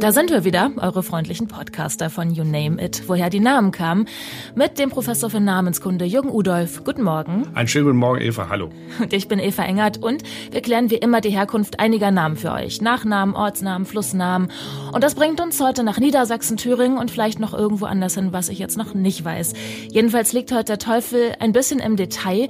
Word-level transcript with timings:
Da 0.00 0.12
sind 0.12 0.30
wir 0.30 0.44
wieder, 0.46 0.70
eure 0.78 1.02
freundlichen 1.02 1.46
Podcaster 1.46 2.08
von 2.08 2.30
You 2.30 2.42
Name 2.42 2.82
It, 2.82 3.02
woher 3.06 3.28
die 3.28 3.38
Namen 3.38 3.70
kamen, 3.70 4.06
mit 4.54 4.78
dem 4.78 4.88
Professor 4.88 5.28
für 5.28 5.40
Namenskunde 5.40 6.06
Jürgen 6.06 6.30
Udolf. 6.30 6.84
Guten 6.84 7.02
Morgen. 7.02 7.46
Einen 7.52 7.68
schönen 7.68 7.84
guten 7.84 7.98
Morgen, 7.98 8.22
Eva. 8.22 8.48
Hallo. 8.48 8.70
Und 8.98 9.12
ich 9.12 9.28
bin 9.28 9.38
Eva 9.38 9.62
Engert 9.62 10.02
und 10.02 10.22
wir 10.52 10.62
klären 10.62 10.90
wie 10.90 10.94
immer 10.94 11.20
die 11.20 11.28
Herkunft 11.28 11.80
einiger 11.80 12.10
Namen 12.10 12.38
für 12.38 12.50
euch. 12.50 12.80
Nachnamen, 12.80 13.36
Ortsnamen, 13.36 13.84
Flussnamen. 13.84 14.50
Und 14.90 15.04
das 15.04 15.16
bringt 15.16 15.38
uns 15.38 15.60
heute 15.60 15.82
nach 15.82 15.98
Niedersachsen, 15.98 16.56
Thüringen 16.56 16.96
und 16.96 17.10
vielleicht 17.10 17.38
noch 17.38 17.52
irgendwo 17.52 17.84
anders 17.84 18.14
hin, 18.14 18.32
was 18.32 18.48
ich 18.48 18.58
jetzt 18.58 18.78
noch 18.78 18.94
nicht 18.94 19.22
weiß. 19.22 19.52
Jedenfalls 19.92 20.32
liegt 20.32 20.50
heute 20.50 20.64
der 20.64 20.78
Teufel 20.78 21.34
ein 21.40 21.52
bisschen 21.52 21.78
im 21.78 21.96
Detail. 21.96 22.48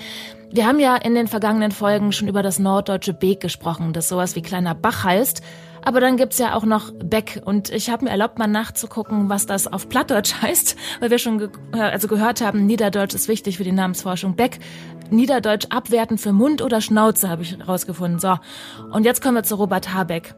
Wir 0.52 0.66
haben 0.68 0.78
ja 0.78 0.94
in 0.94 1.16
den 1.16 1.26
vergangenen 1.26 1.72
Folgen 1.72 2.12
schon 2.12 2.28
über 2.28 2.44
das 2.44 2.60
norddeutsche 2.60 3.12
Beek 3.12 3.40
gesprochen, 3.40 3.92
das 3.92 4.08
sowas 4.08 4.36
wie 4.36 4.42
kleiner 4.42 4.76
Bach 4.76 5.02
heißt. 5.02 5.42
Aber 5.84 6.00
dann 6.00 6.16
gibt's 6.16 6.38
ja 6.38 6.54
auch 6.54 6.64
noch 6.64 6.92
Beck 6.92 7.42
und 7.44 7.70
ich 7.70 7.90
habe 7.90 8.04
mir 8.04 8.10
erlaubt, 8.10 8.38
mal 8.38 8.46
nachzugucken, 8.46 9.28
was 9.28 9.46
das 9.46 9.66
auf 9.66 9.88
Plattdeutsch 9.88 10.34
heißt, 10.42 10.76
weil 11.00 11.10
wir 11.10 11.18
schon 11.18 11.38
ge 11.38 11.48
äh, 11.72 11.78
also 11.80 12.08
gehört 12.08 12.40
haben, 12.40 12.66
Niederdeutsch 12.66 13.14
ist 13.14 13.28
wichtig 13.28 13.56
für 13.56 13.64
die 13.64 13.72
Namensforschung. 13.72 14.36
Beck, 14.36 14.58
Niederdeutsch 15.10 15.66
abwertend 15.70 16.20
für 16.20 16.32
Mund 16.32 16.62
oder 16.62 16.80
Schnauze, 16.80 17.28
habe 17.28 17.42
ich 17.42 17.56
rausgefunden. 17.66 18.20
So, 18.20 18.36
und 18.92 19.04
jetzt 19.04 19.22
kommen 19.22 19.36
wir 19.36 19.42
zu 19.42 19.56
Robert 19.56 19.92
Habeck. 19.92 20.34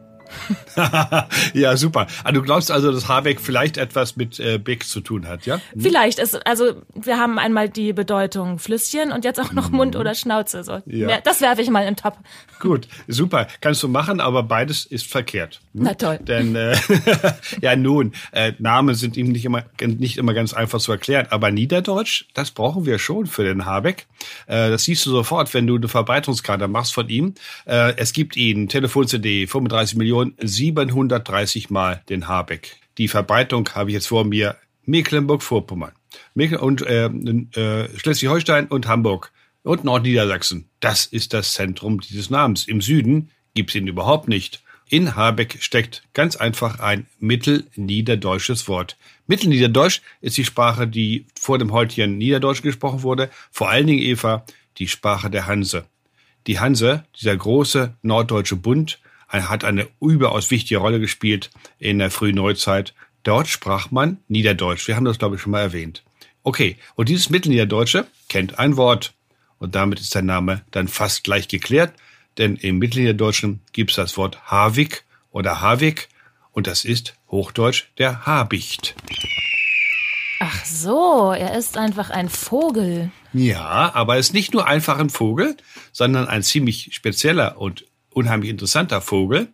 ja, 1.53 1.77
super. 1.77 2.07
Also 2.23 2.39
du 2.39 2.45
glaubst 2.45 2.71
also, 2.71 2.91
dass 2.91 3.07
Habeck 3.07 3.39
vielleicht 3.39 3.77
etwas 3.77 4.15
mit 4.15 4.39
äh, 4.39 4.57
Beck 4.57 4.85
zu 4.85 5.01
tun 5.01 5.27
hat, 5.27 5.45
ja? 5.45 5.55
Hm? 5.55 5.81
Vielleicht. 5.81 6.19
Ist, 6.19 6.45
also 6.45 6.81
wir 6.93 7.17
haben 7.17 7.39
einmal 7.39 7.69
die 7.69 7.93
Bedeutung 7.93 8.59
Flüsschen 8.59 9.11
und 9.11 9.25
jetzt 9.25 9.39
auch 9.39 9.53
noch 9.53 9.69
mhm. 9.69 9.77
Mund 9.77 9.95
oder 9.95 10.15
Schnauze. 10.15 10.63
So. 10.63 10.79
Ja. 10.85 11.21
Das 11.21 11.41
werfe 11.41 11.61
ich 11.61 11.69
mal 11.69 11.81
in 11.81 11.93
den 11.93 11.95
Top. 11.95 12.17
Gut, 12.59 12.87
super. 13.07 13.47
Kannst 13.61 13.83
du 13.83 13.87
machen, 13.87 14.19
aber 14.19 14.43
beides 14.43 14.85
ist 14.85 15.07
verkehrt. 15.07 15.61
Hm? 15.73 15.83
Na 15.83 15.93
toll. 15.93 16.19
Denn 16.21 16.55
äh, 16.55 16.75
ja 17.61 17.75
nun, 17.75 18.13
äh, 18.31 18.53
Namen 18.59 18.95
sind 18.95 19.17
ihm 19.17 19.31
nicht 19.31 19.45
immer 19.45 19.63
nicht 19.81 20.17
immer 20.17 20.33
ganz 20.33 20.53
einfach 20.53 20.79
zu 20.79 20.91
erklären. 20.91 21.27
Aber 21.29 21.51
Niederdeutsch, 21.51 22.25
das 22.33 22.51
brauchen 22.51 22.85
wir 22.85 22.99
schon 22.99 23.25
für 23.25 23.43
den 23.43 23.65
Habeck. 23.65 24.07
Äh, 24.47 24.69
das 24.69 24.83
siehst 24.83 25.05
du 25.05 25.11
sofort, 25.11 25.53
wenn 25.53 25.67
du 25.67 25.75
eine 25.75 25.87
Verbreitungskarte 25.87 26.67
machst 26.67 26.93
von 26.93 27.09
ihm. 27.09 27.33
Äh, 27.65 27.93
es 27.97 28.13
gibt 28.13 28.35
ihn 28.35 28.69
Telefon-CD 28.69 29.47
35 29.47 29.97
Millionen 29.97 30.22
Million 30.23 30.35
730 30.41 31.69
Mal 31.69 32.03
den 32.09 32.27
Habeck. 32.27 32.77
Die 32.97 33.07
Verbreitung 33.07 33.69
habe 33.73 33.89
ich 33.89 33.95
jetzt 33.95 34.07
vor 34.07 34.23
mir 34.23 34.55
Mecklenburg-Vorpommern, 34.85 35.93
und 36.35 36.81
äh, 36.81 37.05
äh, 37.05 37.89
Schleswig-Holstein 37.97 38.67
und 38.67 38.87
Hamburg 38.87 39.31
und 39.63 39.83
Nordniedersachsen. 39.83 40.69
Das 40.79 41.05
ist 41.05 41.33
das 41.33 41.53
Zentrum 41.53 42.01
dieses 42.01 42.29
Namens. 42.29 42.67
Im 42.67 42.81
Süden 42.81 43.31
gibt 43.53 43.69
es 43.69 43.75
ihn 43.75 43.87
überhaupt 43.87 44.27
nicht. 44.27 44.61
In 44.89 45.15
Habeck 45.15 45.57
steckt 45.61 46.03
ganz 46.13 46.35
einfach 46.35 46.79
ein 46.79 47.07
mittelniederdeutsches 47.19 48.67
Wort. 48.67 48.97
Mittelniederdeutsch 49.25 50.01
ist 50.21 50.37
die 50.37 50.45
Sprache, 50.45 50.87
die 50.87 51.25
vor 51.39 51.57
dem 51.57 51.71
heutigen 51.71 52.17
Niederdeutsch 52.17 52.61
gesprochen 52.61 53.01
wurde. 53.01 53.29
Vor 53.49 53.69
allen 53.69 53.87
Dingen, 53.87 54.03
Eva, 54.03 54.45
die 54.77 54.87
Sprache 54.87 55.29
der 55.29 55.47
Hanse. 55.47 55.85
Die 56.45 56.59
Hanse, 56.59 57.05
dieser 57.19 57.35
große 57.37 57.95
norddeutsche 58.01 58.57
Bund, 58.57 58.99
hat 59.41 59.63
eine 59.63 59.87
überaus 59.99 60.51
wichtige 60.51 60.79
Rolle 60.79 60.99
gespielt 60.99 61.49
in 61.79 61.99
der 61.99 62.11
frühen 62.11 62.35
Neuzeit. 62.35 62.93
Dort 63.23 63.47
sprach 63.47 63.89
man 63.89 64.17
Niederdeutsch. 64.27 64.87
Wir 64.87 64.95
haben 64.95 65.05
das, 65.05 65.17
glaube 65.17 65.35
ich, 65.35 65.41
schon 65.41 65.51
mal 65.51 65.61
erwähnt. 65.61 66.03
Okay, 66.43 66.77
und 66.95 67.09
dieses 67.09 67.29
Mittelniederdeutsche 67.29 68.05
kennt 68.29 68.59
ein 68.59 68.77
Wort. 68.77 69.13
Und 69.59 69.75
damit 69.75 69.99
ist 69.99 70.13
der 70.13 70.21
Name 70.21 70.61
dann 70.71 70.87
fast 70.87 71.23
gleich 71.23 71.47
geklärt, 71.47 71.93
denn 72.37 72.57
im 72.57 72.79
Mittelniederdeutschen 72.79 73.61
gibt 73.71 73.91
es 73.91 73.95
das 73.95 74.17
Wort 74.17 74.51
Havik 74.51 75.05
oder 75.31 75.61
Havik 75.61 76.09
und 76.51 76.67
das 76.67 76.85
ist 76.85 77.15
Hochdeutsch 77.29 77.85
der 77.97 78.25
Habicht. 78.25 78.95
Ach 80.39 80.65
so, 80.65 81.31
er 81.31 81.57
ist 81.57 81.77
einfach 81.77 82.09
ein 82.09 82.27
Vogel. 82.27 83.11
Ja, 83.31 83.91
aber 83.93 84.15
er 84.15 84.19
ist 84.19 84.33
nicht 84.33 84.53
nur 84.53 84.67
einfach 84.67 84.99
ein 84.99 85.09
Vogel, 85.09 85.55
sondern 85.93 86.27
ein 86.27 86.43
ziemlich 86.43 86.89
spezieller 86.91 87.57
und 87.57 87.85
unheimlich 88.15 88.49
interessanter 88.49 89.01
Vogel, 89.01 89.49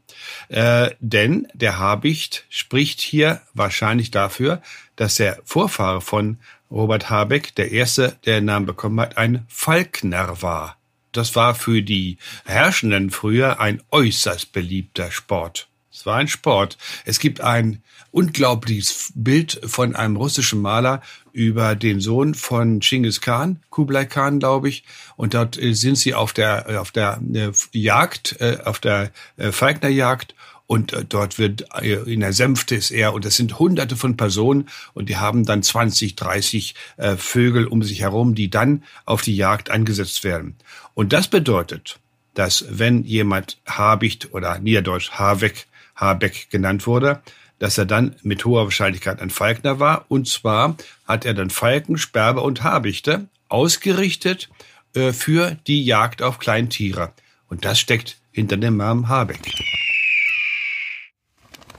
äh, 0.49 0.91
denn 0.99 1.47
der 1.53 1.79
Habicht 1.79 2.45
spricht 2.49 3.01
hier 3.01 3.41
wahrscheinlich 3.53 4.11
dafür, 4.11 4.61
dass 4.95 5.15
der 5.15 5.39
Vorfahre 5.45 6.01
von 6.01 6.37
Robert 6.69 7.09
Habeck, 7.09 7.55
der 7.55 7.71
erste, 7.71 8.17
der 8.25 8.39
den 8.39 8.45
Namen 8.45 8.65
bekommen 8.65 8.99
hat, 8.99 9.17
ein 9.17 9.45
Falkner 9.47 10.41
war. 10.41 10.77
Das 11.11 11.35
war 11.35 11.55
für 11.55 11.81
die 11.81 12.17
Herrschenden 12.45 13.09
früher 13.09 13.59
ein 13.59 13.81
äußerst 13.91 14.51
beliebter 14.51 15.09
Sport. 15.09 15.68
Es 15.91 16.05
war 16.05 16.17
ein 16.17 16.27
Sport. 16.27 16.77
Es 17.05 17.19
gibt 17.19 17.41
ein 17.41 17.81
unglaubliches 18.11 19.11
Bild 19.15 19.59
von 19.65 19.95
einem 19.95 20.15
russischen 20.15 20.61
Maler 20.61 21.01
über 21.31 21.75
den 21.75 21.99
Sohn 21.99 22.35
von 22.35 22.79
Genghis 22.79 23.21
Khan, 23.21 23.59
Kublai 23.69 24.05
Khan, 24.05 24.39
glaube 24.39 24.69
ich. 24.69 24.83
Und 25.15 25.33
dort 25.33 25.61
äh, 25.61 25.73
sind 25.73 25.97
sie 25.97 26.13
auf 26.13 26.33
der, 26.33 26.69
äh, 26.69 26.77
auf 26.77 26.91
der 26.91 27.19
äh, 27.33 27.51
Jagd, 27.71 28.37
auf 28.65 28.79
der 28.79 29.11
Falknerjagd. 29.37 30.35
Und 30.67 30.95
dort 31.09 31.39
wird 31.39 31.65
in 31.81 32.19
der 32.19 32.31
Sänfte 32.31 32.75
ist 32.75 32.91
er, 32.91 33.13
und 33.15 33.25
das 33.25 33.35
sind 33.35 33.57
hunderte 33.57 33.95
von 33.95 34.17
Personen, 34.17 34.69
und 34.93 35.09
die 35.09 35.17
haben 35.17 35.43
dann 35.43 35.63
20, 35.63 36.15
30 36.15 36.75
Vögel 37.17 37.65
um 37.65 37.81
sich 37.81 38.01
herum, 38.01 38.35
die 38.35 38.51
dann 38.51 38.83
auf 39.05 39.23
die 39.23 39.35
Jagd 39.35 39.71
eingesetzt 39.71 40.23
werden. 40.23 40.57
Und 40.93 41.11
das 41.11 41.27
bedeutet, 41.27 41.99
dass 42.35 42.65
wenn 42.69 43.03
jemand 43.03 43.57
Habicht 43.65 44.31
oder 44.31 44.59
Niederdeutsch 44.59 45.09
Habeck, 45.13 45.65
Habeck 45.99 46.49
genannt 46.49 46.87
wurde, 46.87 47.21
dass 47.59 47.77
er 47.77 47.85
dann 47.85 48.15
mit 48.23 48.45
hoher 48.45 48.63
Wahrscheinlichkeit 48.63 49.21
ein 49.21 49.29
Falkner 49.29 49.79
war. 49.79 50.05
Und 50.07 50.27
zwar 50.27 50.75
hat 51.07 51.25
er 51.25 51.33
dann 51.33 51.49
Falken, 51.49 51.97
Sperber 51.97 52.43
und 52.43 52.63
Habichte 52.63 53.27
ausgerichtet 53.49 54.49
äh, 54.93 55.11
für 55.11 55.57
die 55.67 55.83
Jagd 55.83 56.21
auf 56.21 56.39
Kleintiere. 56.39 57.11
Und 57.47 57.65
das 57.65 57.79
steckt 57.79 58.17
hinter 58.31 58.57
dem 58.57 58.77
Namen 58.77 59.09
Habeck. 59.09 59.39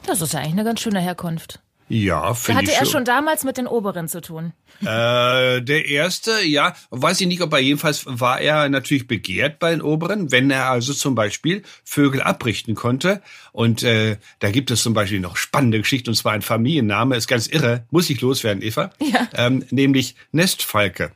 Das 0.06 0.20
ist 0.20 0.32
ja 0.32 0.40
eigentlich 0.40 0.52
eine 0.52 0.64
ganz 0.64 0.80
schöne 0.80 1.00
Herkunft. 1.00 1.59
Ja, 1.92 2.34
finde 2.34 2.62
ich 2.62 2.68
Hatte 2.68 2.80
er 2.80 2.86
schon 2.86 3.04
damals 3.04 3.42
mit 3.42 3.56
den 3.56 3.66
Oberen 3.66 4.06
zu 4.06 4.20
tun? 4.20 4.52
Äh, 4.80 5.60
der 5.60 5.88
erste, 5.88 6.40
ja, 6.44 6.76
weiß 6.90 7.20
ich 7.20 7.26
nicht, 7.26 7.42
ob 7.42 7.52
er 7.52 7.58
jedenfalls 7.58 8.04
war 8.06 8.40
er 8.40 8.68
natürlich 8.68 9.08
begehrt 9.08 9.58
bei 9.58 9.72
den 9.72 9.82
Oberen, 9.82 10.30
wenn 10.30 10.52
er 10.52 10.70
also 10.70 10.94
zum 10.94 11.16
Beispiel 11.16 11.62
Vögel 11.84 12.22
abrichten 12.22 12.76
konnte. 12.76 13.22
Und 13.50 13.82
äh, 13.82 14.18
da 14.38 14.52
gibt 14.52 14.70
es 14.70 14.84
zum 14.84 14.94
Beispiel 14.94 15.18
noch 15.18 15.36
spannende 15.36 15.78
Geschichten, 15.80 16.10
und 16.10 16.14
zwar 16.14 16.30
ein 16.30 16.42
Familienname, 16.42 17.16
ist 17.16 17.26
ganz 17.26 17.48
irre, 17.48 17.84
muss 17.90 18.08
ich 18.08 18.20
loswerden, 18.20 18.62
Eva, 18.62 18.90
ja. 19.00 19.28
ähm, 19.34 19.64
nämlich 19.70 20.14
Nestfalke 20.30 21.10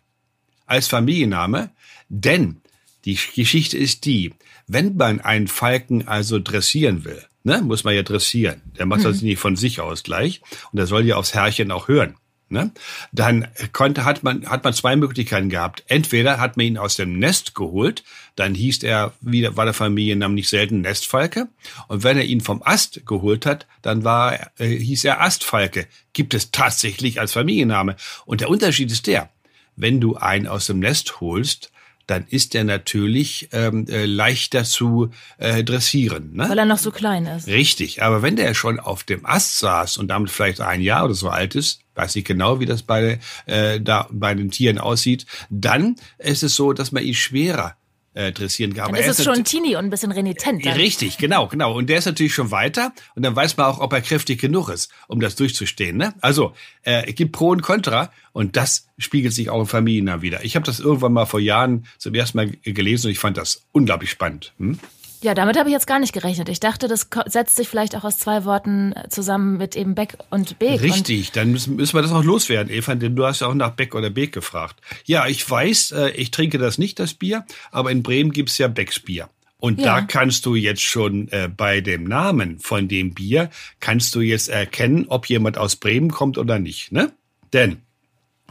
als 0.66 0.88
Familienname, 0.88 1.70
denn 2.08 2.62
die 3.04 3.16
Geschichte 3.36 3.78
ist 3.78 4.06
die, 4.06 4.34
wenn 4.66 4.96
man 4.96 5.20
einen 5.20 5.46
Falken 5.46 6.08
also 6.08 6.40
dressieren 6.40 7.04
will, 7.04 7.22
ne, 7.44 7.62
muss 7.62 7.84
man 7.84 7.94
ja 7.94 8.02
dressieren. 8.02 8.62
Der 8.78 8.86
macht 8.86 9.04
das 9.04 9.20
mhm. 9.20 9.28
nicht 9.28 9.38
von 9.38 9.56
sich 9.56 9.80
aus 9.80 10.02
gleich. 10.02 10.42
Und 10.72 10.78
der 10.78 10.86
soll 10.86 11.06
ja 11.06 11.16
aufs 11.16 11.34
Herrchen 11.34 11.70
auch 11.70 11.88
hören. 11.88 12.16
Ne? 12.48 12.72
Dann 13.10 13.48
konnte, 13.72 14.04
hat 14.04 14.22
man, 14.22 14.46
hat 14.46 14.64
man 14.64 14.74
zwei 14.74 14.96
Möglichkeiten 14.96 15.48
gehabt. 15.48 15.82
Entweder 15.86 16.40
hat 16.40 16.56
man 16.56 16.66
ihn 16.66 16.78
aus 16.78 16.96
dem 16.96 17.18
Nest 17.18 17.54
geholt, 17.54 18.04
dann 18.36 18.54
hieß 18.54 18.82
er, 18.82 19.12
wieder, 19.20 19.56
war 19.56 19.64
der 19.64 19.74
Familienname 19.74 20.34
nicht 20.34 20.48
selten 20.48 20.82
Nestfalke. 20.82 21.48
Und 21.88 22.02
wenn 22.02 22.18
er 22.18 22.24
ihn 22.24 22.42
vom 22.42 22.62
Ast 22.62 23.06
geholt 23.06 23.46
hat, 23.46 23.66
dann 23.82 24.04
war, 24.04 24.52
äh, 24.58 24.68
hieß 24.68 25.04
er 25.04 25.22
Astfalke. 25.22 25.86
Gibt 26.12 26.34
es 26.34 26.50
tatsächlich 26.50 27.18
als 27.18 27.32
Familienname. 27.32 27.96
Und 28.26 28.40
der 28.40 28.50
Unterschied 28.50 28.92
ist 28.92 29.06
der, 29.06 29.30
wenn 29.74 30.00
du 30.00 30.16
einen 30.16 30.46
aus 30.46 30.66
dem 30.66 30.80
Nest 30.80 31.20
holst, 31.20 31.72
dann 32.06 32.26
ist 32.28 32.54
er 32.54 32.64
natürlich 32.64 33.48
ähm, 33.52 33.86
äh, 33.88 34.04
leichter 34.04 34.64
zu 34.64 35.10
äh, 35.38 35.64
dressieren. 35.64 36.32
Ne? 36.34 36.48
Weil 36.48 36.58
er 36.58 36.64
noch 36.64 36.78
so 36.78 36.90
klein 36.90 37.26
ist. 37.26 37.46
Richtig, 37.46 38.02
aber 38.02 38.22
wenn 38.22 38.36
der 38.36 38.54
schon 38.54 38.78
auf 38.78 39.04
dem 39.04 39.24
Ast 39.24 39.58
saß 39.58 39.96
und 39.98 40.08
damit 40.08 40.30
vielleicht 40.30 40.60
ein 40.60 40.80
Jahr 40.80 41.04
oder 41.04 41.14
so 41.14 41.28
alt 41.28 41.54
ist, 41.54 41.80
weiß 41.94 42.16
ich 42.16 42.24
genau, 42.24 42.60
wie 42.60 42.66
das 42.66 42.82
bei, 42.82 43.18
äh, 43.46 43.80
da, 43.80 44.08
bei 44.10 44.34
den 44.34 44.50
Tieren 44.50 44.78
aussieht, 44.78 45.26
dann 45.50 45.96
ist 46.18 46.42
es 46.42 46.56
so, 46.56 46.72
dass 46.72 46.92
man 46.92 47.04
ihn 47.04 47.14
schwerer 47.14 47.76
äh, 48.14 48.32
dressieren 48.32 48.74
kann. 48.74 48.92
Dann 48.92 49.00
ist 49.00 49.18
es 49.18 49.24
schon 49.24 49.34
ein 49.34 49.44
Teenie 49.44 49.76
und 49.76 49.84
ein 49.84 49.90
bisschen 49.90 50.12
renitent. 50.12 50.64
Dann. 50.64 50.74
Richtig, 50.74 51.18
genau, 51.18 51.48
genau. 51.48 51.76
Und 51.76 51.88
der 51.88 51.98
ist 51.98 52.06
natürlich 52.06 52.34
schon 52.34 52.50
weiter 52.50 52.92
und 53.14 53.24
dann 53.24 53.36
weiß 53.36 53.56
man 53.56 53.66
auch, 53.66 53.80
ob 53.80 53.92
er 53.92 54.00
kräftig 54.00 54.40
genug 54.40 54.68
ist, 54.68 54.90
um 55.08 55.20
das 55.20 55.36
durchzustehen. 55.36 55.96
Ne? 55.96 56.14
Also, 56.20 56.54
äh, 56.82 57.08
es 57.08 57.14
gibt 57.14 57.32
Pro 57.32 57.50
und 57.50 57.62
Contra 57.62 58.10
und 58.32 58.56
das 58.56 58.88
spiegelt 58.98 59.34
sich 59.34 59.50
auch 59.50 59.60
im 59.60 59.66
Familiennamen 59.66 60.22
wieder. 60.22 60.44
Ich 60.44 60.56
habe 60.56 60.64
das 60.64 60.80
irgendwann 60.80 61.12
mal 61.12 61.26
vor 61.26 61.40
Jahren 61.40 61.86
zum 61.98 62.14
ersten 62.14 62.38
Mal 62.38 62.50
gelesen 62.62 63.06
und 63.06 63.12
ich 63.12 63.18
fand 63.18 63.36
das 63.36 63.66
unglaublich 63.72 64.10
spannend. 64.10 64.54
Hm? 64.58 64.78
Ja, 65.24 65.32
damit 65.32 65.56
habe 65.56 65.70
ich 65.70 65.72
jetzt 65.72 65.86
gar 65.86 66.00
nicht 66.00 66.12
gerechnet. 66.12 66.50
Ich 66.50 66.60
dachte, 66.60 66.86
das 66.86 67.08
setzt 67.24 67.56
sich 67.56 67.66
vielleicht 67.66 67.96
auch 67.96 68.04
aus 68.04 68.18
zwei 68.18 68.44
Worten 68.44 68.92
äh, 68.92 69.08
zusammen 69.08 69.56
mit 69.56 69.74
eben 69.74 69.94
Beck 69.94 70.18
und 70.28 70.58
Beek. 70.58 70.82
Richtig, 70.82 71.28
und 71.28 71.36
dann 71.36 71.50
müssen, 71.50 71.76
müssen 71.76 71.94
wir 71.96 72.02
das 72.02 72.12
auch 72.12 72.22
loswerden, 72.22 72.70
Eva, 72.70 72.94
denn 72.94 73.16
du 73.16 73.24
hast 73.24 73.40
ja 73.40 73.46
auch 73.46 73.54
nach 73.54 73.70
Beck 73.70 73.94
oder 73.94 74.10
Beek 74.10 74.32
gefragt. 74.32 74.82
Ja, 75.06 75.26
ich 75.26 75.48
weiß, 75.48 75.92
äh, 75.92 76.10
ich 76.10 76.30
trinke 76.30 76.58
das 76.58 76.76
nicht, 76.76 76.98
das 76.98 77.14
Bier, 77.14 77.46
aber 77.70 77.90
in 77.90 78.02
Bremen 78.02 78.32
gibt's 78.32 78.58
ja 78.58 78.68
Becks 78.68 79.00
Bier. 79.00 79.30
Und 79.56 79.80
Ja. 79.80 79.94
da 79.94 80.00
kannst 80.02 80.44
du 80.44 80.56
jetzt 80.56 80.82
schon 80.82 81.28
äh, 81.28 81.48
bei 81.48 81.80
dem 81.80 82.04
Namen 82.04 82.58
von 82.58 82.86
dem 82.86 83.14
Bier, 83.14 83.48
kannst 83.80 84.14
du 84.14 84.20
jetzt 84.20 84.50
erkennen, 84.50 85.06
ob 85.08 85.24
jemand 85.30 85.56
aus 85.56 85.76
Bremen 85.76 86.10
kommt 86.10 86.36
oder 86.36 86.58
nicht. 86.58 86.92
Ne? 86.92 87.12
Denn 87.54 87.78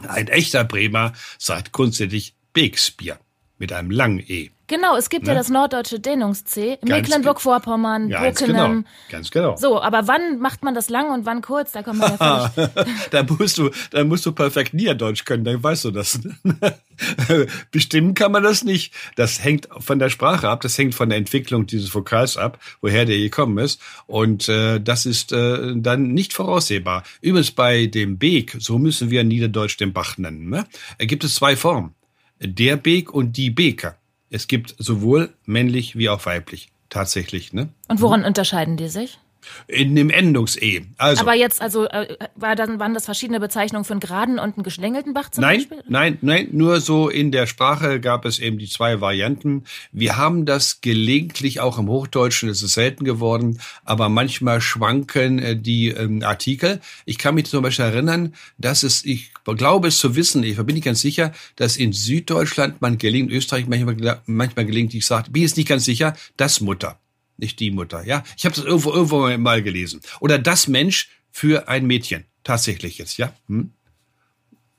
ein 0.08 0.26
echter 0.26 0.64
Bremer 0.64 1.12
sagt 1.38 1.70
grundsätzlich 1.70 2.34
Beeksbier 2.52 3.16
mit 3.58 3.72
einem 3.72 3.90
langen 3.90 4.18
E. 4.18 4.50
Genau, 4.66 4.96
es 4.96 5.10
gibt 5.10 5.26
ja 5.26 5.34
Ne? 5.34 5.38
das 5.40 5.50
norddeutsche 5.50 6.00
Dehnungs-C, 6.00 6.78
Mecklenburg-Vorpommern, 6.82 8.08
Ganz 8.08 8.40
Bockenem. 8.40 8.70
genau. 8.72 8.88
Ganz 9.10 9.30
genau. 9.30 9.56
So, 9.56 9.80
aber 9.82 10.08
wann 10.08 10.38
macht 10.38 10.64
man 10.64 10.74
das 10.74 10.88
lang 10.88 11.10
und 11.10 11.26
wann 11.26 11.42
kurz? 11.42 11.72
Da 11.72 11.82
kommt 11.82 11.98
man 11.98 12.16
ja 12.18 12.50
da 13.10 13.22
musst 13.24 13.58
du, 13.58 13.70
da 13.90 14.04
musst 14.04 14.24
du 14.24 14.32
perfekt 14.32 14.72
Niederdeutsch 14.72 15.26
können, 15.26 15.44
dann 15.44 15.62
weißt 15.62 15.84
du 15.84 15.90
das. 15.90 16.18
Bestimmen 17.70 18.14
kann 18.14 18.32
man 18.32 18.42
das 18.42 18.64
nicht. 18.64 18.94
Das 19.16 19.42
hängt 19.44 19.68
von 19.78 19.98
der 19.98 20.08
Sprache 20.08 20.48
ab, 20.48 20.62
das 20.62 20.78
hängt 20.78 20.94
von 20.94 21.08
der 21.10 21.18
Entwicklung 21.18 21.66
dieses 21.66 21.94
Vokals 21.94 22.36
ab, 22.36 22.58
woher 22.80 23.04
der 23.04 23.18
gekommen 23.18 23.58
ist. 23.58 23.80
Und 24.06 24.48
äh, 24.48 24.80
das 24.80 25.04
ist 25.06 25.32
äh, 25.32 25.74
dann 25.76 26.12
nicht 26.14 26.32
voraussehbar. 26.32 27.02
Übrigens 27.20 27.50
bei 27.50 27.86
dem 27.86 28.18
Beek, 28.18 28.56
so 28.58 28.78
müssen 28.78 29.10
wir 29.10 29.24
Niederdeutsch 29.24 29.76
den 29.78 29.92
Bach 29.92 30.16
nennen, 30.18 30.48
ne? 30.48 30.64
äh, 30.98 31.06
gibt 31.06 31.24
es 31.24 31.34
zwei 31.34 31.54
Formen. 31.56 31.94
Der 32.40 32.76
Beek 32.76 33.12
und 33.12 33.36
die 33.36 33.50
Beke. 33.50 33.96
Es 34.30 34.48
gibt 34.48 34.74
sowohl 34.78 35.32
männlich 35.44 35.96
wie 35.96 36.08
auch 36.08 36.26
weiblich. 36.26 36.70
Tatsächlich, 36.88 37.52
ne? 37.52 37.68
Und 37.88 38.00
woran 38.00 38.24
unterscheiden 38.24 38.76
die 38.76 38.88
sich? 38.88 39.18
In 39.66 39.94
dem 39.94 40.10
Endungs-E. 40.10 40.82
Also. 40.98 41.20
Aber 41.22 41.34
jetzt, 41.34 41.60
also, 41.60 41.86
äh, 41.86 42.16
war 42.34 42.56
dann, 42.56 42.78
waren 42.78 42.94
das 42.94 43.04
verschiedene 43.04 43.40
Bezeichnungen 43.40 43.84
für 43.84 43.92
einen 43.92 44.00
geraden 44.00 44.38
und 44.38 44.56
einen 44.56 44.62
geschlängelten 44.62 45.14
Bach 45.14 45.30
zum 45.30 45.42
Nein, 45.42 45.58
Beispiel? 45.58 45.82
nein, 45.88 46.18
nein, 46.20 46.48
nur 46.52 46.80
so 46.80 47.08
in 47.08 47.32
der 47.32 47.46
Sprache 47.46 48.00
gab 48.00 48.24
es 48.24 48.38
eben 48.38 48.58
die 48.58 48.68
zwei 48.68 49.00
Varianten. 49.00 49.64
Wir 49.92 50.16
haben 50.16 50.46
das 50.46 50.80
gelegentlich 50.80 51.60
auch 51.60 51.78
im 51.78 51.88
Hochdeutschen, 51.88 52.48
es 52.48 52.62
ist 52.62 52.74
selten 52.74 53.04
geworden, 53.04 53.60
aber 53.84 54.08
manchmal 54.08 54.60
schwanken 54.60 55.38
äh, 55.38 55.56
die 55.56 55.88
ähm, 55.88 56.22
Artikel. 56.22 56.80
Ich 57.04 57.18
kann 57.18 57.34
mich 57.34 57.46
zum 57.46 57.62
Beispiel 57.62 57.84
erinnern, 57.86 58.34
dass 58.58 58.82
es, 58.82 59.04
ich 59.04 59.32
glaube 59.44 59.88
es 59.88 59.98
zu 59.98 60.16
wissen, 60.16 60.42
ich 60.42 60.56
bin 60.56 60.74
nicht 60.74 60.84
ganz 60.84 61.00
sicher, 61.00 61.32
dass 61.56 61.76
in 61.76 61.92
Süddeutschland 61.92 62.80
man 62.80 62.98
gelegentlich, 62.98 63.38
Österreich 63.38 63.66
manchmal, 63.66 64.20
manchmal 64.26 64.66
gelegentlich 64.66 65.06
sagt, 65.06 65.32
bin 65.32 65.42
jetzt 65.42 65.56
nicht 65.56 65.68
ganz 65.68 65.84
sicher, 65.84 66.14
das 66.36 66.60
Mutter. 66.60 66.98
Nicht 67.36 67.58
die 67.60 67.70
Mutter, 67.70 68.04
ja. 68.06 68.22
Ich 68.36 68.44
habe 68.44 68.54
das 68.54 68.64
irgendwo, 68.64 68.92
irgendwo 68.92 69.28
mal 69.38 69.62
gelesen. 69.62 70.00
Oder 70.20 70.38
das 70.38 70.68
Mensch 70.68 71.08
für 71.30 71.68
ein 71.68 71.86
Mädchen. 71.86 72.24
Tatsächlich 72.44 72.98
jetzt, 72.98 73.16
ja. 73.16 73.32
Hm? 73.48 73.72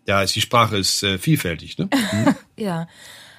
Ja, 0.07 0.21
ist- 0.21 0.35
die 0.35 0.41
Sprache 0.41 0.77
ist 0.77 1.03
äh, 1.03 1.17
vielfältig, 1.17 1.77
ne? 1.77 1.89
Ja. 2.57 2.87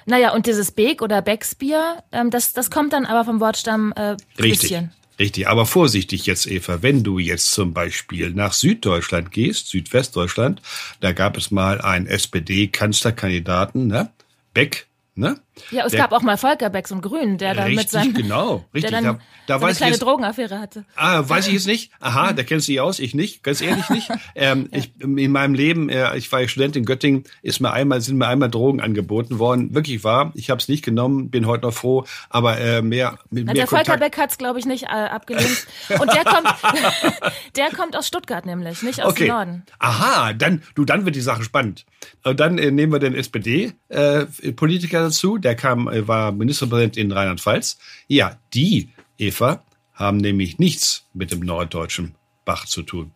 Naja, 0.05 0.33
und 0.33 0.45
dieses 0.45 0.71
Beek 0.71 1.01
oder 1.01 1.21
Becksbier, 1.21 2.03
ähm, 2.11 2.29
das, 2.29 2.53
das 2.53 2.69
kommt 2.71 2.93
dann 2.93 3.05
aber 3.05 3.25
vom 3.25 3.39
Wortstamm 3.39 3.91
äh, 3.95 4.15
Richtig. 4.39 4.77
Richtig, 5.19 5.47
aber 5.47 5.65
vorsichtig 5.65 6.27
jetzt, 6.27 6.45
Eva, 6.45 6.83
wenn 6.83 7.03
du 7.03 7.17
jetzt 7.17 7.49
zum 7.51 7.73
Beispiel 7.73 8.29
nach 8.29 8.53
Süddeutschland 8.53 9.31
gehst, 9.31 9.67
Südwestdeutschland, 9.69 10.61
da 10.99 11.11
gab 11.11 11.37
es 11.37 11.49
mal 11.49 11.81
einen 11.81 12.05
SPD-Kanzlerkandidaten, 12.05 13.87
ne? 13.87 14.11
Beck, 14.53 14.87
ne? 15.15 15.39
Ja, 15.71 15.85
es 15.85 15.91
Der- 15.91 16.01
gab 16.01 16.11
auch 16.11 16.21
mal 16.21 16.37
Volker 16.37 16.69
Beck, 16.69 16.87
so 16.87 16.95
einen 16.95 17.01
Grünen, 17.01 17.37
der 17.37 17.53
da 17.53 17.63
mit 17.65 17.71
Richtig, 17.79 17.89
seinem, 17.91 18.13
genau, 18.13 18.65
richtig. 18.73 18.91
der 18.91 19.01
dann 19.01 19.03
Da- 19.17 19.19
da 19.47 19.59
so 19.59 19.65
eine 19.65 19.75
kleine 19.75 19.91
jetzt- 19.93 20.01
Drogenaffäre 20.03 20.59
hatte. 20.59 20.85
Ah, 20.95 21.23
weiß 21.27 21.47
ich 21.47 21.53
jetzt 21.53 21.67
nicht. 21.67 21.91
Aha, 21.99 22.33
da 22.33 22.43
kennst 22.43 22.67
du 22.67 22.71
dich 22.73 22.81
aus, 22.81 22.99
ich 22.99 23.13
nicht, 23.15 23.43
ganz 23.43 23.61
ehrlich 23.61 23.89
nicht. 23.89 24.09
Ähm, 24.35 24.69
ich, 24.71 24.91
in 25.01 25.31
meinem 25.31 25.53
Leben, 25.55 25.89
äh, 25.89 26.15
ich 26.15 26.31
war 26.31 26.41
ja 26.41 26.47
Student 26.47 26.75
in 26.75 26.85
Göttingen, 26.85 27.23
ist 27.41 27.59
mir 27.59 27.71
einmal, 27.71 28.01
sind 28.01 28.17
mir 28.17 28.27
einmal 28.27 28.49
Drogen 28.51 28.81
angeboten 28.81 29.39
worden. 29.39 29.73
Wirklich 29.73 30.03
wahr. 30.03 30.31
Ich 30.35 30.49
habe 30.51 30.59
es 30.61 30.67
nicht 30.67 30.83
genommen, 30.85 31.29
bin 31.31 31.47
heute 31.47 31.65
noch 31.65 31.73
froh, 31.73 32.05
aber 32.29 32.59
äh, 32.59 32.81
mehr 32.83 33.17
mit 33.31 33.45
Na, 33.45 33.53
mehr 33.53 33.65
der 33.65 33.67
Volker. 33.67 33.97
Beck 33.97 34.17
hat's, 34.17 34.37
glaube 34.37 34.59
ich, 34.59 34.65
nicht 34.67 34.83
äh, 34.83 34.87
abgelehnt. 34.87 35.65
Und 35.89 36.13
der 36.13 36.23
kommt, 36.23 36.47
der 37.55 37.69
kommt 37.71 37.95
aus 37.97 38.05
Stuttgart 38.07 38.45
nämlich, 38.45 38.83
nicht 38.83 39.01
aus 39.03 39.11
Okay. 39.13 39.25
dem 39.25 39.33
Norden. 39.33 39.63
Aha, 39.79 40.33
dann, 40.33 40.61
du, 40.75 40.85
dann 40.85 41.05
wird 41.05 41.15
die 41.15 41.21
Sache 41.21 41.43
spannend. 41.43 41.85
Und 42.23 42.39
dann 42.39 42.57
äh, 42.59 42.69
nehmen 42.69 42.91
wir 42.93 42.99
den 42.99 43.15
SPD-Politiker 43.15 44.99
dazu. 45.01 45.37
Der 45.47 45.55
kam, 45.55 45.87
äh, 45.87 46.05
war 46.05 46.33
Ministerpräsident 46.33 46.97
in 46.97 47.09
Rheinland-Pfalz. 47.09 47.77
Ja, 48.09 48.37
die, 48.53 48.89
Eva, 49.17 49.63
haben 49.93 50.17
nämlich 50.17 50.59
nichts 50.59 51.05
mit 51.13 51.31
dem 51.31 51.39
norddeutschen 51.39 52.15
Bach 52.43 52.65
zu 52.65 52.81
tun. 52.81 53.11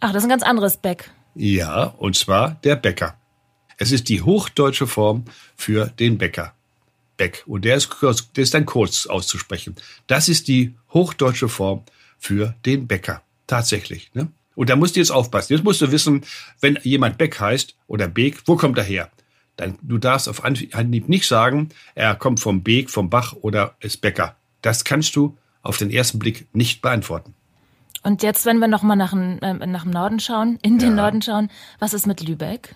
Ach, 0.00 0.08
das 0.08 0.22
ist 0.22 0.24
ein 0.24 0.30
ganz 0.30 0.42
anderes 0.42 0.76
Beck. 0.76 1.12
Ja, 1.36 1.84
und 1.84 2.16
zwar 2.16 2.56
der 2.64 2.74
Bäcker. 2.74 3.16
Es 3.76 3.92
ist 3.92 4.08
die 4.08 4.22
hochdeutsche 4.22 4.88
Form 4.88 5.26
für 5.54 5.86
den 5.86 6.18
Bäcker. 6.18 6.52
Beck. 7.16 7.44
Und 7.46 7.64
der 7.64 7.76
ist, 7.76 7.90
der 8.02 8.42
ist 8.42 8.54
dann 8.54 8.66
kurz 8.66 9.06
auszusprechen. 9.06 9.76
Das 10.08 10.28
ist 10.28 10.48
die 10.48 10.74
hochdeutsche 10.90 11.48
Form 11.48 11.84
für 12.18 12.56
den 12.66 12.88
Bäcker. 12.88 13.22
Tatsächlich. 13.46 14.10
Ne? 14.14 14.32
Und 14.56 14.68
da 14.68 14.74
musst 14.74 14.96
du 14.96 15.00
jetzt 15.00 15.12
aufpassen. 15.12 15.52
Jetzt 15.52 15.62
musst 15.62 15.80
du 15.80 15.92
wissen, 15.92 16.24
wenn 16.60 16.76
jemand 16.82 17.18
Beck 17.18 17.38
heißt 17.38 17.76
oder 17.86 18.08
Beek, 18.08 18.42
wo 18.46 18.56
kommt 18.56 18.78
er 18.78 18.84
her? 18.84 19.12
Dann, 19.58 19.76
du 19.82 19.98
darfst 19.98 20.28
auf 20.28 20.44
Anhieb 20.44 21.08
nicht 21.08 21.26
sagen, 21.26 21.68
er 21.94 22.14
kommt 22.14 22.40
vom 22.40 22.62
Beek, 22.62 22.88
vom 22.90 23.10
Bach 23.10 23.34
oder 23.40 23.74
ist 23.80 24.00
Bäcker. 24.00 24.36
Das 24.62 24.84
kannst 24.84 25.14
du 25.16 25.36
auf 25.62 25.76
den 25.76 25.90
ersten 25.90 26.18
Blick 26.18 26.46
nicht 26.54 26.80
beantworten. 26.80 27.34
Und 28.04 28.22
jetzt, 28.22 28.46
wenn 28.46 28.58
wir 28.60 28.68
nochmal 28.68 28.96
nach, 28.96 29.10
dem- 29.10 29.38
äh, 29.42 29.66
nach 29.66 29.82
dem 29.82 29.90
Norden 29.90 30.20
schauen, 30.20 30.58
in 30.62 30.78
den 30.78 30.90
Ja. 30.90 30.94
Norden 30.94 31.20
schauen, 31.20 31.50
was 31.80 31.92
ist 31.92 32.06
mit 32.06 32.22
Lübeck? 32.26 32.74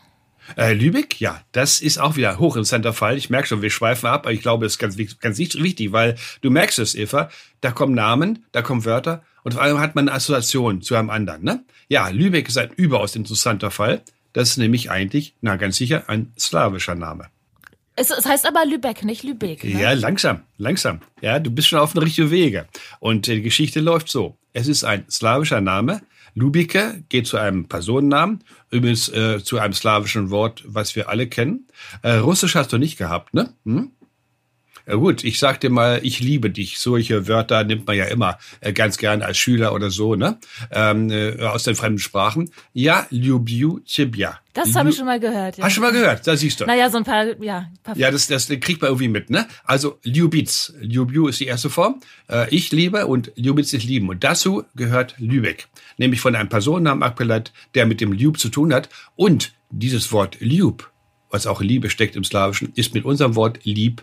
Äh, 0.56 0.72
Lübeck, 0.74 1.20
ja, 1.20 1.40
das 1.52 1.80
ist 1.80 1.98
auch 1.98 2.16
wieder 2.16 2.30
ein 2.30 2.38
hochinteressanter 2.40 2.92
Fall. 2.92 3.16
Ich 3.16 3.30
merke 3.30 3.46
schon, 3.46 3.62
wir 3.62 3.70
schweifen 3.70 4.08
ab, 4.08 4.22
aber 4.24 4.32
ich 4.32 4.42
glaube, 4.42 4.66
das 4.66 4.72
ist 4.72 4.78
ganz, 4.80 4.96
ganz 5.20 5.38
wichtig, 5.38 5.92
weil 5.92 6.16
du 6.40 6.50
merkst 6.50 6.80
es, 6.80 6.96
Eva, 6.96 7.30
da 7.60 7.70
kommen 7.70 7.94
Namen, 7.94 8.44
da 8.50 8.60
kommen 8.60 8.84
Wörter 8.84 9.22
und 9.44 9.54
vor 9.54 9.62
allem 9.62 9.78
hat 9.78 9.94
man 9.94 10.08
eine 10.08 10.16
Assoziation 10.16 10.82
zu 10.82 10.96
einem 10.96 11.10
anderen. 11.10 11.44
Ne? 11.44 11.62
Ja, 11.88 12.08
Lübeck 12.08 12.48
ist 12.48 12.58
ein 12.58 12.70
überaus 12.74 13.14
interessanter 13.14 13.70
Fall. 13.70 14.02
Das 14.32 14.50
ist 14.50 14.56
nämlich 14.56 14.90
eigentlich, 14.90 15.34
na 15.40 15.56
ganz 15.56 15.76
sicher, 15.76 16.04
ein 16.08 16.32
slawischer 16.38 16.94
Name. 16.94 17.26
Es, 17.94 18.10
es 18.10 18.24
heißt 18.24 18.46
aber 18.46 18.64
Lübeck, 18.64 19.04
nicht 19.04 19.22
Lübeck. 19.22 19.64
Ne? 19.64 19.80
Ja, 19.80 19.92
langsam, 19.92 20.42
langsam. 20.56 21.00
Ja, 21.20 21.38
du 21.38 21.50
bist 21.50 21.68
schon 21.68 21.78
auf 21.78 21.92
dem 21.92 22.02
richtigen 22.02 22.30
Wege. 22.30 22.66
Und 23.00 23.26
die 23.26 23.42
Geschichte 23.42 23.80
läuft 23.80 24.08
so. 24.08 24.38
Es 24.54 24.66
ist 24.66 24.84
ein 24.84 25.04
slawischer 25.10 25.60
Name. 25.60 26.00
Lubike 26.34 27.04
geht 27.10 27.26
zu 27.26 27.36
einem 27.36 27.68
Personennamen, 27.68 28.42
übrigens 28.70 29.10
äh, 29.10 29.42
zu 29.44 29.58
einem 29.58 29.74
slawischen 29.74 30.30
Wort, 30.30 30.62
was 30.66 30.96
wir 30.96 31.10
alle 31.10 31.26
kennen. 31.26 31.66
Äh, 32.00 32.12
Russisch 32.12 32.54
hast 32.54 32.72
du 32.72 32.78
nicht 32.78 32.96
gehabt, 32.96 33.34
ne? 33.34 33.52
Hm? 33.66 33.90
Ja, 34.86 34.96
gut, 34.96 35.24
ich 35.24 35.38
sag 35.38 35.60
dir 35.60 35.70
mal, 35.70 36.00
ich 36.02 36.20
liebe 36.20 36.50
dich. 36.50 36.78
Solche 36.78 37.28
Wörter 37.28 37.64
nimmt 37.64 37.86
man 37.86 37.96
ja 37.96 38.04
immer 38.06 38.38
äh, 38.60 38.72
ganz 38.72 38.98
gern 38.98 39.22
als 39.22 39.38
Schüler 39.38 39.74
oder 39.74 39.90
so, 39.90 40.14
ne? 40.14 40.38
Ähm, 40.70 41.10
äh, 41.10 41.40
aus 41.42 41.64
den 41.64 41.74
fremden 41.74 41.98
Sprachen. 41.98 42.50
Ja, 42.72 43.06
Lubiu 43.10 43.80
Cibia. 43.86 44.40
Das 44.54 44.74
habe 44.74 44.90
ich 44.90 44.96
schon 44.96 45.06
mal 45.06 45.18
gehört. 45.18 45.56
Ja. 45.56 45.64
Hast 45.64 45.72
du 45.72 45.74
schon 45.76 45.84
mal 45.84 45.92
gehört? 45.92 46.26
Da 46.26 46.36
siehst 46.36 46.60
du. 46.60 46.66
Naja, 46.66 46.90
so 46.90 46.98
ein 46.98 47.04
paar, 47.04 47.40
ja. 47.42 47.70
Paar 47.82 47.96
Ja, 47.96 48.10
das, 48.10 48.26
das 48.26 48.48
kriegt 48.48 48.82
man 48.82 48.90
irgendwie 48.90 49.08
mit, 49.08 49.30
ne? 49.30 49.46
Also 49.64 49.98
Ljubitz. 50.02 50.74
Ljubiu 50.80 51.28
ist 51.28 51.40
die 51.40 51.46
erste 51.46 51.70
Form. 51.70 52.00
Äh, 52.28 52.54
ich 52.54 52.70
liebe 52.70 53.06
und 53.06 53.32
Ljubitz 53.34 53.72
ist 53.72 53.84
lieben. 53.84 54.08
Und 54.08 54.24
dazu 54.24 54.64
gehört 54.74 55.14
Lübeck. 55.18 55.68
Nämlich 55.96 56.20
von 56.20 56.34
einem 56.36 56.48
Personennamen 56.48 57.02
abgeleitet, 57.02 57.54
der 57.74 57.86
mit 57.86 58.00
dem 58.00 58.12
Ljub 58.12 58.38
zu 58.38 58.50
tun 58.50 58.74
hat. 58.74 58.90
Und 59.16 59.52
dieses 59.70 60.12
Wort 60.12 60.36
Ljub, 60.40 60.90
was 61.30 61.46
auch 61.46 61.62
Liebe 61.62 61.88
steckt 61.88 62.14
im 62.14 62.24
Slawischen, 62.24 62.72
ist 62.74 62.94
mit 62.94 63.06
unserem 63.06 63.36
Wort 63.36 63.60
lieb 63.64 64.02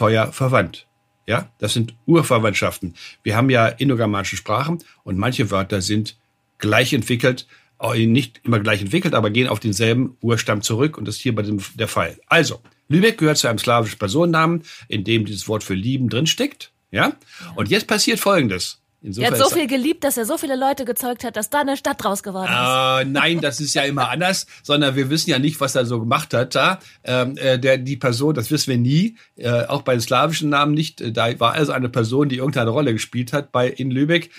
teuer 0.00 0.32
verwandt. 0.32 0.86
Ja, 1.26 1.52
das 1.58 1.74
sind 1.74 1.94
Urverwandtschaften. 2.06 2.94
Wir 3.22 3.36
haben 3.36 3.50
ja 3.50 3.68
indogermanische 3.68 4.38
Sprachen 4.38 4.82
und 5.04 5.18
manche 5.18 5.50
Wörter 5.50 5.82
sind 5.82 6.16
gleich 6.56 6.94
entwickelt, 6.94 7.46
nicht 7.94 8.40
immer 8.42 8.60
gleich 8.60 8.80
entwickelt, 8.80 9.12
aber 9.12 9.28
gehen 9.28 9.46
auf 9.46 9.60
denselben 9.60 10.16
Urstamm 10.22 10.62
zurück 10.62 10.96
und 10.96 11.06
das 11.06 11.16
ist 11.16 11.20
hier 11.20 11.34
bei 11.34 11.42
dem 11.42 11.60
der 11.74 11.86
Fall. 11.86 12.18
Also, 12.28 12.62
Lübeck 12.88 13.18
gehört 13.18 13.36
zu 13.36 13.48
einem 13.48 13.58
slawischen 13.58 13.98
Personennamen, 13.98 14.62
in 14.88 15.04
dem 15.04 15.26
dieses 15.26 15.48
Wort 15.48 15.62
für 15.62 15.74
lieben 15.74 16.08
drinsteckt. 16.08 16.72
Ja? 16.90 17.12
Und 17.54 17.68
jetzt 17.68 17.86
passiert 17.86 18.20
Folgendes. 18.20 18.79
Er 19.02 19.06
Insofern 19.06 19.32
hat 19.32 19.38
so 19.38 19.54
viel 19.54 19.66
geliebt, 19.66 20.04
dass 20.04 20.18
er 20.18 20.26
so 20.26 20.36
viele 20.36 20.56
Leute 20.56 20.84
gezeugt 20.84 21.24
hat, 21.24 21.34
dass 21.34 21.48
da 21.48 21.60
eine 21.60 21.78
Stadt 21.78 22.04
draus 22.04 22.22
geworden 22.22 22.50
ist. 22.52 23.00
äh, 23.00 23.04
nein, 23.06 23.40
das 23.40 23.58
ist 23.58 23.72
ja 23.72 23.82
immer 23.82 24.10
anders, 24.10 24.46
sondern 24.62 24.94
wir 24.94 25.08
wissen 25.08 25.30
ja 25.30 25.38
nicht, 25.38 25.58
was 25.58 25.74
er 25.74 25.86
so 25.86 26.00
gemacht 26.00 26.34
hat 26.34 26.54
da. 26.54 26.80
Ähm, 27.04 27.38
äh, 27.38 27.58
der, 27.58 27.78
die 27.78 27.96
Person, 27.96 28.34
das 28.34 28.50
wissen 28.50 28.70
wir 28.70 28.76
nie, 28.76 29.16
äh, 29.36 29.64
auch 29.64 29.82
bei 29.82 29.92
den 29.92 30.02
slawischen 30.02 30.50
Namen 30.50 30.74
nicht. 30.74 31.00
Äh, 31.00 31.12
Da 31.12 31.40
war 31.40 31.54
also 31.54 31.72
eine 31.72 31.88
Person, 31.88 32.28
die 32.28 32.36
irgendeine 32.36 32.70
Rolle 32.70 32.92
gespielt 32.92 33.32
hat 33.32 33.52
bei 33.52 33.68
in 33.68 33.90
Lübeck, 33.90 34.30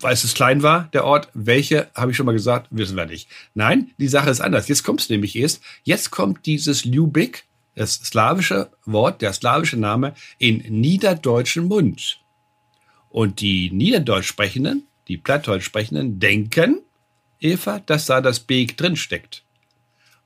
weil 0.00 0.14
es 0.14 0.32
klein 0.32 0.62
war, 0.62 0.88
der 0.94 1.04
Ort. 1.04 1.28
Welche, 1.34 1.88
habe 1.94 2.10
ich 2.10 2.16
schon 2.16 2.26
mal 2.26 2.32
gesagt, 2.32 2.68
wissen 2.70 2.96
wir 2.96 3.06
nicht. 3.06 3.28
Nein, 3.54 3.90
die 3.98 4.08
Sache 4.08 4.30
ist 4.30 4.40
anders. 4.40 4.68
Jetzt 4.68 4.82
kommt 4.82 5.00
es 5.00 5.10
nämlich 5.10 5.36
erst. 5.36 5.60
Jetzt 5.82 6.10
kommt 6.10 6.46
dieses 6.46 6.86
Lübeck, 6.86 7.44
das 7.74 7.94
slawische 7.94 8.70
Wort, 8.86 9.20
der 9.20 9.34
slawische 9.34 9.76
Name, 9.76 10.14
in 10.38 10.64
niederdeutschen 10.68 11.66
Mund. 11.66 12.20
Und 13.16 13.40
die 13.40 13.70
Niederdeutsch 13.70 14.26
sprechenden, 14.26 14.86
die 15.08 15.16
Plattdeutsch 15.16 15.64
sprechenden, 15.64 16.20
denken, 16.20 16.82
Eva, 17.40 17.78
dass 17.78 18.04
da 18.04 18.20
das 18.20 18.40
Beek 18.40 18.76
drin 18.76 18.94
steckt. 18.94 19.42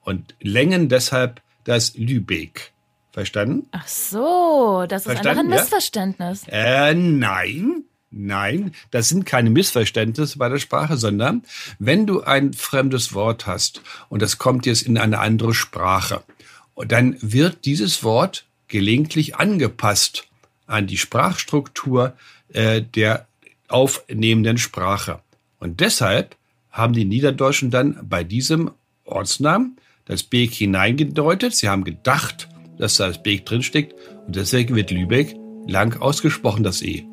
Und 0.01 0.35
längen 0.41 0.89
deshalb 0.89 1.41
das 1.63 1.95
Lübeck. 1.95 2.73
Verstanden? 3.13 3.69
Ach 3.71 3.87
so, 3.87 4.87
das 4.89 5.07
ist 5.07 5.19
einfach 5.19 5.39
ein 5.39 5.51
ja? 5.51 5.61
Missverständnis. 5.61 6.43
Äh, 6.49 6.95
nein. 6.95 7.85
Nein, 8.11 8.75
das 8.91 9.09
sind 9.09 9.25
keine 9.25 9.51
Missverständnisse 9.51 10.37
bei 10.37 10.49
der 10.49 10.59
Sprache, 10.59 10.97
sondern 10.97 11.45
wenn 11.79 12.09
du 12.09 12.23
ein 12.23 12.55
fremdes 12.55 13.15
Wort 13.15 13.47
hast 13.47 13.83
und 14.09 14.21
das 14.21 14.39
kommt 14.39 14.67
jetzt 14.67 14.83
in 14.83 14.99
eine 14.99 15.21
andere 15.21 15.55
Sprache, 15.55 16.25
dann 16.75 17.17
wird 17.21 17.67
dieses 17.67 18.03
Wort 18.03 18.47
gelegentlich 18.67 19.37
angepasst 19.37 20.27
an 20.67 20.89
die 20.89 20.99
Sprachstruktur 20.99 22.15
äh, 22.52 22.83
der 22.83 23.26
aufnehmenden 23.69 24.59
Sprache. 24.59 25.21
Und 25.59 25.80
deshalb 25.80 26.37
haben 26.71 26.92
die 26.92 27.04
Niederdeutschen 27.04 27.71
dann 27.71 27.99
bei 28.02 28.25
diesem 28.25 28.71
Ortsnamen 29.04 29.76
das 30.04 30.23
Beek 30.23 30.52
hineingedeutet. 30.52 31.54
Sie 31.54 31.69
haben 31.69 31.85
gedacht, 31.85 32.49
dass 32.78 32.97
da 32.97 33.07
das 33.09 33.23
Beek 33.23 33.47
drinsteckt 33.47 33.95
und 34.26 34.37
deswegen 34.37 34.75
wird 34.75 34.90
Lübeck 34.90 35.37
lang 35.66 36.00
ausgesprochen, 36.00 36.64
das 36.64 36.83
E. 36.83 37.04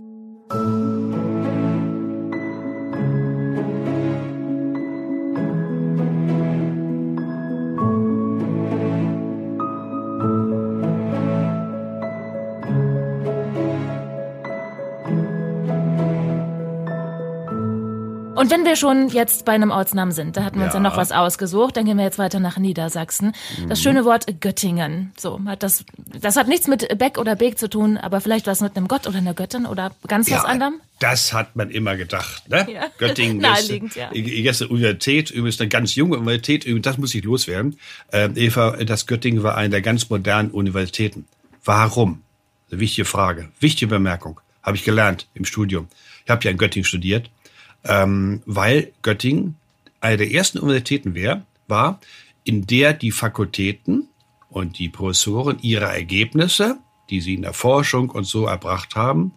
Und 18.47 18.53
wenn 18.53 18.63
wir 18.63 18.77
schon 18.77 19.09
jetzt 19.09 19.43
bei 19.43 19.51
einem 19.51 19.71
Ortsnamen 19.71 20.13
sind, 20.13 20.37
da 20.37 20.45
hatten 20.45 20.57
wir 20.59 20.63
uns 20.67 20.73
ja 20.73 20.79
Ja. 20.79 20.83
noch 20.89 20.95
was 20.95 21.11
ausgesucht, 21.11 21.75
dann 21.75 21.83
gehen 21.83 21.97
wir 21.97 22.05
jetzt 22.05 22.17
weiter 22.17 22.39
nach 22.39 22.57
Niedersachsen. 22.57 23.33
Das 23.67 23.81
schöne 23.81 24.05
Wort 24.05 24.25
Göttingen. 24.39 25.11
So, 25.17 25.41
hat 25.47 25.63
das, 25.63 25.83
das 26.21 26.37
hat 26.37 26.47
nichts 26.47 26.69
mit 26.69 26.97
Beck 26.97 27.17
oder 27.17 27.35
Beek 27.35 27.59
zu 27.59 27.69
tun, 27.69 27.97
aber 27.97 28.21
vielleicht 28.21 28.47
was 28.47 28.61
mit 28.61 28.77
einem 28.77 28.87
Gott 28.87 29.05
oder 29.05 29.17
einer 29.17 29.33
Göttin 29.33 29.65
oder 29.65 29.91
ganz 30.07 30.31
was 30.31 30.45
anderem. 30.45 30.75
Das 30.99 31.33
hat 31.33 31.57
man 31.57 31.69
immer 31.71 31.97
gedacht. 31.97 32.47
Ne? 32.47 32.65
Ja. 32.71 32.85
Göttingen 32.99 33.39
Naheliegend, 33.39 33.89
ist, 33.89 33.95
ja. 33.97 34.13
Jetzt 34.13 34.61
eine 34.61 34.71
Universität, 34.71 35.29
übrigens 35.29 35.59
eine 35.59 35.67
ganz 35.67 35.95
junge 35.95 36.15
Universität, 36.15 36.63
übrigens, 36.63 36.85
das 36.85 36.97
muss 36.97 37.13
ich 37.15 37.25
loswerden. 37.25 37.77
Ähm, 38.13 38.31
Eva, 38.37 38.77
das 38.77 39.07
Göttingen 39.07 39.43
war 39.43 39.57
eine 39.57 39.71
der 39.71 39.81
ganz 39.81 40.09
modernen 40.09 40.51
Universitäten. 40.51 41.25
Warum? 41.65 42.21
Eine 42.71 42.79
wichtige 42.79 43.03
Frage, 43.03 43.49
wichtige 43.59 43.87
Bemerkung. 43.89 44.39
Habe 44.63 44.77
ich 44.77 44.85
gelernt 44.85 45.27
im 45.33 45.43
Studium. 45.43 45.89
Ich 46.23 46.31
habe 46.31 46.43
ja 46.43 46.51
in 46.51 46.57
Göttingen 46.57 46.85
studiert, 46.85 47.29
ähm, 47.87 48.41
weil 48.45 48.91
Göttingen 49.01 49.55
eine 49.99 50.17
der 50.17 50.31
ersten 50.31 50.59
Universitäten 50.59 51.15
wär, 51.15 51.45
war, 51.67 51.99
in 52.43 52.65
der 52.65 52.93
die 52.93 53.11
Fakultäten 53.11 54.07
und 54.49 54.79
die 54.79 54.89
Professoren 54.89 55.57
ihre 55.61 55.85
Ergebnisse, 55.85 56.77
die 57.09 57.21
sie 57.21 57.35
in 57.35 57.41
der 57.41 57.53
Forschung 57.53 58.09
und 58.09 58.25
so 58.25 58.45
erbracht 58.45 58.95
haben, 58.95 59.33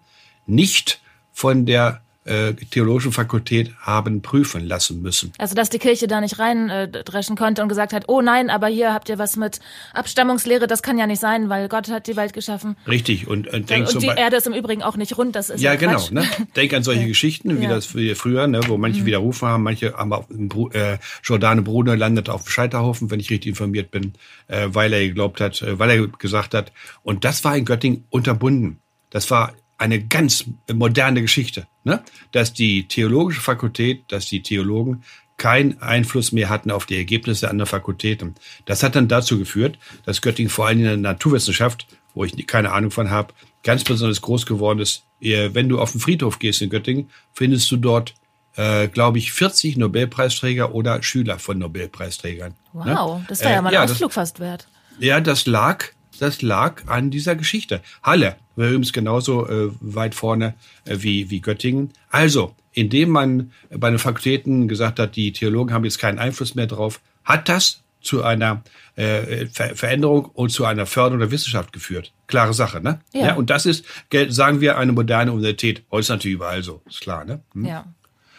nicht 0.47 1.01
von 1.33 1.67
der 1.67 2.03
äh, 2.31 2.55
theologischen 2.55 3.13
Fakultät 3.13 3.75
haben 3.81 4.23
prüfen 4.23 4.65
lassen 4.67 5.03
müssen. 5.03 5.33
Also, 5.39 5.55
dass 5.55 5.69
die 5.69 5.79
Kirche 5.79 6.07
da 6.07 6.21
nicht 6.21 6.39
reindreschen 6.39 7.37
konnte 7.37 7.63
und 7.63 7.69
gesagt 7.69 7.93
hat, 7.93 8.05
oh 8.07 8.21
nein, 8.23 8.51
aber 8.51 8.69
hier 8.69 8.95
habt 8.95 9.09
ihr 9.09 9.19
was 9.19 9.37
mit 9.37 9.61
Abstammungslehre, 9.95 10.67
das 10.67 10.83
kann 10.83 10.99
ja 10.99 11.07
nicht 11.07 11.21
sein, 11.21 11.49
weil 11.49 11.69
Gott 11.69 11.91
hat 11.91 12.07
die 12.07 12.17
Welt 12.17 12.33
geschaffen. 12.33 12.77
Richtig. 12.87 13.27
Und, 13.27 13.49
und 13.49 13.69
denk 13.69 13.87
Und 13.87 13.93
zum 13.93 14.01
die. 14.01 14.07
Erde 14.07 14.37
ist 14.37 14.47
im 14.47 14.55
Übrigen 14.55 14.83
auch 14.83 14.97
nicht 14.97 15.19
rund, 15.19 15.35
das 15.37 15.51
ist 15.51 15.61
Ja, 15.61 15.73
ja 15.73 15.79
genau. 15.79 16.03
Ne? 16.11 16.25
Denk 16.57 16.73
an 16.73 16.83
solche 16.83 17.07
Geschichten, 17.09 17.59
wie 17.59 17.65
Ja. 17.65 17.71
Mhm. 17.71 17.75
das 17.75 17.95
wie 17.95 18.15
früher, 18.15 18.47
ne, 18.47 18.61
wo 18.69 18.77
manche 18.77 19.05
widerrufen 19.05 19.49
haben, 19.49 19.63
manche 19.63 19.93
haben 19.95 20.13
auf 20.13 20.29
dem 20.29 20.49
Bru 20.49 20.69
äh, 20.71 20.99
Giordano 21.23 21.63
Bruno 21.63 21.95
landet 21.95 22.29
auf 22.29 22.45
dem 22.45 22.51
Scheiterhaufen, 22.51 23.11
wenn 23.11 23.21
ich 23.21 23.31
richtig 23.31 23.51
informiert 23.51 23.91
bin, 23.91 24.13
äh, 24.49 24.69
weil 24.69 24.93
er 24.93 25.01
geglaubt 25.01 25.41
hat, 25.41 25.63
äh, 25.63 25.79
weil 25.79 25.91
er 25.91 26.07
gesagt 26.07 26.55
hat. 26.55 26.73
Und 27.03 27.25
das 27.25 27.45
war 27.45 27.57
in 27.57 27.65
Göttingen 27.65 28.05
unterbunden. 28.11 28.79
Das 29.11 29.31
war 29.31 29.53
eine 29.81 30.01
ganz 30.05 30.45
moderne 30.73 31.23
Geschichte, 31.23 31.67
ne? 31.85 32.03
dass 32.33 32.53
die 32.53 32.87
theologische 32.87 33.41
Fakultät, 33.41 34.05
dass 34.09 34.27
die 34.27 34.43
Theologen 34.43 35.03
keinen 35.37 35.81
Einfluss 35.81 36.33
mehr 36.33 36.51
hatten 36.51 36.71
auf 36.71 36.85
die 36.85 36.97
Ergebnisse 36.97 37.49
anderer 37.51 37.67
Fakultäten. 37.67 38.35
Das 38.67 38.83
hat 38.83 38.95
dann 38.95 39.09
dazu 39.09 39.39
geführt, 39.39 39.79
dass 40.05 40.21
Göttingen 40.21 40.51
vor 40.51 40.67
allem 40.67 40.79
in 40.81 40.85
der 40.85 40.97
Naturwissenschaft, 40.99 41.87
wo 42.15 42.25
ich 42.25 42.47
keine 42.47 42.73
Ahnung 42.73 42.91
von 42.91 43.09
habe, 43.11 43.33
ganz 43.63 43.83
besonders 43.85 44.21
groß 44.21 44.45
geworden 44.45 44.81
ist. 44.81 45.05
Wenn 45.21 45.69
du 45.71 45.81
auf 45.81 45.93
den 45.93 46.01
Friedhof 46.01 46.39
gehst 46.39 46.61
in 46.61 46.69
Göttingen, 46.71 47.09
findest 47.33 47.71
du 47.71 47.77
dort, 47.79 48.15
äh, 48.57 48.89
glaube 48.89 49.17
ich, 49.19 49.33
40 49.33 49.79
Nobelpreisträger 49.79 50.75
oder 50.75 51.03
Schüler 51.03 51.39
von 51.39 51.59
Nobelpreisträgern. 51.59 52.55
Wow, 52.75 52.85
ne? 53.21 53.25
das 53.29 53.41
wäre 53.41 53.53
ja 53.55 53.63
mal 53.63 53.73
Äh, 53.73 53.77
ein 53.79 53.83
das- 53.85 53.93
Ausflug 53.93 54.13
fast 54.13 54.41
wert. 54.41 54.67
ja, 54.99 55.21
das 55.21 55.47
lag, 55.47 55.87
das 56.21 56.43
lag 56.43 56.83
an 56.87 57.11
dieser 57.11 57.35
Geschichte. 57.37 57.81
Halle 58.03 58.37
war 58.57 58.69
übrigens 58.69 58.93
genauso 58.93 59.49
äh, 59.49 59.71
weit 59.81 60.15
vorne 60.15 60.55
äh, 60.85 60.97
wie, 60.99 61.31
wie 61.31 61.41
Göttingen. 61.41 61.91
Also, 62.11 62.55
indem 62.73 63.11
man 63.11 63.53
bei 63.71 63.91
den 63.91 63.99
Fakultäten 63.99 64.69
gesagt 64.69 64.99
hat, 64.99 65.17
die 65.17 65.33
Theologen 65.33 65.73
haben 65.73 65.85
jetzt 65.85 65.99
keinen 65.99 66.19
Einfluss 66.19 66.55
mehr 66.55 66.67
drauf, 66.67 67.01
hat 67.25 67.49
das 67.49 67.83
zu 68.01 68.23
einer 68.23 68.63
äh, 68.97 69.47
Ver 69.47 69.77
Veränderung 69.77 70.25
und 70.27 70.51
zu 70.51 70.65
einer 70.65 70.87
Förderung 70.87 71.21
der 71.21 71.31
Wissenschaft 71.31 71.73
geführt. 71.73 72.13
Klare 72.27 72.55
Sache, 72.55 72.81
ne? 72.81 73.01
Ja. 73.13 73.35
und 73.35 73.51
das 73.51 73.67
ist, 73.67 73.85
sagen 74.29 74.61
wir, 74.61 74.79
eine 74.79 74.93
moderne 74.93 75.33
Universität. 75.33 75.83
Heute 75.91 76.01
ist 76.01 76.09
natürlich 76.09 76.37
überall 76.37 76.63
so, 76.63 76.83
ist 76.89 77.01
klar, 77.01 77.25
ne? 77.25 77.41
Hm. 77.53 77.65
Ja. 77.65 77.85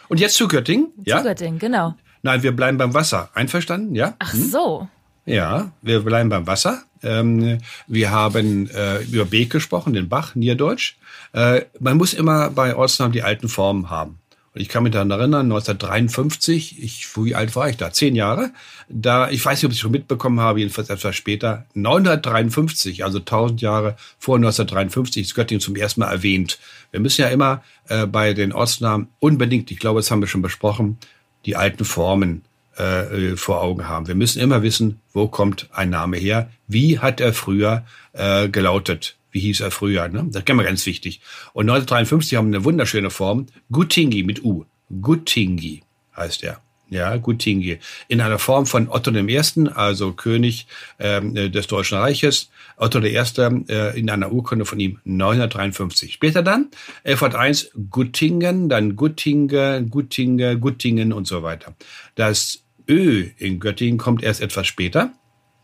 Und 0.08 0.20
jetzt 0.20 0.34
zu 0.34 0.48
Göttingen, 0.48 0.88
ja? 1.04 1.18
Zu 1.18 1.24
Göttingen, 1.24 1.58
genau. 1.58 1.94
Nein, 2.22 2.42
wir 2.42 2.52
bleiben 2.52 2.78
beim 2.78 2.94
Wasser. 2.94 3.30
Einverstanden, 3.34 3.94
ja? 3.94 4.14
Ach 4.18 4.34
so. 4.34 4.88
Ja, 5.24 5.72
wir 5.82 6.00
bleiben 6.00 6.28
beim 6.28 6.46
Wasser. 6.46 6.82
Ähm, 7.02 7.58
wir 7.86 8.10
haben 8.10 8.68
äh, 8.70 9.02
über 9.04 9.24
Beek 9.24 9.50
gesprochen, 9.50 9.92
den 9.92 10.08
Bach, 10.08 10.34
Niederdeutsch. 10.34 10.96
Äh, 11.32 11.62
man 11.80 11.96
muss 11.96 12.14
immer 12.14 12.50
bei 12.50 12.76
Ortsnamen 12.76 13.12
die 13.12 13.22
alten 13.22 13.48
Formen 13.48 13.90
haben. 13.90 14.18
Und 14.54 14.60
ich 14.60 14.68
kann 14.68 14.82
mich 14.82 14.92
daran 14.92 15.10
erinnern, 15.10 15.46
1953, 15.46 16.82
ich, 16.82 17.08
wie 17.16 17.34
alt 17.34 17.56
war 17.56 17.70
ich 17.70 17.78
da? 17.78 17.90
Zehn 17.90 18.14
Jahre. 18.14 18.52
Da, 18.88 19.30
ich 19.30 19.42
weiß 19.42 19.58
nicht, 19.58 19.64
ob 19.64 19.70
ich 19.70 19.78
es 19.78 19.80
schon 19.80 19.92
mitbekommen 19.92 20.40
habe, 20.40 20.58
jedenfalls 20.58 20.90
etwas 20.90 21.16
später, 21.16 21.64
953, 21.72 23.02
also 23.02 23.18
1000 23.18 23.62
Jahre 23.62 23.96
vor 24.18 24.36
1953, 24.36 25.22
ist 25.22 25.34
Göttingen 25.34 25.62
zum 25.62 25.74
ersten 25.74 26.00
Mal 26.00 26.12
erwähnt. 26.12 26.58
Wir 26.90 27.00
müssen 27.00 27.22
ja 27.22 27.28
immer 27.28 27.62
äh, 27.88 28.06
bei 28.06 28.34
den 28.34 28.52
Ortsnamen 28.52 29.08
unbedingt, 29.20 29.70
ich 29.70 29.78
glaube, 29.78 30.00
das 30.00 30.10
haben 30.10 30.20
wir 30.20 30.28
schon 30.28 30.42
besprochen, 30.42 30.98
die 31.46 31.56
alten 31.56 31.86
Formen 31.86 32.42
äh, 32.82 33.36
vor 33.36 33.62
Augen 33.62 33.88
haben. 33.88 34.06
Wir 34.06 34.14
müssen 34.14 34.40
immer 34.40 34.62
wissen, 34.62 35.00
wo 35.12 35.28
kommt 35.28 35.68
ein 35.72 35.90
Name 35.90 36.16
her, 36.16 36.50
wie 36.66 36.98
hat 36.98 37.20
er 37.20 37.32
früher 37.32 37.84
äh, 38.12 38.48
gelautet, 38.48 39.16
wie 39.30 39.40
hieß 39.40 39.60
er 39.60 39.70
früher. 39.70 40.08
Ne? 40.08 40.24
Das 40.30 40.42
ist 40.42 40.48
immer 40.48 40.64
ganz 40.64 40.84
wichtig. 40.86 41.20
Und 41.52 41.70
1953 41.70 42.36
haben 42.36 42.50
wir 42.50 42.58
eine 42.58 42.64
wunderschöne 42.64 43.10
Form, 43.10 43.46
Guttingi 43.70 44.22
mit 44.22 44.44
U. 44.44 44.64
Guttingi 45.00 45.82
heißt 46.16 46.42
er. 46.44 46.60
Ja, 46.92 47.16
Guttingi. 47.16 47.78
In 48.08 48.20
einer 48.20 48.38
Form 48.38 48.66
von 48.66 48.90
Otto 48.90 49.10
I., 49.12 49.40
also 49.74 50.12
König 50.12 50.66
ähm, 50.98 51.34
des 51.34 51.66
Deutschen 51.66 51.96
Reiches. 51.96 52.50
Otto 52.76 53.00
I. 53.00 53.16
Äh, 53.16 53.98
in 53.98 54.10
einer 54.10 54.30
Urkunde 54.30 54.66
von 54.66 54.78
ihm 54.78 55.00
953. 55.04 56.12
Später 56.12 56.42
dann 56.42 56.68
1101 57.04 57.70
Guttingen, 57.90 58.68
dann 58.68 58.94
Guttinge, 58.96 59.86
Guttinge, 59.88 60.58
Guttingen 60.58 61.14
und 61.14 61.26
so 61.26 61.42
weiter. 61.42 61.74
Das 62.14 62.61
Ö 62.88 63.26
in 63.38 63.60
Göttingen 63.60 63.98
kommt 63.98 64.22
erst 64.22 64.40
etwas 64.40 64.66
später, 64.66 65.12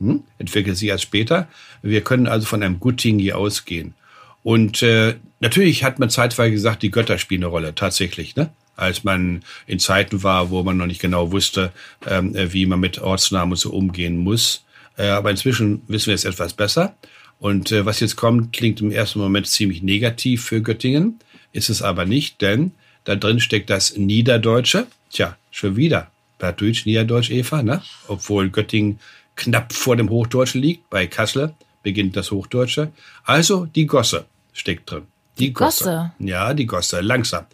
hm? 0.01 0.23
entwickelt 0.39 0.77
sich 0.77 0.89
erst 0.89 1.05
später. 1.05 1.49
Wir 1.83 2.03
können 2.03 2.27
also 2.27 2.47
von 2.47 2.63
einem 2.63 2.81
Guttingi 2.81 3.33
ausgehen. 3.33 3.95
Und 4.43 4.83
äh, 4.83 5.17
natürlich 5.41 5.85
hat 5.85 5.99
man 5.99 6.11
zeitweise 6.11 6.53
gesagt, 6.53 6.83
die 6.83 6.91
Götter 6.91 7.19
spielen 7.19 7.43
eine 7.43 7.51
Rolle, 7.51 7.75
tatsächlich, 7.75 8.37
ne? 8.37 8.51
Als 8.77 9.03
man 9.03 9.43
in 9.67 9.81
Zeiten 9.81 10.23
war, 10.23 10.51
wo 10.51 10.63
man 10.63 10.77
noch 10.77 10.87
nicht 10.87 11.01
genau 11.01 11.33
wusste, 11.33 11.73
ähm, 12.07 12.37
äh, 12.37 12.53
wie 12.53 12.65
man 12.65 12.79
mit 12.79 13.01
Ortsnamen 13.01 13.57
so 13.57 13.73
umgehen 13.73 14.19
muss. 14.19 14.65
Äh, 14.97 15.09
aber 15.09 15.31
inzwischen 15.31 15.83
wissen 15.89 16.07
wir 16.07 16.15
es 16.15 16.25
etwas 16.25 16.55
besser. 16.55 16.97
Und 17.41 17.73
äh, 17.73 17.85
was 17.85 17.99
jetzt 18.01 18.17
kommt, 18.17 18.53
klingt 18.53 18.81
im 18.81 18.93
ersten 18.93 19.19
Moment 19.19 19.49
ziemlich 19.49 19.83
negativ 19.83 20.45
für 20.45 20.63
Göttingen, 20.63 21.19
ist 21.53 21.71
es 21.71 21.83
aber 21.83 22.05
nicht, 22.05 22.41
denn 22.41 22.73
da 23.05 23.17
drin 23.17 23.41
steckt 23.41 23.71
das 23.71 23.97
Niederdeutsche. 23.97 24.87
Tja, 25.11 25.37
schon 25.51 25.77
wieder. 25.77 26.11
Plattdeutsch, 26.39 26.87
Niederdeutsch, 26.87 27.31
Eva, 27.31 27.63
ne? 27.63 27.83
Obwohl 28.07 28.51
Göttingen 28.51 28.99
knapp 29.37 29.73
vor 29.73 29.97
dem 29.97 30.11
Hochdeutschen 30.11 30.61
liegt, 30.61 30.89
bei 30.91 31.07
Kassel 31.07 31.55
beginnt 31.83 32.17
das 32.17 32.31
Hochdeutsche. 32.31 32.93
Also 33.25 33.67
die 33.67 33.87
Gosse 33.87 34.27
steckt 34.53 34.91
drin. 34.91 35.03
Die, 35.39 35.53
Gosse? 35.53 36.13
Ja, 36.19 36.53
die 36.53 36.67
Gosse, 36.67 37.01
langsam. 37.01 37.47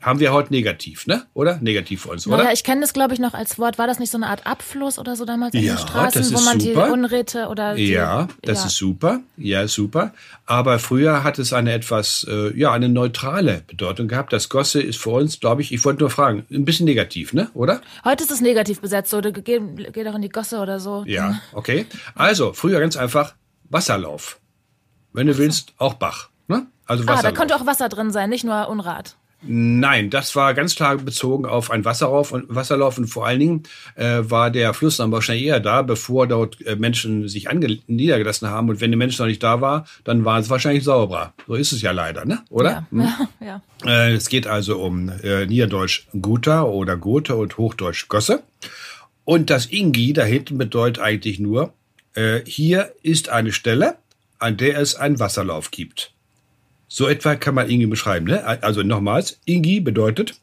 Haben 0.00 0.20
wir 0.20 0.32
heute 0.32 0.52
negativ, 0.52 1.08
ne? 1.08 1.26
Oder? 1.34 1.58
Negativ 1.60 2.02
für 2.02 2.10
uns, 2.10 2.24
oder? 2.26 2.36
Naja, 2.38 2.50
ich 2.52 2.62
kenne 2.62 2.82
das, 2.82 2.92
glaube 2.92 3.14
ich, 3.14 3.20
noch 3.20 3.34
als 3.34 3.58
Wort. 3.58 3.78
War 3.78 3.88
das 3.88 3.98
nicht 3.98 4.12
so 4.12 4.16
eine 4.18 4.28
Art 4.28 4.46
Abfluss 4.46 4.96
oder 4.98 5.16
so 5.16 5.24
damals 5.24 5.54
in 5.54 5.64
Ja, 5.64 5.74
den 5.74 5.78
Straßen, 5.80 6.22
das 6.22 6.32
wo 6.32 6.40
man 6.44 6.60
super. 6.60 6.86
die 6.86 6.92
Unräte 6.92 7.48
oder 7.48 7.74
die, 7.74 7.88
Ja, 7.88 8.28
das 8.42 8.60
ja. 8.60 8.66
ist 8.66 8.76
super. 8.76 9.20
Ja, 9.36 9.66
super. 9.66 10.12
Aber 10.46 10.78
früher 10.78 11.24
hat 11.24 11.40
es 11.40 11.52
eine 11.52 11.72
etwas, 11.72 12.24
äh, 12.30 12.56
ja, 12.56 12.70
eine 12.70 12.88
neutrale 12.88 13.64
Bedeutung 13.66 14.06
gehabt. 14.06 14.32
Das 14.32 14.48
Gosse 14.48 14.80
ist 14.80 14.98
für 15.00 15.10
uns, 15.10 15.40
glaube 15.40 15.62
ich, 15.62 15.72
ich 15.72 15.84
wollte 15.84 16.00
nur 16.00 16.10
fragen, 16.10 16.46
ein 16.50 16.64
bisschen 16.64 16.86
negativ, 16.86 17.32
ne? 17.32 17.50
Oder? 17.54 17.80
Heute 18.04 18.22
ist 18.22 18.30
es 18.30 18.40
negativ 18.40 18.80
besetzt, 18.80 19.10
so, 19.10 19.20
du 19.20 19.32
geh, 19.32 19.60
geh 19.92 20.04
doch 20.04 20.14
in 20.14 20.22
die 20.22 20.28
Gosse 20.28 20.58
oder 20.60 20.78
so. 20.78 21.02
Ja, 21.08 21.40
okay. 21.52 21.86
Also, 22.14 22.52
früher 22.52 22.78
ganz 22.78 22.96
einfach 22.96 23.34
Wasserlauf. 23.68 24.38
wenn 25.12 25.26
du 25.26 25.36
willst, 25.38 25.72
auch 25.78 25.94
Bach. 25.94 26.28
Ne? 26.46 26.66
Also 26.86 27.04
Wasserlauf. 27.04 27.24
Ah, 27.24 27.28
da 27.30 27.32
könnte 27.36 27.56
auch 27.56 27.66
Wasser 27.66 27.88
drin 27.88 28.10
sein, 28.12 28.30
nicht 28.30 28.44
nur 28.44 28.68
Unrat. 28.68 29.16
Nein, 29.40 30.10
das 30.10 30.34
war 30.34 30.52
ganz 30.52 30.74
klar 30.74 30.96
bezogen 30.96 31.46
auf 31.46 31.70
ein 31.70 31.84
Wasserlauf 31.84 32.32
und 32.32 32.52
Wasserlauf 32.52 32.98
und 32.98 33.06
vor 33.06 33.24
allen 33.24 33.38
Dingen 33.38 33.62
äh, 33.94 34.18
war 34.22 34.50
der 34.50 34.74
Fluss 34.74 34.96
dann 34.96 35.12
wahrscheinlich 35.12 35.46
eher 35.46 35.60
da, 35.60 35.82
bevor 35.82 36.26
dort 36.26 36.60
äh, 36.66 36.74
Menschen 36.74 37.28
sich 37.28 37.48
niedergelassen 37.86 38.48
haben 38.48 38.68
und 38.68 38.80
wenn 38.80 38.90
die 38.90 38.96
Menschen 38.96 39.22
noch 39.22 39.28
nicht 39.28 39.42
da 39.42 39.60
war, 39.60 39.86
dann 40.02 40.24
war 40.24 40.40
es 40.40 40.50
wahrscheinlich 40.50 40.82
sauberer. 40.82 41.34
So 41.46 41.54
ist 41.54 41.70
es 41.70 41.82
ja 41.82 41.92
leider, 41.92 42.24
ne? 42.24 42.40
Oder? 42.50 42.70
Ja, 42.70 42.86
hm? 42.90 43.00
ja. 43.00 43.28
ja. 43.40 43.62
Äh, 43.86 44.14
es 44.14 44.28
geht 44.28 44.48
also 44.48 44.78
um 44.78 45.08
äh, 45.08 45.46
Niederdeutsch 45.46 46.08
Guta 46.20 46.62
oder 46.62 46.96
Gothe 46.96 47.36
und 47.36 47.58
Hochdeutsch 47.58 48.08
Gosse 48.08 48.42
und 49.24 49.50
das 49.50 49.66
Ingi 49.66 50.14
da 50.14 50.24
hinten 50.24 50.58
bedeutet 50.58 51.00
eigentlich 51.00 51.38
nur 51.38 51.74
äh, 52.14 52.40
hier 52.44 52.92
ist 53.02 53.28
eine 53.28 53.52
Stelle, 53.52 53.98
an 54.40 54.56
der 54.56 54.78
es 54.78 54.96
einen 54.96 55.20
Wasserlauf 55.20 55.70
gibt. 55.70 56.12
So 56.88 57.06
etwa 57.06 57.36
kann 57.36 57.54
man 57.54 57.68
Ingi 57.68 57.86
beschreiben. 57.86 58.26
Ne? 58.26 58.44
Also 58.62 58.82
nochmals, 58.82 59.38
Ingi 59.44 59.80
bedeutet, 59.80 60.34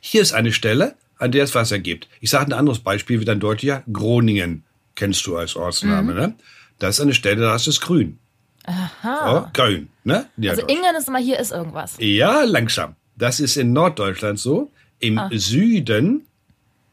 hier 0.00 0.22
ist 0.22 0.32
eine 0.32 0.52
Stelle, 0.52 0.94
an 1.18 1.30
der 1.30 1.44
es 1.44 1.54
Wasser 1.54 1.78
gibt. 1.78 2.08
Ich 2.20 2.30
sage 2.30 2.46
ein 2.46 2.52
anderes 2.52 2.80
Beispiel, 2.80 3.20
wie 3.20 3.24
dann 3.24 3.38
deutlicher. 3.38 3.82
Groningen 3.92 4.64
kennst 4.94 5.26
du 5.26 5.36
als 5.36 5.54
Ortsname. 5.54 6.12
Mhm. 6.12 6.18
Ne? 6.18 6.34
Das 6.78 6.96
ist 6.96 7.00
eine 7.00 7.14
Stelle, 7.14 7.42
da 7.42 7.54
ist 7.54 7.66
es 7.66 7.80
grün. 7.80 8.18
Aha. 8.64 9.46
Oh, 9.46 9.50
grün. 9.52 9.88
Ne? 10.04 10.26
Ja, 10.36 10.52
also 10.52 10.66
Ingen 10.66 10.96
ist 10.96 11.08
immer, 11.08 11.18
hier 11.18 11.38
ist 11.38 11.52
irgendwas. 11.52 11.96
Ja, 11.98 12.44
langsam. 12.44 12.96
Das 13.16 13.38
ist 13.38 13.56
in 13.56 13.72
Norddeutschland 13.72 14.38
so. 14.38 14.70
Im 14.98 15.18
ah. 15.18 15.30
Süden 15.32 16.26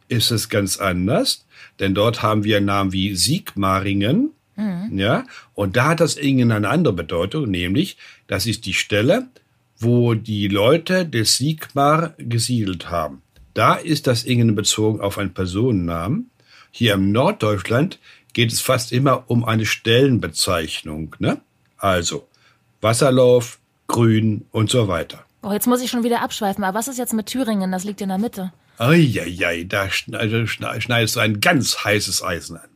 ist 0.10 0.32
es 0.32 0.50
ganz 0.50 0.78
anders, 0.78 1.46
denn 1.80 1.94
dort 1.94 2.22
haben 2.22 2.44
wir 2.44 2.60
Namen 2.60 2.92
wie 2.92 3.16
Sigmaringen 3.16 4.32
Mhm. 4.60 5.00
Ja, 5.00 5.24
und 5.54 5.78
da 5.78 5.90
hat 5.90 6.02
das 6.02 6.18
Ingen 6.18 6.52
eine 6.52 6.68
andere 6.68 6.94
Bedeutung, 6.94 7.50
nämlich, 7.50 7.98
das 8.30 8.46
ist 8.46 8.68
die 8.68 8.76
Stelle, 8.76 9.28
wo 9.80 10.14
die 10.14 10.48
Leute 10.48 11.06
des 11.06 11.38
Sigmar 11.38 12.14
gesiedelt 12.20 12.90
haben. 12.90 13.24
Da 13.56 13.74
ist 13.74 14.06
das 14.06 14.24
Ingen 14.24 14.54
bezogen 14.56 15.02
auf 15.02 15.18
einen 15.18 15.34
Personennamen. 15.34 16.30
Hier 16.70 16.94
im 16.94 17.12
Norddeutschland 17.12 17.98
geht 18.34 18.54
es 18.54 18.62
fast 18.62 18.92
immer 18.92 19.24
um 19.28 19.44
eine 19.44 19.66
Stellenbezeichnung. 19.66 21.16
Ne? 21.18 21.42
Also 21.78 22.28
Wasserlauf, 22.82 23.58
Grün 23.88 24.46
und 24.52 24.70
so 24.70 24.88
weiter. 24.88 25.26
Oh, 25.42 25.52
jetzt 25.52 25.66
muss 25.66 25.82
ich 25.82 25.90
schon 25.90 26.04
wieder 26.04 26.22
abschweifen. 26.22 26.64
Aber 26.64 26.78
was 26.78 26.88
ist 26.88 27.00
jetzt 27.00 27.14
mit 27.14 27.26
Thüringen? 27.26 27.72
Das 27.72 27.84
liegt 27.84 28.02
in 28.02 28.10
der 28.10 28.20
Mitte. 28.20 28.54
Eieiei, 28.78 29.64
da 29.64 29.90
also 30.12 30.46
schneidest 30.46 31.16
du 31.16 31.20
ein 31.20 31.42
ganz 31.42 31.84
heißes 31.84 32.24
Eisen 32.24 32.58
an 32.58 32.70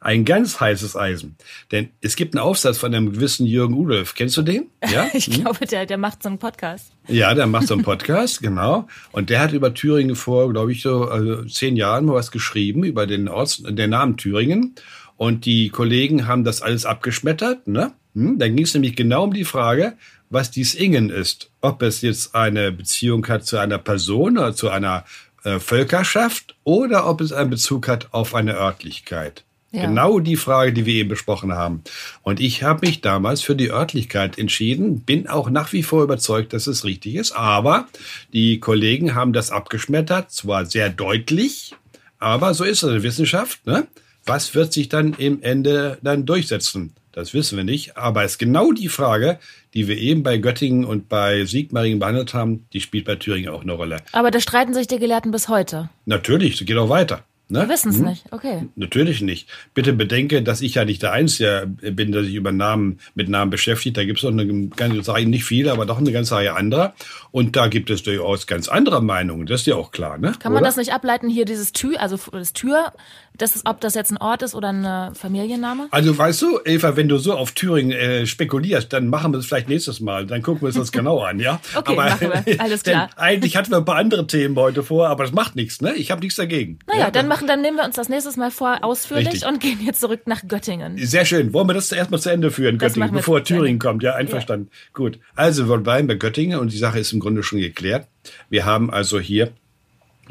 ein 0.00 0.24
ganz 0.24 0.58
heißes 0.58 0.96
Eisen. 0.96 1.36
Denn 1.70 1.90
es 2.00 2.16
gibt 2.16 2.34
einen 2.34 2.42
Aufsatz 2.42 2.78
von 2.78 2.94
einem 2.94 3.12
gewissen 3.12 3.46
Jürgen 3.46 3.74
Udolf. 3.74 4.14
Kennst 4.14 4.36
du 4.36 4.42
den? 4.42 4.70
Ja? 4.90 5.08
ich 5.12 5.26
hm? 5.26 5.42
glaube, 5.42 5.66
der, 5.66 5.86
der 5.86 5.98
macht 5.98 6.22
so 6.22 6.28
einen 6.30 6.38
Podcast. 6.38 6.92
Ja, 7.06 7.34
der 7.34 7.46
macht 7.46 7.68
so 7.68 7.74
einen 7.74 7.84
Podcast, 7.84 8.42
genau. 8.42 8.88
Und 9.12 9.30
der 9.30 9.40
hat 9.40 9.52
über 9.52 9.74
Thüringen 9.74 10.16
vor, 10.16 10.50
glaube 10.50 10.72
ich, 10.72 10.82
so 10.82 11.04
also 11.04 11.44
zehn 11.44 11.76
Jahren 11.76 12.06
mal 12.06 12.14
was 12.14 12.30
geschrieben 12.30 12.82
über 12.82 13.06
den 13.06 13.28
Orts, 13.28 13.62
den 13.62 13.90
Namen 13.90 14.16
Thüringen. 14.16 14.74
Und 15.16 15.44
die 15.44 15.68
Kollegen 15.68 16.26
haben 16.26 16.44
das 16.44 16.62
alles 16.62 16.86
abgeschmettert. 16.86 17.68
Ne? 17.68 17.92
Hm? 18.14 18.38
Dann 18.38 18.56
ging 18.56 18.64
es 18.64 18.72
nämlich 18.72 18.96
genau 18.96 19.24
um 19.24 19.34
die 19.34 19.44
Frage, 19.44 19.98
was 20.30 20.50
dies 20.50 20.74
Ingen 20.74 21.10
ist. 21.10 21.50
Ob 21.60 21.82
es 21.82 22.00
jetzt 22.00 22.34
eine 22.34 22.72
Beziehung 22.72 23.26
hat 23.28 23.44
zu 23.44 23.58
einer 23.58 23.78
Person 23.78 24.38
oder 24.38 24.54
zu 24.54 24.70
einer 24.70 25.04
äh, 25.44 25.58
Völkerschaft 25.58 26.56
oder 26.64 27.06
ob 27.06 27.20
es 27.20 27.32
einen 27.32 27.50
Bezug 27.50 27.86
hat 27.86 28.08
auf 28.12 28.34
eine 28.34 28.54
Örtlichkeit. 28.54 29.44
Ja. 29.72 29.86
Genau 29.86 30.18
die 30.18 30.36
Frage, 30.36 30.72
die 30.72 30.84
wir 30.84 30.94
eben 30.94 31.08
besprochen 31.08 31.52
haben. 31.52 31.82
Und 32.22 32.40
ich 32.40 32.64
habe 32.64 32.86
mich 32.86 33.02
damals 33.02 33.40
für 33.40 33.54
die 33.54 33.70
Örtlichkeit 33.70 34.36
entschieden, 34.36 35.00
bin 35.00 35.28
auch 35.28 35.48
nach 35.48 35.72
wie 35.72 35.84
vor 35.84 36.02
überzeugt, 36.02 36.52
dass 36.52 36.66
es 36.66 36.84
richtig 36.84 37.14
ist. 37.14 37.32
Aber 37.32 37.86
die 38.32 38.58
Kollegen 38.58 39.14
haben 39.14 39.32
das 39.32 39.52
abgeschmettert, 39.52 40.32
zwar 40.32 40.66
sehr 40.66 40.90
deutlich, 40.90 41.74
aber 42.18 42.52
so 42.54 42.64
ist 42.64 42.82
es 42.82 42.88
in 42.88 42.94
der 42.94 43.02
Wissenschaft. 43.02 43.66
Ne? 43.66 43.86
Was 44.26 44.54
wird 44.54 44.72
sich 44.72 44.88
dann 44.88 45.14
im 45.14 45.42
Ende 45.42 45.98
dann 46.02 46.26
durchsetzen? 46.26 46.92
Das 47.12 47.34
wissen 47.34 47.56
wir 47.56 47.64
nicht. 47.64 47.96
Aber 47.96 48.24
es 48.24 48.32
ist 48.32 48.38
genau 48.38 48.72
die 48.72 48.88
Frage, 48.88 49.38
die 49.74 49.88
wir 49.88 49.98
eben 49.98 50.22
bei 50.22 50.38
Göttingen 50.38 50.84
und 50.84 51.08
bei 51.08 51.44
Sigmaringen 51.44 51.98
behandelt 51.98 52.34
haben, 52.34 52.66
die 52.72 52.80
spielt 52.80 53.04
bei 53.04 53.16
Thüringen 53.16 53.50
auch 53.50 53.62
eine 53.62 53.72
Rolle. 53.72 53.96
Aber 54.12 54.30
da 54.30 54.40
streiten 54.40 54.74
sich 54.74 54.86
die 54.86 54.98
Gelehrten 54.98 55.32
bis 55.32 55.48
heute. 55.48 55.90
Natürlich, 56.04 56.60
es 56.60 56.66
geht 56.66 56.76
auch 56.76 56.88
weiter. 56.88 57.24
Ne? 57.50 57.62
Wir 57.62 57.68
wissen 57.68 57.90
es 57.90 57.98
hm? 57.98 58.06
nicht, 58.06 58.32
okay. 58.32 58.68
Natürlich 58.76 59.20
nicht. 59.22 59.48
Bitte 59.74 59.92
bedenke, 59.92 60.42
dass 60.42 60.60
ich 60.60 60.74
ja 60.76 60.84
nicht 60.84 61.02
der 61.02 61.12
Einzige 61.12 61.66
bin, 61.66 62.12
der 62.12 62.24
sich 62.24 62.34
über 62.34 62.52
Namen 62.52 63.00
mit 63.14 63.28
Namen 63.28 63.50
beschäftigt. 63.50 63.96
Da 63.96 64.04
gibt 64.04 64.18
es 64.18 64.22
doch 64.22 64.30
eine 64.30 64.68
ganze 64.68 65.12
Reihe, 65.12 65.26
nicht 65.26 65.44
viele, 65.44 65.72
aber 65.72 65.86
doch 65.86 65.98
eine 65.98 66.12
ganze 66.12 66.36
Reihe 66.36 66.54
anderer. 66.54 66.94
Und 67.32 67.56
da 67.56 67.68
gibt 67.68 67.90
es 67.90 68.02
durchaus 68.02 68.46
ganz 68.46 68.68
andere 68.68 69.02
Meinungen. 69.02 69.46
Das 69.46 69.62
ist 69.62 69.66
ja 69.66 69.74
auch 69.74 69.90
klar, 69.90 70.18
ne? 70.18 70.32
Kann 70.38 70.52
man 70.52 70.62
das 70.62 70.76
nicht 70.76 70.92
ableiten 70.92 71.28
hier, 71.28 71.44
dieses 71.44 71.72
Tür, 71.72 72.00
also 72.00 72.18
das 72.32 72.52
Tür, 72.52 72.92
das 73.36 73.56
ist, 73.56 73.66
ob 73.66 73.80
das 73.80 73.94
jetzt 73.94 74.12
ein 74.12 74.18
Ort 74.18 74.42
ist 74.42 74.54
oder 74.54 74.72
ein 74.72 75.14
Familienname? 75.14 75.88
Also 75.90 76.16
weißt 76.16 76.42
du, 76.42 76.60
Eva, 76.64 76.96
wenn 76.96 77.08
du 77.08 77.18
so 77.18 77.34
auf 77.34 77.52
Thüringen 77.52 77.92
äh, 77.92 78.26
spekulierst, 78.26 78.92
dann 78.92 79.08
machen 79.08 79.32
wir 79.32 79.38
das 79.38 79.46
vielleicht 79.46 79.68
nächstes 79.68 80.00
Mal. 80.00 80.26
Dann 80.26 80.42
gucken 80.42 80.62
wir 80.62 80.66
uns 80.68 80.76
das 80.76 80.92
genau 80.92 81.20
an, 81.20 81.40
ja? 81.40 81.60
okay, 81.74 81.92
aber, 81.92 82.10
machen 82.10 82.30
wir. 82.44 82.60
Alles 82.60 82.82
klar. 82.84 83.10
eigentlich 83.16 83.56
hatten 83.56 83.70
wir 83.70 83.78
ein 83.78 83.84
paar 83.84 83.96
andere 83.96 84.26
Themen 84.26 84.56
heute 84.56 84.82
vor, 84.82 85.08
aber 85.08 85.24
das 85.24 85.32
macht 85.32 85.56
nichts, 85.56 85.80
ne? 85.80 85.94
Ich 85.94 86.10
habe 86.10 86.20
nichts 86.20 86.36
dagegen. 86.36 86.78
Naja, 86.86 87.00
ja? 87.00 87.10
dann 87.10 87.26
machen 87.26 87.40
machen, 87.40 87.48
dann 87.48 87.62
nehmen 87.62 87.76
wir 87.76 87.84
uns 87.84 87.96
das 87.96 88.08
nächstes 88.08 88.36
Mal 88.36 88.50
vor, 88.50 88.78
ausführlich 88.82 89.28
Richtig. 89.28 89.46
und 89.46 89.60
gehen 89.60 89.78
jetzt 89.84 90.00
zurück 90.00 90.20
nach 90.26 90.46
Göttingen. 90.46 90.98
Sehr 90.98 91.24
schön. 91.24 91.52
Wollen 91.52 91.68
wir 91.68 91.74
das 91.74 91.90
erstmal 91.92 92.20
zu 92.20 92.30
Ende 92.30 92.50
führen, 92.50 92.78
das 92.78 92.94
Göttingen, 92.94 93.14
bevor 93.14 93.42
Thüringen 93.42 93.78
kommt? 93.78 94.02
Ja, 94.02 94.14
einverstanden. 94.14 94.68
Ja. 94.70 94.78
Gut. 94.92 95.18
Also, 95.34 95.68
wir 95.68 95.78
bleiben 95.78 96.06
bei 96.06 96.14
Göttingen 96.14 96.58
und 96.58 96.72
die 96.72 96.78
Sache 96.78 96.98
ist 96.98 97.12
im 97.12 97.20
Grunde 97.20 97.42
schon 97.42 97.60
geklärt. 97.60 98.06
Wir 98.48 98.66
haben 98.66 98.90
also 98.90 99.18
hier 99.18 99.52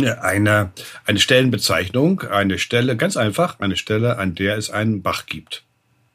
eine, 0.07 0.71
eine 1.05 1.19
Stellenbezeichnung, 1.19 2.21
eine 2.21 2.57
Stelle, 2.57 2.95
ganz 2.97 3.17
einfach, 3.17 3.59
eine 3.59 3.75
Stelle, 3.75 4.17
an 4.17 4.35
der 4.35 4.57
es 4.57 4.69
einen 4.69 5.01
Bach 5.01 5.25
gibt. 5.25 5.63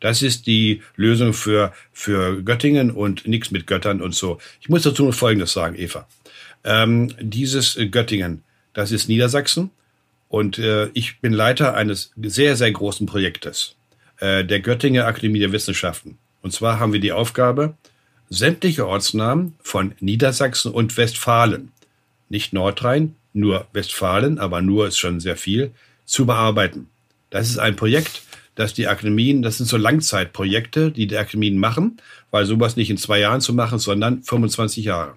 Das 0.01 0.23
ist 0.23 0.47
die 0.47 0.83
Lösung 0.97 1.33
für, 1.33 1.73
für 1.93 2.43
Göttingen 2.43 2.91
und 2.91 3.27
nichts 3.27 3.51
mit 3.51 3.67
Göttern 3.67 4.03
und 4.03 4.15
so. 4.15 4.39
Ich 4.61 4.69
muss 4.69 4.83
dazu 4.83 5.07
noch 5.07 5.15
Folgendes 5.15 5.53
sagen, 5.53 5.77
Eva. 5.77 6.07
Ähm, 6.63 7.15
dieses 7.21 7.79
Göttingen, 7.91 8.43
das 8.73 8.93
ist 8.93 9.09
Niedersachsen 9.09 9.71
und 10.29 10.59
äh, 10.59 10.89
ich 10.95 11.21
bin 11.21 11.33
Leiter 11.33 11.75
eines 11.75 12.13
sehr, 12.21 12.57
sehr 12.57 12.73
großen 12.73 13.07
Projektes, 13.07 13.77
äh, 14.19 14.45
der 14.45 14.61
Göttinger 14.61 15.07
Akademie 15.07 15.39
der 15.39 15.53
Wissenschaften. 15.53 16.19
Und 16.43 16.53
zwar 16.53 16.79
haben 16.79 16.93
wir 16.93 17.01
die 17.01 17.13
Aufgabe, 17.13 17.75
sämtliche 18.29 18.87
Ortsnamen 18.87 19.55
von 19.63 19.95
Niedersachsen 20.01 20.73
und 20.73 20.97
Westfalen, 20.97 21.73
nicht 22.29 22.53
Nordrhein, 22.53 23.17
nur 23.35 23.67
Westfalen, 23.73 24.39
aber 24.39 24.63
nur 24.63 24.89
ist 24.89 24.99
schon 24.99 25.21
sehr 25.21 25.37
viel, 25.37 25.73
zu 26.07 26.25
bearbeiten. 26.25 26.89
Das 27.31 27.51
ist 27.51 27.59
ein 27.59 27.77
Projekt, 27.77 28.23
das 28.55 28.73
die 28.73 28.87
Akademien, 28.87 29.43
das 29.43 29.59
sind 29.59 29.67
so 29.67 29.77
Langzeitprojekte, 29.77 30.91
die 30.91 31.07
die 31.07 31.17
Akademien 31.17 31.59
machen, 31.59 32.01
weil 32.31 32.47
sowas 32.47 32.77
nicht 32.77 32.91
in 32.91 32.97
zwei 32.97 33.21
Jahren 33.21 33.41
zu 33.41 33.53
machen, 33.53 33.79
sondern 33.79 34.23
25 34.23 34.85
Jahre. 34.85 35.15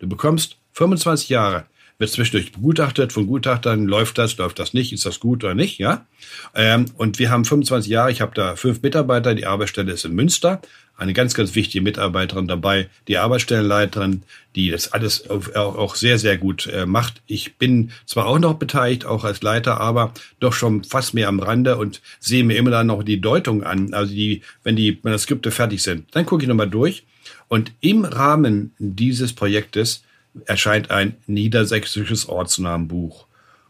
Du 0.00 0.08
bekommst 0.08 0.56
25 0.72 1.28
Jahre 1.28 1.64
wird 2.00 2.10
zwischendurch 2.10 2.50
begutachtet 2.50 3.12
von 3.12 3.26
Gutachtern, 3.26 3.86
läuft 3.86 4.16
das, 4.16 4.38
läuft 4.38 4.58
das 4.58 4.72
nicht, 4.72 4.92
ist 4.94 5.04
das 5.04 5.20
gut 5.20 5.44
oder 5.44 5.54
nicht, 5.54 5.78
ja. 5.78 6.06
Ähm, 6.54 6.86
und 6.96 7.18
wir 7.18 7.30
haben 7.30 7.44
25 7.44 7.90
Jahre, 7.90 8.10
ich 8.10 8.22
habe 8.22 8.34
da 8.34 8.56
fünf 8.56 8.80
Mitarbeiter, 8.80 9.34
die 9.34 9.44
Arbeitsstelle 9.44 9.92
ist 9.92 10.06
in 10.06 10.14
Münster, 10.14 10.62
eine 11.00 11.14
ganz, 11.14 11.32
ganz 11.32 11.54
wichtige 11.54 11.82
Mitarbeiterin 11.82 12.46
dabei, 12.46 12.90
die 13.08 13.16
Arbeitsstellenleiterin, 13.16 14.22
die 14.54 14.70
das 14.70 14.92
alles 14.92 15.30
auch, 15.30 15.94
sehr, 15.94 16.18
sehr 16.18 16.36
gut 16.36 16.66
äh, 16.66 16.84
macht. 16.84 17.22
Ich 17.26 17.56
bin 17.56 17.90
zwar 18.04 18.26
auch 18.26 18.38
noch 18.38 18.54
beteiligt, 18.54 19.06
auch 19.06 19.24
als 19.24 19.40
Leiter, 19.40 19.80
aber 19.80 20.12
doch 20.40 20.52
schon 20.52 20.84
fast 20.84 21.14
mehr 21.14 21.28
am 21.28 21.40
Rande 21.40 21.78
und 21.78 22.02
sehe 22.18 22.44
mir 22.44 22.56
immer 22.56 22.70
dann 22.70 22.88
noch 22.88 23.02
die 23.02 23.18
Deutung 23.18 23.64
an. 23.64 23.94
Also 23.94 24.12
die, 24.12 24.42
wenn 24.62 24.76
die 24.76 24.98
Manuskripte 25.02 25.50
fertig 25.50 25.82
sind, 25.82 26.14
dann 26.14 26.26
gucke 26.26 26.42
ich 26.42 26.48
nochmal 26.48 26.68
durch. 26.68 27.04
Und 27.48 27.72
im 27.80 28.04
Rahmen 28.04 28.74
dieses 28.78 29.32
Projektes 29.32 30.02
erscheint 30.44 30.90
ein 30.90 31.16
niedersächsisches 31.26 32.28
Ortsnamenbuch. 32.28 33.24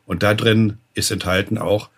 Und 0.04 0.24
da 0.24 0.34
drin 0.34 0.78
ist 0.94 1.12
enthalten 1.12 1.58
auch 1.58 1.90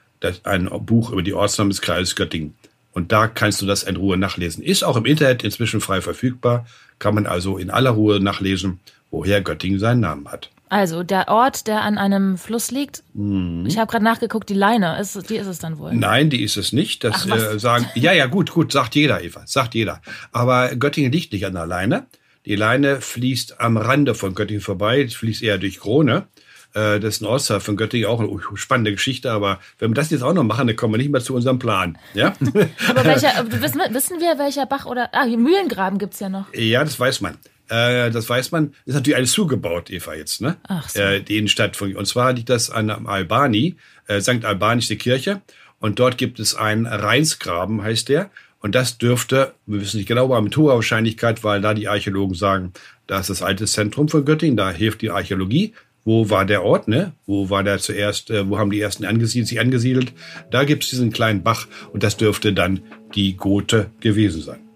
ein 0.44 0.68
Buch 0.84 1.10
über 1.10 1.22
die 1.22 1.32
Ortsnamen 1.32 1.70
des 1.70 1.80
Kreises 1.80 2.16
Göttingen. 2.16 2.54
Und 2.92 3.12
da 3.12 3.26
kannst 3.26 3.60
du 3.62 3.66
das 3.66 3.82
in 3.82 3.96
Ruhe 3.96 4.16
nachlesen. 4.16 4.62
Ist 4.62 4.84
auch 4.84 4.96
im 4.96 5.06
Internet 5.06 5.44
inzwischen 5.44 5.80
frei 5.80 6.00
verfügbar. 6.00 6.66
Kann 6.98 7.14
man 7.14 7.26
also 7.26 7.58
in 7.58 7.70
aller 7.70 7.90
Ruhe 7.90 8.20
nachlesen, 8.20 8.80
woher 9.10 9.40
Göttingen 9.40 9.78
seinen 9.78 10.00
Namen 10.00 10.28
hat. 10.28 10.50
Also 10.68 11.02
der 11.02 11.28
Ort, 11.28 11.66
der 11.66 11.82
an 11.82 11.98
einem 11.98 12.38
Fluss 12.38 12.70
liegt. 12.70 13.02
Mhm. 13.12 13.66
Ich 13.66 13.76
habe 13.76 13.90
gerade 13.90 14.04
nachgeguckt, 14.04 14.48
die 14.48 14.54
Leine, 14.54 14.98
ist, 14.98 15.28
die 15.28 15.36
ist 15.36 15.46
es 15.46 15.58
dann 15.58 15.78
wohl. 15.78 15.92
Nein, 15.94 16.30
die 16.30 16.42
ist 16.42 16.56
es 16.56 16.72
nicht. 16.72 17.04
Das 17.04 17.26
Ach, 17.30 17.54
äh, 17.54 17.58
sagen. 17.58 17.86
Ja, 17.94 18.12
ja, 18.12 18.24
gut, 18.24 18.52
gut, 18.52 18.72
sagt 18.72 18.94
jeder, 18.94 19.22
Eva, 19.22 19.42
sagt 19.44 19.74
jeder. 19.74 20.00
Aber 20.32 20.74
Göttingen 20.76 21.12
liegt 21.12 21.32
nicht 21.34 21.44
an 21.44 21.52
der 21.52 21.66
Leine. 21.66 22.06
Die 22.46 22.56
Leine 22.56 23.02
fließt 23.02 23.60
am 23.60 23.76
Rande 23.76 24.14
von 24.14 24.34
Göttingen 24.34 24.62
vorbei, 24.62 25.06
fließt 25.08 25.42
eher 25.42 25.58
durch 25.58 25.78
Krone. 25.78 26.26
Äh, 26.74 27.00
das 27.00 27.16
ist 27.16 27.22
ein 27.22 27.26
Ortsteil 27.26 27.60
von 27.60 27.76
Göttingen, 27.76 28.08
auch 28.08 28.20
eine 28.20 28.30
spannende 28.54 28.92
Geschichte, 28.92 29.30
aber 29.30 29.60
wenn 29.78 29.90
wir 29.90 29.94
das 29.94 30.10
jetzt 30.10 30.22
auch 30.22 30.32
noch 30.32 30.44
machen, 30.44 30.66
dann 30.66 30.76
kommen 30.76 30.94
wir 30.94 30.98
nicht 30.98 31.10
mehr 31.10 31.20
zu 31.20 31.34
unserem 31.34 31.58
Plan. 31.58 31.98
Ja? 32.14 32.34
aber 32.88 33.04
welcher, 33.04 33.44
wissen, 33.60 33.80
wissen 33.90 34.20
wir, 34.20 34.38
welcher 34.38 34.66
Bach 34.66 34.86
oder, 34.86 35.10
ah, 35.12 35.26
Mühlengraben 35.26 35.98
gibt's 35.98 36.20
ja 36.20 36.28
noch. 36.28 36.52
Ja, 36.54 36.82
das 36.84 36.98
weiß 36.98 37.20
man. 37.20 37.36
Äh, 37.68 38.10
das 38.10 38.28
weiß 38.28 38.50
man. 38.52 38.74
Ist 38.84 38.94
natürlich 38.94 39.16
alles 39.16 39.32
zugebaut, 39.32 39.90
Eva, 39.90 40.14
jetzt, 40.14 40.40
ne? 40.40 40.56
Ach 40.68 40.88
so. 40.88 41.00
Äh, 41.00 41.22
die 41.22 41.38
Innenstadt 41.38 41.76
von, 41.76 41.94
und 41.94 42.06
zwar 42.06 42.32
liegt 42.32 42.48
das 42.48 42.70
an 42.70 42.90
Albani, 42.90 43.76
äh, 44.06 44.20
St. 44.20 44.44
Albani 44.44 44.80
ist 44.80 44.90
die 44.90 44.96
Kirche. 44.96 45.42
Und 45.78 45.98
dort 45.98 46.16
gibt 46.16 46.38
es 46.38 46.54
einen 46.54 46.86
Rheinsgraben, 46.86 47.82
heißt 47.82 48.08
der. 48.08 48.30
Und 48.60 48.76
das 48.76 48.98
dürfte, 48.98 49.54
wir 49.66 49.80
wissen 49.80 49.96
nicht 49.96 50.06
genau, 50.06 50.26
aber 50.26 50.40
mit 50.40 50.56
hoher 50.56 50.76
Wahrscheinlichkeit, 50.76 51.42
weil 51.42 51.60
da 51.60 51.74
die 51.74 51.88
Archäologen 51.88 52.36
sagen, 52.36 52.72
da 53.08 53.18
ist 53.18 53.30
das 53.30 53.42
alte 53.42 53.66
Zentrum 53.66 54.08
von 54.08 54.24
Göttingen, 54.24 54.56
da 54.56 54.70
hilft 54.70 55.02
die 55.02 55.10
Archäologie. 55.10 55.74
Wo 56.04 56.30
war 56.30 56.44
der 56.44 56.64
Ort, 56.64 56.88
ne? 56.88 57.12
Wo 57.26 57.48
war 57.48 57.62
der 57.62 57.78
zuerst, 57.78 58.30
äh, 58.30 58.48
wo 58.48 58.58
haben 58.58 58.70
die 58.70 58.80
ersten 58.80 59.04
angesiedelt, 59.04 59.48
sich 59.48 59.60
angesiedelt? 59.60 60.12
Da 60.50 60.64
gibt 60.64 60.84
es 60.84 60.90
diesen 60.90 61.12
kleinen 61.12 61.42
Bach 61.42 61.68
und 61.92 62.02
das 62.02 62.16
dürfte 62.16 62.52
dann 62.52 62.80
die 63.14 63.36
Gote 63.36 63.90
gewesen 64.00 64.42
sein. 64.42 64.71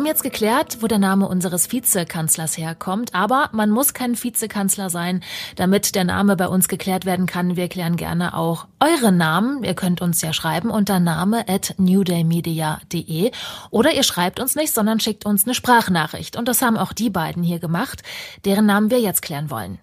Haben 0.00 0.06
jetzt 0.06 0.22
geklärt, 0.22 0.78
wo 0.80 0.86
der 0.86 0.98
Name 0.98 1.28
unseres 1.28 1.70
Vizekanzlers 1.72 2.56
herkommt, 2.56 3.14
aber 3.14 3.50
man 3.52 3.68
muss 3.68 3.92
kein 3.92 4.16
Vizekanzler 4.16 4.88
sein, 4.88 5.22
damit 5.56 5.94
der 5.94 6.04
Name 6.04 6.36
bei 6.36 6.48
uns 6.48 6.68
geklärt 6.68 7.04
werden 7.04 7.26
kann. 7.26 7.54
Wir 7.54 7.68
klären 7.68 7.96
gerne 7.96 8.34
auch 8.34 8.66
eure 8.80 9.12
Namen. 9.12 9.62
Ihr 9.62 9.74
könnt 9.74 10.00
uns 10.00 10.22
ja 10.22 10.32
schreiben 10.32 10.70
unter 10.70 11.00
name 11.00 11.46
at 11.46 11.74
newdaymedia.de 11.76 13.30
oder 13.68 13.92
ihr 13.92 14.02
schreibt 14.02 14.40
uns 14.40 14.54
nicht, 14.54 14.72
sondern 14.72 15.00
schickt 15.00 15.26
uns 15.26 15.44
eine 15.44 15.52
Sprachnachricht. 15.52 16.34
Und 16.38 16.48
das 16.48 16.62
haben 16.62 16.78
auch 16.78 16.94
die 16.94 17.10
beiden 17.10 17.42
hier 17.42 17.58
gemacht, 17.58 18.02
deren 18.46 18.64
Namen 18.64 18.90
wir 18.90 19.00
jetzt 19.00 19.20
klären 19.20 19.50
wollen. 19.50 19.80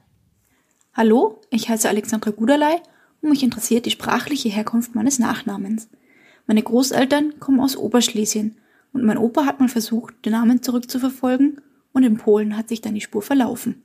Hallo, 0.96 1.42
ich 1.52 1.70
heiße 1.70 1.88
Alexandra 1.88 2.32
Guderlei 2.32 2.82
und 3.22 3.30
mich 3.30 3.44
interessiert 3.44 3.86
die 3.86 3.92
sprachliche 3.92 4.50
Herkunft 4.50 4.96
meines 4.96 5.20
Nachnamens. 5.20 5.90
Meine 6.48 6.64
Großeltern 6.64 7.40
kommen 7.40 7.60
aus 7.60 7.78
Oberschlesien 7.78 8.58
und 8.98 9.06
mein 9.06 9.18
Opa 9.18 9.46
hat 9.46 9.60
mal 9.60 9.70
versucht, 9.70 10.26
den 10.26 10.32
Namen 10.32 10.64
zurückzuverfolgen 10.64 11.62
und 11.94 12.04
in 12.04 12.18
Polen 12.18 12.58
hat 12.58 12.70
sich 12.70 12.82
dann 12.82 12.96
die 12.96 13.02
Spur 13.02 13.22
verlaufen. 13.22 13.84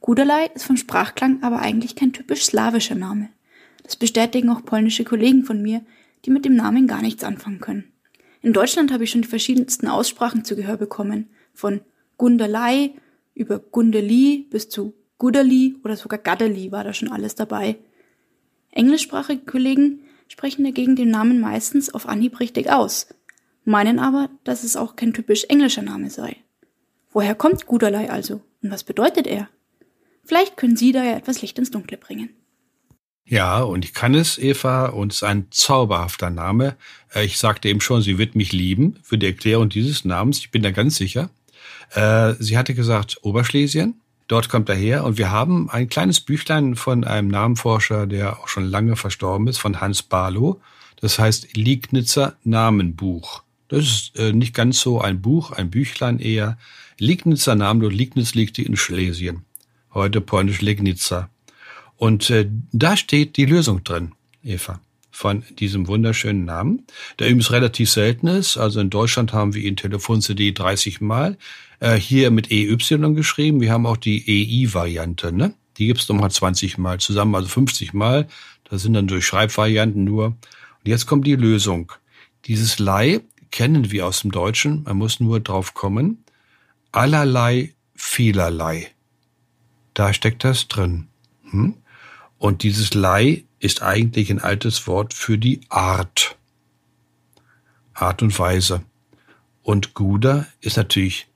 Guderlei 0.00 0.46
ist 0.54 0.64
vom 0.64 0.78
Sprachklang 0.78 1.42
aber 1.42 1.60
eigentlich 1.60 1.94
kein 1.94 2.14
typisch 2.14 2.44
slawischer 2.44 2.94
Name. 2.94 3.28
Das 3.82 3.96
bestätigen 3.96 4.48
auch 4.48 4.64
polnische 4.64 5.04
Kollegen 5.04 5.44
von 5.44 5.60
mir, 5.60 5.82
die 6.24 6.30
mit 6.30 6.46
dem 6.46 6.56
Namen 6.56 6.86
gar 6.86 7.02
nichts 7.02 7.22
anfangen 7.22 7.60
können. 7.60 7.84
In 8.40 8.54
Deutschland 8.54 8.92
habe 8.92 9.04
ich 9.04 9.10
schon 9.10 9.22
die 9.22 9.28
verschiedensten 9.28 9.88
Aussprachen 9.88 10.44
zu 10.44 10.56
Gehör 10.56 10.78
bekommen, 10.78 11.28
von 11.52 11.82
Gunderlei 12.16 12.94
über 13.34 13.58
Gundeli 13.58 14.46
bis 14.50 14.70
zu 14.70 14.94
Guderli 15.18 15.76
oder 15.84 15.96
sogar 15.96 16.18
Gadderli 16.18 16.72
war 16.72 16.84
da 16.84 16.94
schon 16.94 17.10
alles 17.10 17.34
dabei. 17.34 17.76
Englischsprachige 18.70 19.44
Kollegen 19.44 20.00
sprechen 20.28 20.64
dagegen 20.64 20.96
den 20.96 21.10
Namen 21.10 21.40
meistens 21.40 21.92
auf 21.92 22.08
Anhieb 22.08 22.40
richtig 22.40 22.70
aus, 22.70 23.08
meinen 23.64 23.98
aber, 23.98 24.28
dass 24.44 24.64
es 24.64 24.76
auch 24.76 24.96
kein 24.96 25.12
typisch 25.12 25.44
englischer 25.48 25.82
Name 25.82 26.10
sei. 26.10 26.36
Woher 27.12 27.34
kommt 27.34 27.66
Guderlei 27.66 28.10
also 28.10 28.40
und 28.62 28.70
was 28.70 28.84
bedeutet 28.84 29.26
er? 29.26 29.48
Vielleicht 30.24 30.56
können 30.56 30.76
Sie 30.76 30.92
da 30.92 31.02
ja 31.02 31.16
etwas 31.16 31.42
Licht 31.42 31.58
ins 31.58 31.70
Dunkle 31.70 31.96
bringen. 31.96 32.30
Ja, 33.24 33.60
und 33.60 33.84
ich 33.84 33.94
kann 33.94 34.14
es, 34.14 34.38
Eva, 34.38 34.86
und 34.86 35.12
es 35.12 35.18
ist 35.18 35.22
ein 35.22 35.46
zauberhafter 35.50 36.30
Name. 36.30 36.76
Äh, 37.14 37.24
ich 37.24 37.38
sagte 37.38 37.68
eben 37.68 37.80
schon, 37.80 38.02
sie 38.02 38.18
wird 38.18 38.34
mich 38.34 38.52
lieben 38.52 38.98
für 39.02 39.18
die 39.18 39.26
Erklärung 39.26 39.68
dieses 39.68 40.04
Namens. 40.04 40.38
Ich 40.38 40.50
bin 40.50 40.62
da 40.62 40.72
ganz 40.72 40.96
sicher. 40.96 41.30
Äh, 41.92 42.34
sie 42.40 42.58
hatte 42.58 42.74
gesagt 42.74 43.18
Oberschlesien. 43.22 44.00
Dort 44.26 44.48
kommt 44.48 44.68
er 44.68 44.74
her 44.74 45.04
und 45.04 45.18
wir 45.18 45.30
haben 45.30 45.70
ein 45.70 45.88
kleines 45.88 46.20
Büchlein 46.20 46.76
von 46.76 47.04
einem 47.04 47.28
Namenforscher, 47.28 48.06
der 48.06 48.38
auch 48.38 48.48
schon 48.48 48.64
lange 48.64 48.96
verstorben 48.96 49.48
ist, 49.48 49.58
von 49.58 49.80
Hans 49.80 50.02
Barlow. 50.02 50.60
Das 51.00 51.18
heißt 51.18 51.56
Liegnitzer 51.56 52.36
Namenbuch. 52.44 53.42
Das 53.70 53.84
ist 53.84 54.18
äh, 54.18 54.32
nicht 54.32 54.52
ganz 54.52 54.80
so 54.80 55.00
ein 55.00 55.22
Buch, 55.22 55.52
ein 55.52 55.70
Büchlein 55.70 56.18
eher. 56.18 56.58
Liegnitzer 56.98 57.54
Name, 57.54 57.88
Liegnitz 57.88 58.34
liegt 58.34 58.58
in 58.58 58.76
Schlesien. 58.76 59.44
Heute 59.94 60.20
polnisch 60.20 60.60
Legnica. 60.60 61.30
Und 61.96 62.30
äh, 62.30 62.48
da 62.72 62.96
steht 62.96 63.36
die 63.36 63.44
Lösung 63.44 63.84
drin, 63.84 64.12
Eva, 64.42 64.80
von 65.12 65.44
diesem 65.60 65.86
wunderschönen 65.86 66.44
Namen, 66.44 66.84
der 67.18 67.28
übrigens 67.28 67.52
relativ 67.52 67.90
selten 67.90 68.26
ist. 68.26 68.56
Also 68.56 68.80
in 68.80 68.90
Deutschland 68.90 69.32
haben 69.32 69.54
wir 69.54 69.62
ihn 69.62 69.76
Telefon-CD 69.76 70.50
30 70.50 71.00
Mal. 71.00 71.38
Äh, 71.78 71.94
hier 71.94 72.32
mit 72.32 72.50
EY 72.50 72.76
geschrieben. 73.14 73.60
Wir 73.60 73.70
haben 73.70 73.86
auch 73.86 73.96
die 73.96 74.18
EI-Variante, 74.26 75.32
ne? 75.32 75.54
Die 75.78 75.86
gibt's 75.86 76.08
nochmal 76.08 76.32
20 76.32 76.76
Mal 76.76 76.98
zusammen, 76.98 77.36
also 77.36 77.46
50 77.46 77.92
Mal. 77.92 78.26
Das 78.68 78.82
sind 78.82 78.94
dann 78.94 79.06
durch 79.06 79.24
Schreibvarianten 79.26 80.02
nur. 80.02 80.26
Und 80.26 80.36
jetzt 80.84 81.06
kommt 81.06 81.24
die 81.24 81.36
Lösung. 81.36 81.92
Dieses 82.46 82.80
Lei 82.80 83.20
kennen 83.50 83.90
wir 83.90 84.06
aus 84.06 84.20
dem 84.20 84.30
Deutschen, 84.30 84.84
man 84.84 84.96
muss 84.96 85.20
nur 85.20 85.40
drauf 85.40 85.74
kommen. 85.74 86.24
Allerlei, 86.92 87.74
vielerlei. 87.94 88.90
Da 89.94 90.12
steckt 90.12 90.44
das 90.44 90.68
drin. 90.68 91.08
Hm? 91.50 91.76
Und 92.38 92.62
dieses 92.62 92.94
Lei 92.94 93.44
ist 93.58 93.82
eigentlich 93.82 94.30
ein 94.30 94.40
altes 94.40 94.86
Wort 94.86 95.12
für 95.14 95.36
die 95.36 95.60
Art. 95.68 96.36
Art 97.92 98.22
und 98.22 98.36
Weise. 98.38 98.82
Und 99.62 99.94
Guder 99.94 100.46
ist 100.60 100.76
natürlich 100.76 101.28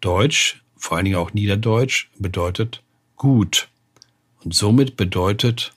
Deutsch, 0.00 0.62
vor 0.76 0.96
allen 0.96 1.04
Dingen 1.04 1.16
auch 1.18 1.34
Niederdeutsch, 1.34 2.08
bedeutet 2.18 2.82
gut. 3.16 3.68
Und 4.42 4.54
somit 4.54 4.96
bedeutet 4.96 5.72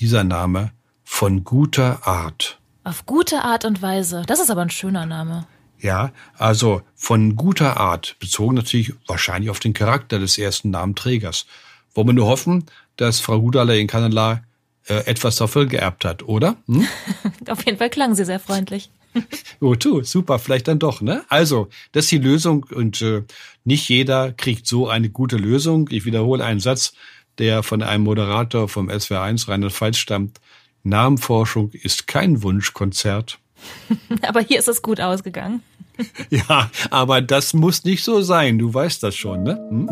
dieser 0.00 0.24
Name 0.24 0.72
von 1.04 1.44
guter 1.44 2.06
Art. 2.06 2.57
Auf 2.88 3.04
gute 3.04 3.44
Art 3.44 3.66
und 3.66 3.82
Weise. 3.82 4.22
Das 4.26 4.40
ist 4.40 4.50
aber 4.50 4.62
ein 4.62 4.70
schöner 4.70 5.04
Name. 5.04 5.46
Ja, 5.78 6.10
also 6.38 6.80
von 6.94 7.36
guter 7.36 7.76
Art, 7.76 8.16
bezogen 8.18 8.54
natürlich 8.54 8.94
wahrscheinlich 9.06 9.50
auf 9.50 9.60
den 9.60 9.74
Charakter 9.74 10.18
des 10.18 10.38
ersten 10.38 10.70
Namenträgers. 10.70 11.44
Wollen 11.92 12.06
wir 12.06 12.14
nur 12.14 12.28
hoffen, 12.28 12.64
dass 12.96 13.20
Frau 13.20 13.42
Gudaler 13.42 13.74
in 13.74 13.88
Kanada 13.88 14.42
äh, 14.86 15.04
etwas 15.04 15.36
dafür 15.36 15.66
geerbt 15.66 16.06
hat, 16.06 16.22
oder? 16.22 16.56
Hm? 16.64 16.88
auf 17.50 17.66
jeden 17.66 17.76
Fall 17.76 17.90
klang 17.90 18.14
sie 18.14 18.24
sehr 18.24 18.40
freundlich. 18.40 18.88
oh, 19.60 19.74
tu, 19.74 20.02
super, 20.02 20.38
vielleicht 20.38 20.66
dann 20.66 20.78
doch, 20.78 21.02
ne? 21.02 21.26
Also, 21.28 21.68
das 21.92 22.04
ist 22.04 22.12
die 22.12 22.18
Lösung 22.18 22.64
und 22.74 23.02
äh, 23.02 23.22
nicht 23.64 23.90
jeder 23.90 24.32
kriegt 24.32 24.66
so 24.66 24.88
eine 24.88 25.10
gute 25.10 25.36
Lösung. 25.36 25.90
Ich 25.90 26.06
wiederhole 26.06 26.42
einen 26.42 26.60
Satz, 26.60 26.94
der 27.36 27.62
von 27.62 27.82
einem 27.82 28.04
Moderator 28.04 28.66
vom 28.66 28.88
SWR1 28.88 29.46
Rheinland-Pfalz 29.46 29.98
stammt. 29.98 30.40
Namenforschung 30.88 31.70
ist 31.72 32.06
kein 32.06 32.42
Wunschkonzert. 32.42 33.38
aber 34.22 34.40
hier 34.40 34.58
ist 34.58 34.68
es 34.68 34.82
gut 34.82 35.00
ausgegangen. 35.00 35.62
ja, 36.30 36.70
aber 36.90 37.20
das 37.20 37.54
muss 37.54 37.84
nicht 37.84 38.04
so 38.04 38.22
sein. 38.22 38.58
Du 38.58 38.72
weißt 38.72 39.02
das 39.02 39.16
schon, 39.16 39.42
ne? 39.42 39.56
Hm? 39.68 39.88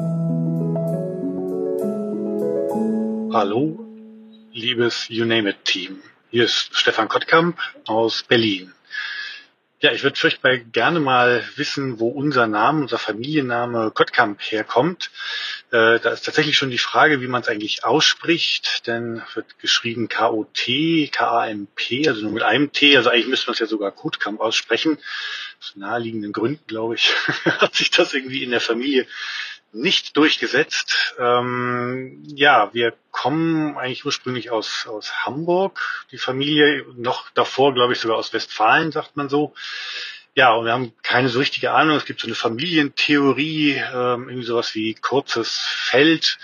Hallo, 3.32 3.78
liebes 4.52 5.06
You 5.08 5.24
Name 5.24 5.50
It 5.50 5.64
Team. 5.64 5.98
Hier 6.30 6.44
ist 6.44 6.70
Stefan 6.72 7.08
Kottkamp 7.08 7.58
aus 7.86 8.22
Berlin. 8.22 8.72
Ja, 9.80 9.92
ich 9.92 10.02
würde 10.02 10.18
furchtbar 10.18 10.56
gerne 10.56 11.00
mal 11.00 11.44
wissen, 11.56 12.00
wo 12.00 12.08
unser 12.08 12.46
Name, 12.46 12.80
unser 12.80 12.98
Familienname 12.98 13.90
Kottkamp 13.90 14.40
herkommt. 14.40 15.10
Äh, 15.72 15.98
da 15.98 16.10
ist 16.10 16.24
tatsächlich 16.24 16.56
schon 16.56 16.70
die 16.70 16.78
Frage, 16.78 17.20
wie 17.20 17.26
man 17.26 17.42
es 17.42 17.48
eigentlich 17.48 17.84
ausspricht, 17.84 18.86
denn 18.86 19.22
wird 19.34 19.58
geschrieben 19.58 20.08
K-O-T, 20.08 21.08
K-A-M-P, 21.08 22.08
also 22.08 22.22
nur 22.22 22.32
mit 22.32 22.44
einem 22.44 22.70
T, 22.70 22.96
also 22.96 23.10
eigentlich 23.10 23.26
müsste 23.26 23.48
man 23.48 23.54
es 23.54 23.58
ja 23.58 23.66
sogar 23.66 23.90
Kotkamp 23.90 24.40
aussprechen. 24.40 24.98
Aus 25.60 25.74
naheliegenden 25.74 26.32
Gründen, 26.32 26.64
glaube 26.68 26.94
ich, 26.94 27.14
hat 27.44 27.74
sich 27.74 27.90
das 27.90 28.14
irgendwie 28.14 28.44
in 28.44 28.52
der 28.52 28.60
Familie 28.60 29.06
nicht 29.72 30.16
durchgesetzt. 30.16 31.14
Ähm, 31.18 32.22
ja, 32.26 32.72
wir 32.72 32.94
kommen 33.10 33.76
eigentlich 33.76 34.04
ursprünglich 34.04 34.50
aus, 34.50 34.86
aus 34.86 35.26
Hamburg, 35.26 36.06
die 36.12 36.18
Familie, 36.18 36.86
noch 36.96 37.30
davor, 37.30 37.74
glaube 37.74 37.92
ich, 37.92 37.98
sogar 37.98 38.16
aus 38.16 38.32
Westfalen, 38.32 38.92
sagt 38.92 39.16
man 39.16 39.28
so. 39.28 39.54
Ja, 40.36 40.54
und 40.54 40.66
wir 40.66 40.72
haben 40.72 40.92
keine 41.02 41.28
so 41.28 41.40
richtige 41.40 41.72
Ahnung. 41.72 41.96
Es 41.96 42.04
gibt 42.04 42.20
so 42.20 42.28
eine 42.28 42.36
Familientheorie, 42.36 43.72
ähm, 43.72 44.28
irgendwie 44.28 44.46
sowas 44.46 44.74
wie 44.74 44.94
kurzes 44.94 45.58
Feld. 45.58 46.38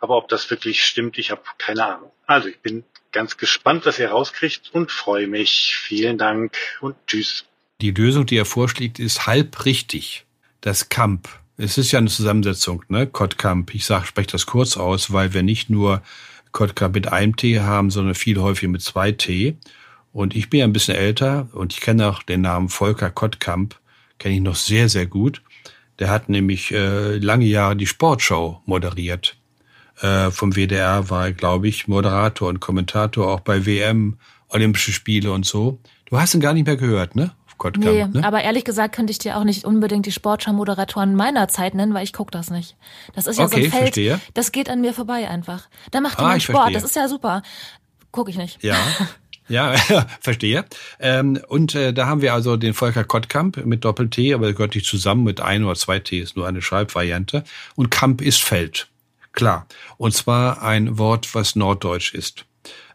Aber 0.00 0.16
ob 0.16 0.28
das 0.28 0.50
wirklich 0.50 0.84
stimmt, 0.84 1.18
ich 1.18 1.32
habe 1.32 1.42
keine 1.58 1.84
Ahnung. 1.84 2.12
Also 2.26 2.48
ich 2.48 2.60
bin 2.60 2.84
ganz 3.10 3.36
gespannt, 3.36 3.86
was 3.86 3.98
ihr 3.98 4.10
rauskriegt 4.10 4.70
und 4.72 4.92
freue 4.92 5.26
mich. 5.26 5.74
Vielen 5.76 6.18
Dank 6.18 6.56
und 6.80 6.94
tschüss. 7.06 7.46
Die 7.80 7.90
Lösung, 7.90 8.26
die 8.26 8.36
er 8.36 8.44
vorschlägt, 8.44 9.00
ist 9.00 9.26
halb 9.26 9.64
richtig. 9.64 10.24
Das 10.60 10.88
Kamp 10.88 11.28
es 11.58 11.76
ist 11.76 11.90
ja 11.90 11.98
eine 11.98 12.08
Zusammensetzung, 12.08 12.84
ne? 12.88 13.06
Kottkamp. 13.06 13.74
Ich 13.74 13.84
sag, 13.84 14.06
spreche 14.06 14.30
das 14.30 14.46
kurz 14.46 14.76
aus, 14.76 15.12
weil 15.12 15.34
wir 15.34 15.42
nicht 15.42 15.68
nur 15.68 16.02
Kottkamp 16.52 16.94
mit 16.94 17.12
einem 17.12 17.36
T 17.36 17.60
haben, 17.60 17.90
sondern 17.90 18.14
viel 18.14 18.38
häufiger 18.38 18.70
mit 18.70 18.82
zwei 18.82 19.10
T. 19.10 19.56
Und 20.18 20.34
ich 20.34 20.50
bin 20.50 20.58
ja 20.58 20.66
ein 20.66 20.72
bisschen 20.72 20.96
älter 20.96 21.46
und 21.52 21.72
ich 21.72 21.80
kenne 21.80 22.08
auch 22.08 22.24
den 22.24 22.40
Namen 22.40 22.70
Volker 22.70 23.08
Kottkamp, 23.08 23.78
kenne 24.18 24.34
ich 24.34 24.40
noch 24.40 24.56
sehr, 24.56 24.88
sehr 24.88 25.06
gut. 25.06 25.42
Der 26.00 26.10
hat 26.10 26.28
nämlich 26.28 26.72
äh, 26.72 27.18
lange 27.18 27.44
Jahre 27.44 27.76
die 27.76 27.86
Sportschau 27.86 28.60
moderiert. 28.66 29.36
Äh, 30.00 30.32
vom 30.32 30.56
WDR 30.56 31.08
war 31.08 31.26
er, 31.26 31.32
glaube 31.32 31.68
ich, 31.68 31.86
Moderator 31.86 32.48
und 32.48 32.58
Kommentator 32.58 33.32
auch 33.32 33.38
bei 33.38 33.64
WM, 33.64 34.18
Olympische 34.48 34.90
Spiele 34.90 35.30
und 35.30 35.46
so. 35.46 35.78
Du 36.06 36.18
hast 36.18 36.34
ihn 36.34 36.40
gar 36.40 36.52
nicht 36.52 36.66
mehr 36.66 36.76
gehört, 36.76 37.14
ne? 37.14 37.30
Kottkamp, 37.56 37.86
nee, 37.86 38.04
ne? 38.20 38.24
aber 38.24 38.42
ehrlich 38.42 38.64
gesagt 38.64 38.96
könnte 38.96 39.12
ich 39.12 39.18
dir 39.18 39.36
auch 39.36 39.44
nicht 39.44 39.64
unbedingt 39.64 40.06
die 40.06 40.12
Sportschau-Moderatoren 40.12 41.14
meiner 41.14 41.46
Zeit 41.46 41.74
nennen, 41.74 41.94
weil 41.94 42.02
ich 42.02 42.12
gucke 42.12 42.32
das 42.32 42.50
nicht. 42.50 42.76
Das 43.14 43.28
ist 43.28 43.38
ja 43.38 43.44
okay, 43.44 43.60
so 43.60 43.66
ein 43.66 43.70
Feld, 43.70 43.82
verstehe. 43.94 44.20
das 44.34 44.50
geht 44.50 44.68
an 44.68 44.80
mir 44.80 44.94
vorbei 44.94 45.28
einfach. 45.28 45.68
Da 45.92 46.00
macht 46.00 46.18
jemand 46.18 46.36
ah, 46.36 46.40
Sport, 46.40 46.56
verstehe. 46.56 46.74
das 46.74 46.90
ist 46.90 46.96
ja 46.96 47.06
super. 47.06 47.42
Gucke 48.10 48.32
ich 48.32 48.36
nicht. 48.36 48.64
Ja. 48.64 48.76
Ja, 49.48 49.74
verstehe. 50.20 50.64
Ähm, 51.00 51.40
und 51.48 51.74
äh, 51.74 51.92
da 51.92 52.06
haben 52.06 52.20
wir 52.20 52.34
also 52.34 52.56
den 52.56 52.74
Volker 52.74 53.04
Kottkamp 53.04 53.64
mit 53.64 53.84
Doppel-T, 53.84 54.34
aber 54.34 54.46
der 54.46 54.54
gehört 54.54 54.74
nicht 54.74 54.86
zusammen 54.86 55.24
mit 55.24 55.40
ein 55.40 55.64
oder 55.64 55.74
zwei 55.74 55.98
T, 55.98 56.18
ist 56.20 56.36
nur 56.36 56.46
eine 56.46 56.62
Schreibvariante. 56.62 57.44
Und 57.74 57.90
Kamp 57.90 58.20
ist 58.20 58.42
Feld. 58.42 58.88
Klar. 59.32 59.66
Und 59.96 60.14
zwar 60.14 60.62
ein 60.62 60.98
Wort, 60.98 61.34
was 61.34 61.56
norddeutsch 61.56 62.14
ist. 62.14 62.44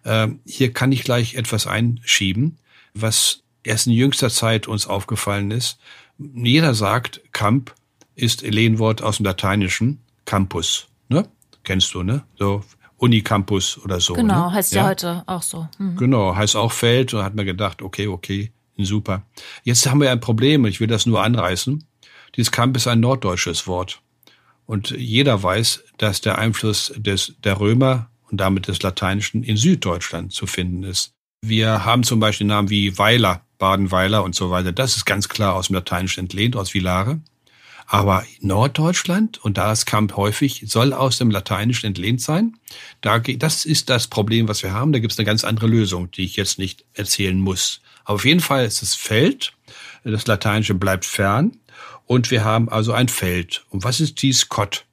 Ähm, 0.06 0.40
hier 0.46 0.74
kann 0.74 0.92
ich 0.92 1.04
gleich 1.04 1.36
etwas 1.36 1.68
einschieben, 1.68 2.58
was 2.94 3.44
erst 3.64 3.88
in 3.88 3.94
jüngster 3.94 4.30
Zeit 4.30 4.68
uns 4.68 4.88
aufgefallen 4.88 5.52
ist. 5.52 5.80
Jeder 6.18 6.74
sagt, 6.74 7.22
Camp 7.32 7.74
ist 8.16 8.42
Lehnwort 8.42 9.02
aus 9.02 9.18
dem 9.18 9.26
Lateinischen, 9.26 10.02
Campus, 10.26 10.88
ne? 11.10 11.28
Kennst 11.64 11.94
du, 11.94 12.04
ne? 12.04 12.24
So 12.38 12.64
Unicampus 13.04 13.78
oder 13.84 14.00
so. 14.00 14.14
Genau, 14.14 14.48
ne? 14.48 14.54
heißt 14.54 14.74
ja, 14.74 14.84
ja 14.84 14.88
heute 14.88 15.24
auch 15.28 15.42
so. 15.42 15.68
Mhm. 15.78 15.98
Genau, 15.98 16.36
heißt 16.36 16.56
auch 16.56 16.72
Feld 16.72 17.14
und 17.14 17.22
hat 17.22 17.36
mir 17.36 17.44
gedacht, 17.44 17.82
okay, 17.82 18.08
okay, 18.08 18.52
super. 18.78 19.24
Jetzt 19.64 19.86
haben 19.90 20.00
wir 20.00 20.10
ein 20.10 20.22
Problem, 20.22 20.66
ich 20.66 20.80
will 20.80 20.88
das 20.88 21.06
nur 21.06 21.22
anreißen. 21.22 21.84
Dieses 22.38 22.52
Camp 22.52 22.78
ist 22.78 22.88
ein 22.88 23.02
norddeutsches 23.02 23.68
Wort. 23.68 24.02
Und 24.66 24.92
jeder 24.92 25.44
weiß, 25.44 25.84
dass 25.98 26.22
der 26.22 26.38
Einfluss 26.38 26.94
des, 26.96 27.36
der 27.44 27.60
Römer 27.60 28.10
und 28.32 28.38
damit 28.38 28.70
des 28.70 28.82
Lateinischen 28.82 29.44
in 29.44 29.58
Süddeutschland 29.58 30.32
zu 30.32 30.48
finden 30.48 30.84
ist. 30.84 31.12
Wir 31.42 31.84
haben 31.84 32.04
zum 32.04 32.22
Beispiel 32.22 32.48
Namen 32.48 32.70
wie 32.70 32.98
Weiler, 32.98 33.42
Badenweiler 33.58 34.24
und 34.24 34.34
so 34.34 34.50
weiter. 34.50 34.72
Das 34.72 34.96
ist 34.96 35.04
ganz 35.06 35.28
klar 35.28 35.56
aus 35.56 35.68
dem 35.68 35.76
Lateinischen 35.76 36.22
entlehnt, 36.22 36.56
aus 36.56 36.74
Vilare. 36.74 37.20
Aber 37.94 38.26
Norddeutschland, 38.40 39.38
und 39.46 39.60
da 39.60 39.72
ist 39.72 39.86
Kamp 39.86 40.18
häufig, 40.18 40.64
soll 40.66 40.94
aus 40.94 41.20
dem 41.20 41.30
Lateinischen 41.30 41.86
entlehnt 41.86 42.22
sein. 42.22 42.58
Da, 43.02 43.20
das 43.20 43.66
ist 43.66 43.88
das 43.88 44.08
Problem, 44.08 44.48
was 44.48 44.64
wir 44.64 44.74
haben. 44.74 44.94
Da 44.94 44.98
gibt 44.98 45.14
es 45.14 45.20
eine 45.20 45.28
ganz 45.28 45.44
andere 45.44 45.68
Lösung, 45.68 46.10
die 46.10 46.24
ich 46.24 46.36
jetzt 46.36 46.58
nicht 46.58 46.86
erzählen 46.96 47.38
muss. 47.40 47.82
Aber 48.04 48.16
auf 48.16 48.26
jeden 48.26 48.40
Fall 48.40 48.66
ist 48.66 48.82
es 48.82 48.96
Feld. 48.96 49.54
Das 50.04 50.26
Lateinische 50.26 50.74
bleibt 50.74 51.06
fern. 51.06 51.60
Und 52.08 52.32
wir 52.32 52.44
haben 52.44 52.68
also 52.68 52.94
ein 52.94 53.10
Feld. 53.10 53.64
Und 53.70 53.84
was 53.84 54.00
ist 54.00 54.24
dies 54.24 54.50
Kott? 54.50 54.86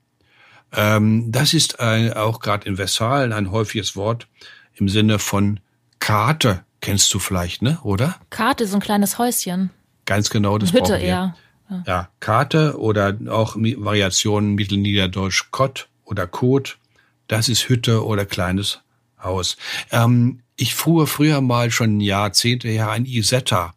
Ähm, 0.77 1.33
das 1.33 1.55
ist 1.55 1.81
ein, 1.81 2.13
auch 2.13 2.41
gerade 2.41 2.69
in 2.69 2.77
Westfalen 2.77 3.33
ein 3.33 3.51
häufiges 3.51 3.97
Wort 3.97 4.27
im 4.75 4.91
Sinne 4.91 5.19
von 5.19 5.61
Karte 6.01 6.67
kennst 6.83 7.15
du 7.15 7.19
vielleicht, 7.19 7.63
ne? 7.63 7.79
Oder? 7.83 8.17
Karte, 8.29 8.67
so 8.67 8.77
ein 8.77 8.83
kleines 8.83 9.17
Häuschen. 9.17 9.71
Ganz 10.05 10.29
genau, 10.29 10.59
das 10.59 10.75
Hütte 10.75 10.99
eher. 10.99 11.35
Ja. 11.71 11.83
ja, 11.87 12.09
Karte 12.19 12.79
oder 12.79 13.17
auch 13.29 13.57
Variationen 13.57 14.55
Mittelniederdeutsch 14.55 15.51
Kott 15.51 15.89
oder 16.05 16.27
Kot. 16.27 16.79
Das 17.29 17.49
ist 17.49 17.69
Hütte 17.69 18.05
oder 18.05 18.27
kleines 18.27 18.81
Haus. 19.23 19.57
Ähm, 19.93 20.41
ich 20.57 20.75
fuhr 20.75 21.07
früher 21.07 21.41
mal 21.41 21.71
schon 21.71 22.01
Jahrzehnte 22.01 22.69
her 22.69 22.91
ein 22.91 23.07
Isetta. 23.07 23.75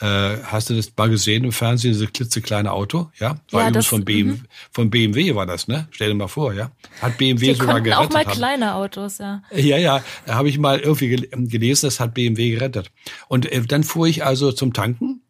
Äh, 0.00 0.38
hast 0.44 0.70
du 0.70 0.74
das 0.74 0.90
mal 0.96 1.10
gesehen 1.10 1.44
im 1.44 1.52
Fernsehen, 1.52 1.92
dieses 1.92 2.10
klitzekleine 2.10 2.72
Auto? 2.72 3.10
Ja, 3.18 3.36
war 3.50 3.62
ja, 3.62 3.68
übrigens 3.68 3.86
von, 3.86 4.04
BMW, 4.04 4.32
mhm. 4.32 4.44
von 4.70 4.88
BMW 4.88 5.34
war 5.34 5.44
das, 5.44 5.68
ne? 5.68 5.88
Stell 5.90 6.08
dir 6.08 6.14
mal 6.14 6.26
vor, 6.26 6.54
ja. 6.54 6.70
Hat 7.02 7.18
BMW 7.18 7.48
Die 7.48 7.54
sogar 7.54 7.82
gerettet. 7.82 8.06
auch 8.06 8.10
mal 8.10 8.24
haben. 8.24 8.32
kleine 8.32 8.74
Autos, 8.74 9.18
ja. 9.18 9.42
Ja, 9.54 9.76
ja, 9.76 10.02
habe 10.26 10.48
ich 10.48 10.58
mal 10.58 10.80
irgendwie 10.80 11.28
gelesen, 11.30 11.86
das 11.86 12.00
hat 12.00 12.14
BMW 12.14 12.50
gerettet. 12.52 12.90
Und 13.28 13.52
äh, 13.52 13.60
dann 13.60 13.84
fuhr 13.84 14.06
ich 14.06 14.24
also 14.24 14.52
zum 14.52 14.72
Tanken 14.72 15.20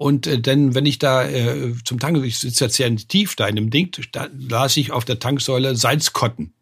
und 0.00 0.26
äh, 0.26 0.40
dann, 0.40 0.74
wenn 0.74 0.86
ich 0.86 0.98
da 0.98 1.28
äh, 1.28 1.74
zum 1.84 1.98
Tanken, 1.98 2.24
ich 2.24 2.38
sitze 2.38 2.64
jetzt 2.64 2.76
sehr 2.76 2.96
tief 2.96 3.36
da 3.36 3.46
in 3.46 3.56
dem 3.56 3.68
Ding, 3.68 3.94
da 4.12 4.28
las 4.32 4.78
ich 4.78 4.92
auf 4.92 5.04
der 5.04 5.18
Tanksäule 5.18 5.76
Salzkotten. 5.76 6.54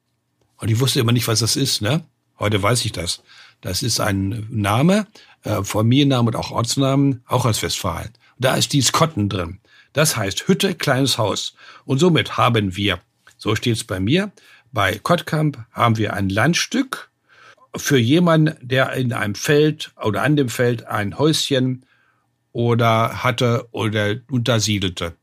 Und 0.56 0.72
ich 0.72 0.80
wusste 0.80 0.98
immer 0.98 1.12
nicht, 1.12 1.28
was 1.28 1.38
das 1.38 1.54
ist, 1.54 1.80
ne? 1.80 2.02
Heute 2.40 2.60
weiß 2.60 2.84
ich 2.84 2.90
das. 2.90 3.22
Das 3.60 3.84
ist 3.84 4.00
ein 4.00 4.48
Name, 4.50 5.06
äh, 5.44 5.62
Familiennamen 5.62 6.34
und 6.34 6.36
auch 6.36 6.50
Ortsnamen, 6.50 7.22
auch 7.28 7.44
aus 7.44 7.62
Westfalen. 7.62 8.10
Da 8.40 8.56
ist 8.56 8.72
dies 8.72 8.90
Kotten 8.90 9.28
drin. 9.28 9.60
Das 9.92 10.16
heißt 10.16 10.48
Hütte, 10.48 10.74
kleines 10.74 11.16
Haus. 11.16 11.54
Und 11.84 12.00
somit 12.00 12.38
haben 12.38 12.74
wir, 12.74 12.98
so 13.36 13.54
steht 13.54 13.76
es 13.76 13.84
bei 13.84 14.00
mir, 14.00 14.32
bei 14.72 14.98
Kottkamp 14.98 15.64
haben 15.70 15.96
wir 15.96 16.14
ein 16.14 16.28
Landstück 16.28 17.08
für 17.76 17.98
jemanden, 17.98 18.56
der 18.66 18.94
in 18.94 19.12
einem 19.12 19.36
Feld 19.36 19.92
oder 20.02 20.24
an 20.24 20.34
dem 20.34 20.48
Feld 20.48 20.88
ein 20.88 21.16
Häuschen 21.16 21.84
oder 22.58 23.22
hatte 23.22 23.68
oder 23.70 24.16
untersiedelte. 24.28 25.14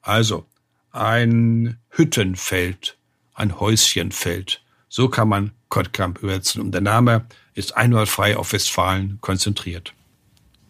Also 0.00 0.46
ein 0.92 1.80
Hüttenfeld, 1.90 2.96
ein 3.34 3.58
Häuschenfeld. 3.58 4.62
So 4.88 5.08
kann 5.08 5.28
man 5.28 5.50
Kottkamp 5.70 6.22
übersetzen. 6.22 6.60
Und 6.60 6.70
der 6.70 6.82
Name 6.82 7.26
ist 7.54 7.76
einwandfrei 7.76 8.36
auf 8.36 8.52
Westfalen 8.52 9.18
konzentriert. 9.20 9.92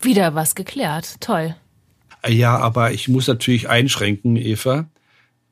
Wieder 0.01 0.35
was 0.35 0.55
geklärt. 0.55 1.21
Toll. 1.21 1.57
Ja, 2.27 2.57
aber 2.57 2.93
ich 2.93 3.07
muss 3.09 3.27
natürlich 3.27 3.69
einschränken, 3.69 4.37
Eva. 4.37 4.89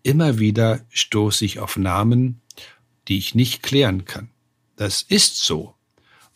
Immer 0.02 0.38
wieder 0.38 0.80
stoße 0.88 1.44
ich 1.44 1.58
auf 1.58 1.76
Namen, 1.76 2.40
die 3.08 3.18
ich 3.18 3.34
nicht 3.34 3.62
klären 3.62 4.06
kann. 4.06 4.30
Das 4.76 5.02
ist 5.02 5.36
so. 5.36 5.74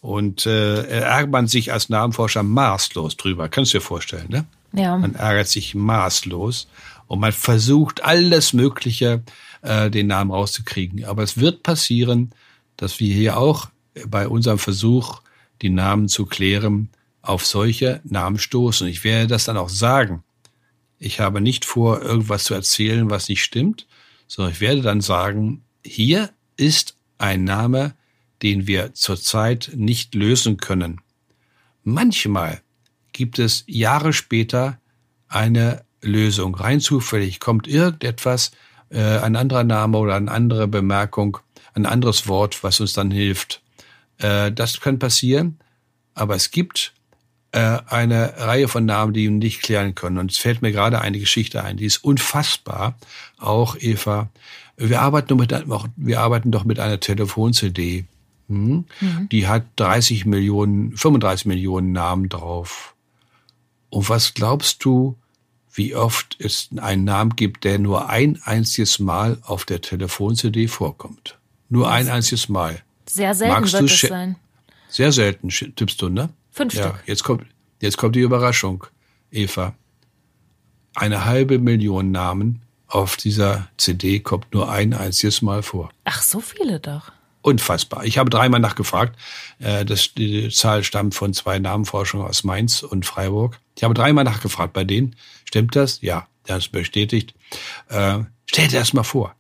Und 0.06 0.46
äh, 0.46 0.84
ärgert 1.00 1.32
man 1.32 1.48
sich 1.48 1.72
als 1.72 1.88
Namenforscher 1.88 2.44
maßlos 2.44 3.16
drüber. 3.16 3.48
Kannst 3.48 3.74
du 3.74 3.78
dir 3.78 3.82
vorstellen, 3.82 4.28
ne? 4.28 4.44
Ja. 4.72 4.96
Man 4.96 5.16
ärgert 5.16 5.48
sich 5.48 5.74
maßlos 5.74 6.68
und 7.08 7.18
man 7.18 7.32
versucht 7.32 8.04
alles 8.04 8.52
Mögliche, 8.52 9.24
äh, 9.62 9.90
den 9.90 10.06
Namen 10.06 10.30
rauszukriegen. 10.30 11.04
Aber 11.06 11.24
es 11.24 11.38
wird 11.38 11.64
passieren, 11.64 12.30
dass 12.76 13.00
wir 13.00 13.12
hier 13.12 13.36
auch 13.36 13.68
bei 14.06 14.28
unserem 14.28 14.60
Versuch, 14.60 15.22
die 15.60 15.70
Namen 15.70 16.06
zu 16.06 16.24
klären, 16.24 16.88
auf 17.20 17.44
solche 17.44 18.00
Namen 18.04 18.38
stoßen. 18.38 18.86
Ich 18.86 19.02
werde 19.02 19.26
das 19.26 19.46
dann 19.46 19.56
auch 19.56 19.70
sagen. 19.70 20.22
Ich 21.00 21.18
habe 21.18 21.40
nicht 21.40 21.64
vor, 21.64 22.00
irgendwas 22.00 22.44
zu 22.44 22.54
erzählen, 22.54 23.10
was 23.10 23.28
nicht 23.28 23.42
stimmt, 23.42 23.88
sondern 24.28 24.52
ich 24.52 24.60
werde 24.60 24.82
dann 24.82 25.00
sagen, 25.00 25.64
hier 25.84 26.30
ist 26.56 26.94
ein 27.18 27.42
Name, 27.42 27.95
den 28.42 28.66
wir 28.66 28.94
zurzeit 28.94 29.72
nicht 29.75 30.14
lösen 30.14 30.57
können. 30.57 31.01
Manchmal 31.83 32.61
gibt 33.12 33.38
es 33.38 33.64
Jahre 33.66 34.12
später 34.12 34.79
eine 35.29 35.85
Lösung. 36.03 36.55
Rein 36.55 36.81
zufällig 36.81 37.40
kommt 37.40 37.66
irgendetwas, 37.66 38.53
äh, 38.90 39.01
ein 39.01 39.37
anderer 39.37 39.64
Name 39.64 39.99
oder 39.99 40.14
eine 40.14 40.31
andere 40.31 40.68
Bemerkung, 40.68 41.38
ein 41.75 41.87
anderes 41.87 42.29
Wort, 42.29 42.62
was 42.62 42.81
uns 42.81 42.92
dann 42.92 43.11
hilft. 43.11 43.62
Äh, 44.18 44.53
das 44.53 44.81
kann 44.81 44.99
passieren, 44.99 45.59
aber 46.14 46.35
es 46.35 46.51
gibt 46.51 46.92
äh, 47.53 47.79
eine 47.87 48.35
Reihe 48.38 48.68
von 48.68 48.85
Namen, 48.85 49.12
die 49.12 49.25
wir 49.25 49.31
nicht 49.31 49.62
klären 49.62 49.94
können. 49.94 50.18
Und 50.18 50.31
es 50.31 50.38
fällt 50.38 50.62
mir 50.62 50.72
gerade 50.72 51.01
eine 51.01 51.18
Geschichte 51.18 51.64
ein, 51.64 51.77
die 51.77 51.87
ist 51.87 52.05
unfassbar. 52.05 52.99
Auch 53.38 53.77
Eva, 53.79 54.29
wir 54.77 55.01
arbeiten, 55.01 55.37
mit, 55.37 55.55
wir 55.96 56.20
arbeiten 56.20 56.51
doch 56.51 56.64
mit 56.64 56.79
einer 56.81 57.01
Telefon-CD. 57.01 58.05
Hm? 58.48 58.85
Mhm. 59.00 59.28
Die 59.30 59.46
hat 59.48 59.64
30 59.76 60.26
Millionen, 60.26 60.96
35 60.96 61.46
Millionen 61.46 61.92
Namen 61.92 62.28
drauf. 62.28 62.94
Und 63.90 64.09
was 64.09 64.35
glaubst 64.35 64.85
du, 64.85 65.16
wie 65.72 65.94
oft 65.94 66.37
es 66.38 66.68
einen 66.76 67.04
Namen 67.04 67.37
gibt, 67.37 67.64
der 67.64 67.78
nur 67.78 68.09
ein 68.09 68.40
einziges 68.44 68.98
Mal 68.98 69.38
auf 69.42 69.64
der 69.64 69.80
Telefon-CD 69.80 70.68
vorkommt? 70.68 71.38
Nur 71.68 71.90
ein 71.90 72.09
einziges 72.09 72.48
Mal. 72.48 72.82
Sehr 73.09 73.35
selten 73.35 73.54
Magst 73.54 73.72
wird 73.74 73.90
es 73.90 74.00
sein. 74.00 74.37
Sehr 74.88 75.12
selten, 75.12 75.48
tippst 75.48 76.00
du, 76.00 76.09
ne? 76.09 76.30
Fünf 76.50 76.74
ja, 76.74 76.88
Stück. 76.88 77.02
Jetzt 77.06 77.24
kommt, 77.24 77.46
jetzt 77.80 77.98
kommt 77.98 78.16
die 78.16 78.20
Überraschung, 78.20 78.87
Eva. 79.30 79.74
Eine 80.94 81.24
halbe 81.26 81.59
Million 81.59 82.11
Namen 82.11 82.62
auf 82.87 83.16
dieser 83.16 83.68
CD 83.76 84.20
kommt 84.20 84.54
nur 84.54 84.70
ein 84.70 84.94
einziges 84.94 85.42
Mal 85.42 85.62
vor. 85.62 85.90
Ach, 86.04 86.22
so 86.22 86.40
viele 86.40 86.80
doch. 86.80 87.12
Unfassbar. 87.46 88.04
Ich 88.04 88.18
habe 88.18 88.28
dreimal 88.28 88.59
nachgefragt. 88.59 89.16
Äh, 89.61 89.85
das, 89.85 90.14
die 90.14 90.48
Zahl 90.48 90.82
stammt 90.82 91.14
von 91.14 91.32
zwei 91.32 91.61
Namenforschungen 91.61 92.26
aus 92.26 92.42
Mainz 92.42 92.82
und 92.82 93.06
Freiburg. 93.06 93.61
Ich 93.76 93.85
habe 93.85 93.94
dreimal 93.94 94.24
nachgefragt 94.24 94.72
bei 94.72 94.82
denen. 94.82 95.14
Stimmt 95.44 95.76
das? 95.76 96.00
Ja, 96.02 96.26
das 96.44 96.66
bestätigt. 96.66 97.35
Äh, 97.88 98.24
Stell 98.46 98.66
dir 98.66 98.80
das 98.80 98.94
mal 98.94 99.04
vor. 99.04 99.37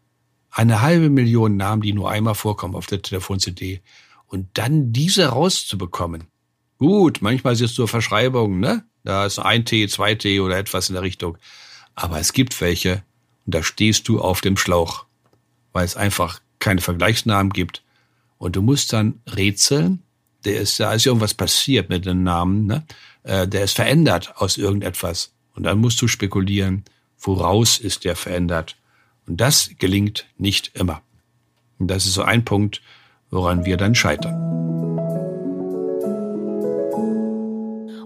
Eine 0.52 0.82
halbe 0.82 1.10
Million 1.10 1.56
Namen, 1.56 1.82
die 1.82 1.92
nur 1.92 2.08
einmal 2.08 2.36
vorkommen 2.36 2.76
auf 2.76 2.86
der 2.86 3.02
Telefon-CD. 3.02 3.80
Und 4.28 4.46
dann 4.54 4.92
diese 4.92 5.26
rauszubekommen. 5.26 6.28
Gut, 6.78 7.22
manchmal 7.22 7.54
ist 7.54 7.60
es 7.60 7.74
so 7.74 7.88
Verschreibungen, 7.88 8.60
ne? 8.60 8.84
Da 9.02 9.26
ist 9.26 9.40
ein 9.40 9.64
T, 9.64 9.88
zwei 9.88 10.14
T 10.14 10.38
oder 10.38 10.58
etwas 10.58 10.88
in 10.88 10.94
der 10.94 11.02
Richtung. 11.02 11.38
Aber 11.96 12.20
es 12.20 12.32
gibt 12.32 12.60
welche, 12.60 13.02
und 13.46 13.56
da 13.56 13.64
stehst 13.64 14.06
du 14.06 14.20
auf 14.20 14.42
dem 14.42 14.56
Schlauch, 14.56 15.06
weil 15.72 15.84
es 15.84 15.96
einfach 15.96 16.38
keine 16.60 16.80
Vergleichsnamen 16.80 17.52
gibt. 17.52 17.82
Und 18.38 18.56
du 18.56 18.62
musst 18.62 18.92
dann 18.92 19.20
rätseln. 19.26 20.02
Der 20.44 20.60
ist, 20.60 20.78
da 20.78 20.92
ist 20.92 21.06
irgendwas 21.06 21.34
passiert 21.34 21.88
mit 21.88 22.06
dem 22.06 22.22
Namen, 22.22 22.66
ne? 22.66 22.84
Äh, 23.22 23.48
der 23.48 23.64
ist 23.64 23.74
verändert 23.74 24.34
aus 24.36 24.56
irgendetwas. 24.56 25.32
Und 25.54 25.64
dann 25.64 25.78
musst 25.78 26.00
du 26.00 26.08
spekulieren, 26.08 26.84
woraus 27.18 27.78
ist 27.78 28.04
der 28.04 28.14
verändert. 28.14 28.76
Und 29.26 29.40
das 29.40 29.70
gelingt 29.78 30.26
nicht 30.38 30.70
immer. 30.74 31.02
Und 31.78 31.88
das 31.88 32.06
ist 32.06 32.14
so 32.14 32.22
ein 32.22 32.44
Punkt, 32.44 32.82
woran 33.30 33.64
wir 33.64 33.76
dann 33.76 33.94
scheitern. 33.94 34.95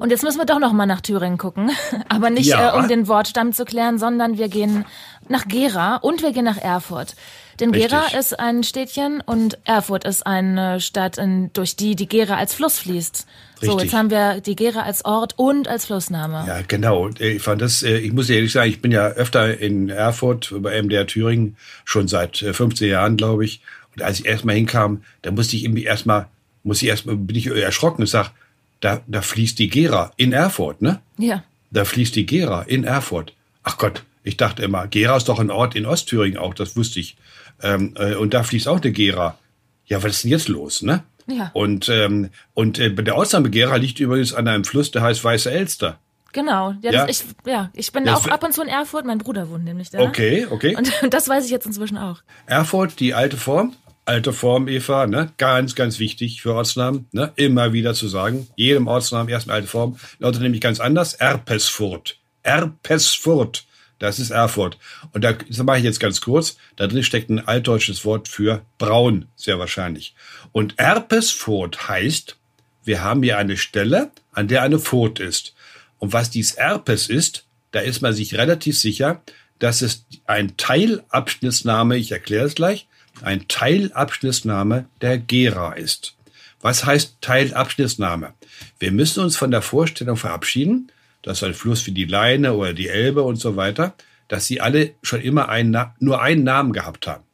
Und 0.01 0.11
jetzt 0.11 0.23
müssen 0.23 0.39
wir 0.39 0.47
doch 0.47 0.59
noch 0.59 0.73
mal 0.73 0.87
nach 0.87 1.03
Thüringen 1.03 1.37
gucken, 1.37 1.71
aber 2.09 2.31
nicht 2.31 2.47
ja. 2.47 2.75
äh, 2.75 2.79
um 2.79 2.89
den 2.89 3.07
Wortstamm 3.07 3.53
zu 3.53 3.67
klären, 3.67 3.99
sondern 3.99 4.39
wir 4.39 4.49
gehen 4.49 4.87
nach 5.29 5.47
Gera 5.47 5.97
und 5.97 6.23
wir 6.23 6.33
gehen 6.33 6.47
nach 6.47 6.57
Erfurt. 6.57 7.15
Denn 7.61 7.71
Richtig. 7.71 7.91
Gera 7.91 8.19
ist 8.19 8.39
ein 8.41 8.65
Städtchen 8.65 9.21
und 9.21 9.59
Erfurt 9.65 10.05
ist 10.05 10.27
eine 10.27 10.81
Stadt, 10.81 11.19
in, 11.19 11.53
durch 11.53 11.77
die 11.77 11.97
die 11.97 12.09
Gera 12.09 12.37
als 12.37 12.55
Fluss 12.55 12.79
fließt. 12.79 13.27
Richtig. 13.57 13.71
So, 13.71 13.79
jetzt 13.79 13.93
haben 13.93 14.11
wir 14.11 14.41
die 14.41 14.57
Gera 14.57 14.85
als 14.85 15.05
Ort 15.05 15.35
und 15.37 15.69
als 15.69 15.85
Flussname. 15.85 16.45
Ja, 16.47 16.61
genau. 16.67 17.11
Ich 17.19 17.43
fand 17.43 17.61
das, 17.61 17.83
äh, 17.83 17.99
ich 17.99 18.15
muss 18.15 18.31
ehrlich 18.31 18.53
sagen, 18.53 18.71
ich 18.71 18.81
bin 18.81 18.93
ja 18.93 19.07
öfter 19.07 19.59
in 19.59 19.91
Erfurt 19.91 20.55
bei 20.61 20.81
MDR 20.83 21.07
Thüringen, 21.07 21.57
schon 21.85 22.09
seit 22.09 22.39
15 22.39 22.89
äh, 22.89 22.91
Jahren, 22.93 23.19
glaube 23.19 23.45
ich. 23.45 23.61
Und 23.95 24.03
als 24.03 24.21
ich 24.21 24.25
erstmal 24.25 24.55
hinkam, 24.55 25.03
da 25.21 25.31
musste 25.31 25.57
ich 25.57 25.65
irgendwie 25.65 25.85
erstmal, 25.85 26.29
muss 26.63 26.81
ich 26.81 26.89
erstmal, 26.89 27.17
bin 27.17 27.37
ich 27.37 27.49
erschrocken 27.49 28.01
und 28.01 28.09
sag, 28.09 28.33
da, 28.81 29.03
da 29.07 29.23
fließt 29.23 29.59
die 29.59 29.69
Gera 29.69 30.13
in 30.17 30.33
Erfurt, 30.33 30.83
ne? 30.83 31.01
Ja. 31.19 31.45
Da 31.71 31.85
fließt 31.85 32.17
die 32.17 32.27
Gera 32.27 32.63
in 32.63 32.85
Erfurt. 32.85 33.35
Ach 33.63 33.79
Gott, 33.79 34.05
ich 34.25 34.37
dachte 34.37 34.63
immer, 34.63 34.87
Gera 34.89 35.17
ist 35.17 35.29
doch 35.29 35.39
ein 35.39 35.51
Ort 35.51 35.75
in 35.77 35.87
Ostthüringen 35.87 36.39
auch, 36.39 36.55
das 36.55 36.77
wusste 36.77 37.01
ich. 37.01 37.17
Ähm, 37.63 37.95
äh, 37.99 38.15
und 38.15 38.35
da 38.35 38.43
fließt 38.43 38.69
auch 38.69 38.81
eine 38.81 38.93
Gera. 38.93 39.39
Ja, 39.87 40.03
was 40.03 40.13
ist 40.13 40.25
denn 40.25 40.31
jetzt 40.31 40.49
los, 40.49 40.83
ne? 40.83 41.05
Ja. 41.27 41.51
Und, 41.53 41.89
ähm, 41.89 42.31
und 42.55 42.79
äh, 42.79 42.93
der 42.93 43.17
Ortsname 43.17 43.51
Gera 43.51 43.77
liegt 43.77 44.01
übrigens 44.01 44.33
an 44.33 44.49
einem 44.49 44.65
Fluss, 44.65 44.91
der 44.91 45.03
heißt 45.03 45.23
Weiße 45.23 45.51
Elster. 45.51 45.99
Genau, 46.33 46.75
ja, 46.81 46.93
ja. 46.93 47.09
ich, 47.09 47.25
ja, 47.45 47.71
ich 47.73 47.91
bin 47.91 48.05
das 48.05 48.21
auch 48.21 48.29
ab 48.29 48.45
und 48.45 48.53
zu 48.53 48.63
in 48.63 48.69
Erfurt, 48.69 49.05
mein 49.05 49.19
Bruder 49.19 49.51
wohnt 49.51 49.65
nämlich 49.65 49.91
da. 49.91 49.99
Okay, 49.99 50.47
okay. 50.49 50.77
Und 50.77 50.93
das 51.11 51.29
weiß 51.29 51.45
ich 51.45 51.51
jetzt 51.51 51.67
inzwischen 51.67 51.99
auch. 51.99 52.23
Erfurt, 52.47 53.01
die 53.01 53.15
alte 53.15 53.37
Form, 53.37 53.75
alte 54.05 54.33
Form, 54.33 54.69
Eva, 54.69 55.07
ne? 55.07 55.33
Ganz, 55.37 55.75
ganz 55.75 55.99
wichtig 55.99 56.43
für 56.43 56.55
Ortsnamen, 56.55 57.07
ne? 57.13 57.33
Immer 57.37 57.73
wieder 57.73 57.95
zu 57.95 58.09
sagen. 58.09 58.49
Jedem 58.57 58.87
Ortsnamen 58.87 59.29
erst 59.29 59.49
eine 59.49 59.55
alte 59.55 59.69
Form. 59.69 59.99
Lautet 60.19 60.43
nämlich 60.43 60.61
ganz 60.61 60.81
anders. 60.81 61.15
Erpesfurt. 61.15 62.19
Erpesfurt. 62.43 63.67
Das 63.99 64.19
ist 64.19 64.31
Erfurt. 64.31 64.79
Und 65.13 65.23
da 65.25 65.35
das 65.35 65.63
mache 65.63 65.79
ich 65.79 65.85
jetzt 65.85 66.01
ganz 66.01 66.21
kurz. 66.21 66.57
Da 66.77 66.87
drin 66.87 67.03
steckt 67.03 67.29
ein 67.31 67.47
altdeutsches 67.47 68.05
Wort 68.05 68.29
für 68.29 68.63
braun, 68.79 69.27
sehr 69.37 69.59
wahrscheinlich. 69.59 70.15
Und 70.53 70.79
Erpesfurt 70.79 71.89
heißt, 71.89 72.37
wir 72.83 73.05
haben 73.05 73.23
hier 73.23 73.37
eine 73.37 73.59
Stelle, 73.59 74.11
an 74.33 74.49
der 74.49 74.63
eine 74.63 74.79
Furt 74.79 75.21
ist. 75.21 75.55
Und 75.99 76.15
was 76.15 76.31
dies 76.31 76.53
Erpes 76.53 77.09
ist, 77.09 77.45
da 77.73 77.81
ist 77.81 78.01
man 78.01 78.15
sich 78.15 78.35
relativ 78.37 78.79
sicher, 78.79 79.23
dass 79.59 79.83
es 79.83 80.07
ein 80.25 80.57
Teilabschnittsname, 80.57 81.97
ich 81.99 82.11
erkläre 82.11 82.47
es 82.47 82.55
gleich, 82.55 82.89
ein 83.23 83.49
Teilabschnittsname 83.49 84.87
der 85.01 85.19
Gera 85.19 85.73
ist. 85.73 86.17
Was 86.61 86.85
heißt 86.85 87.17
Teilabschnittsname? 87.21 88.35
Wir 88.79 88.93
müssen 88.93 89.23
uns 89.23 89.37
von 89.37 89.51
der 89.51 89.63
Vorstellung 89.63 90.17
verabschieden, 90.17 90.91
dass 91.23 91.43
ein 91.43 91.55
Fluss 91.55 91.87
wie 91.87 91.93
die 91.93 92.05
Leine 92.05 92.55
oder 92.55 92.73
die 92.73 92.89
Elbe 92.89 93.23
und 93.23 93.37
so 93.37 93.57
weiter, 93.57 93.95
dass 94.29 94.47
sie 94.47 94.61
alle 94.61 94.95
schon 95.03 95.21
immer 95.21 95.49
einen, 95.49 95.77
nur 95.99 96.23
einen 96.23 96.45
Namen 96.45 96.73
gehabt 96.73 97.07
haben. 97.07 97.25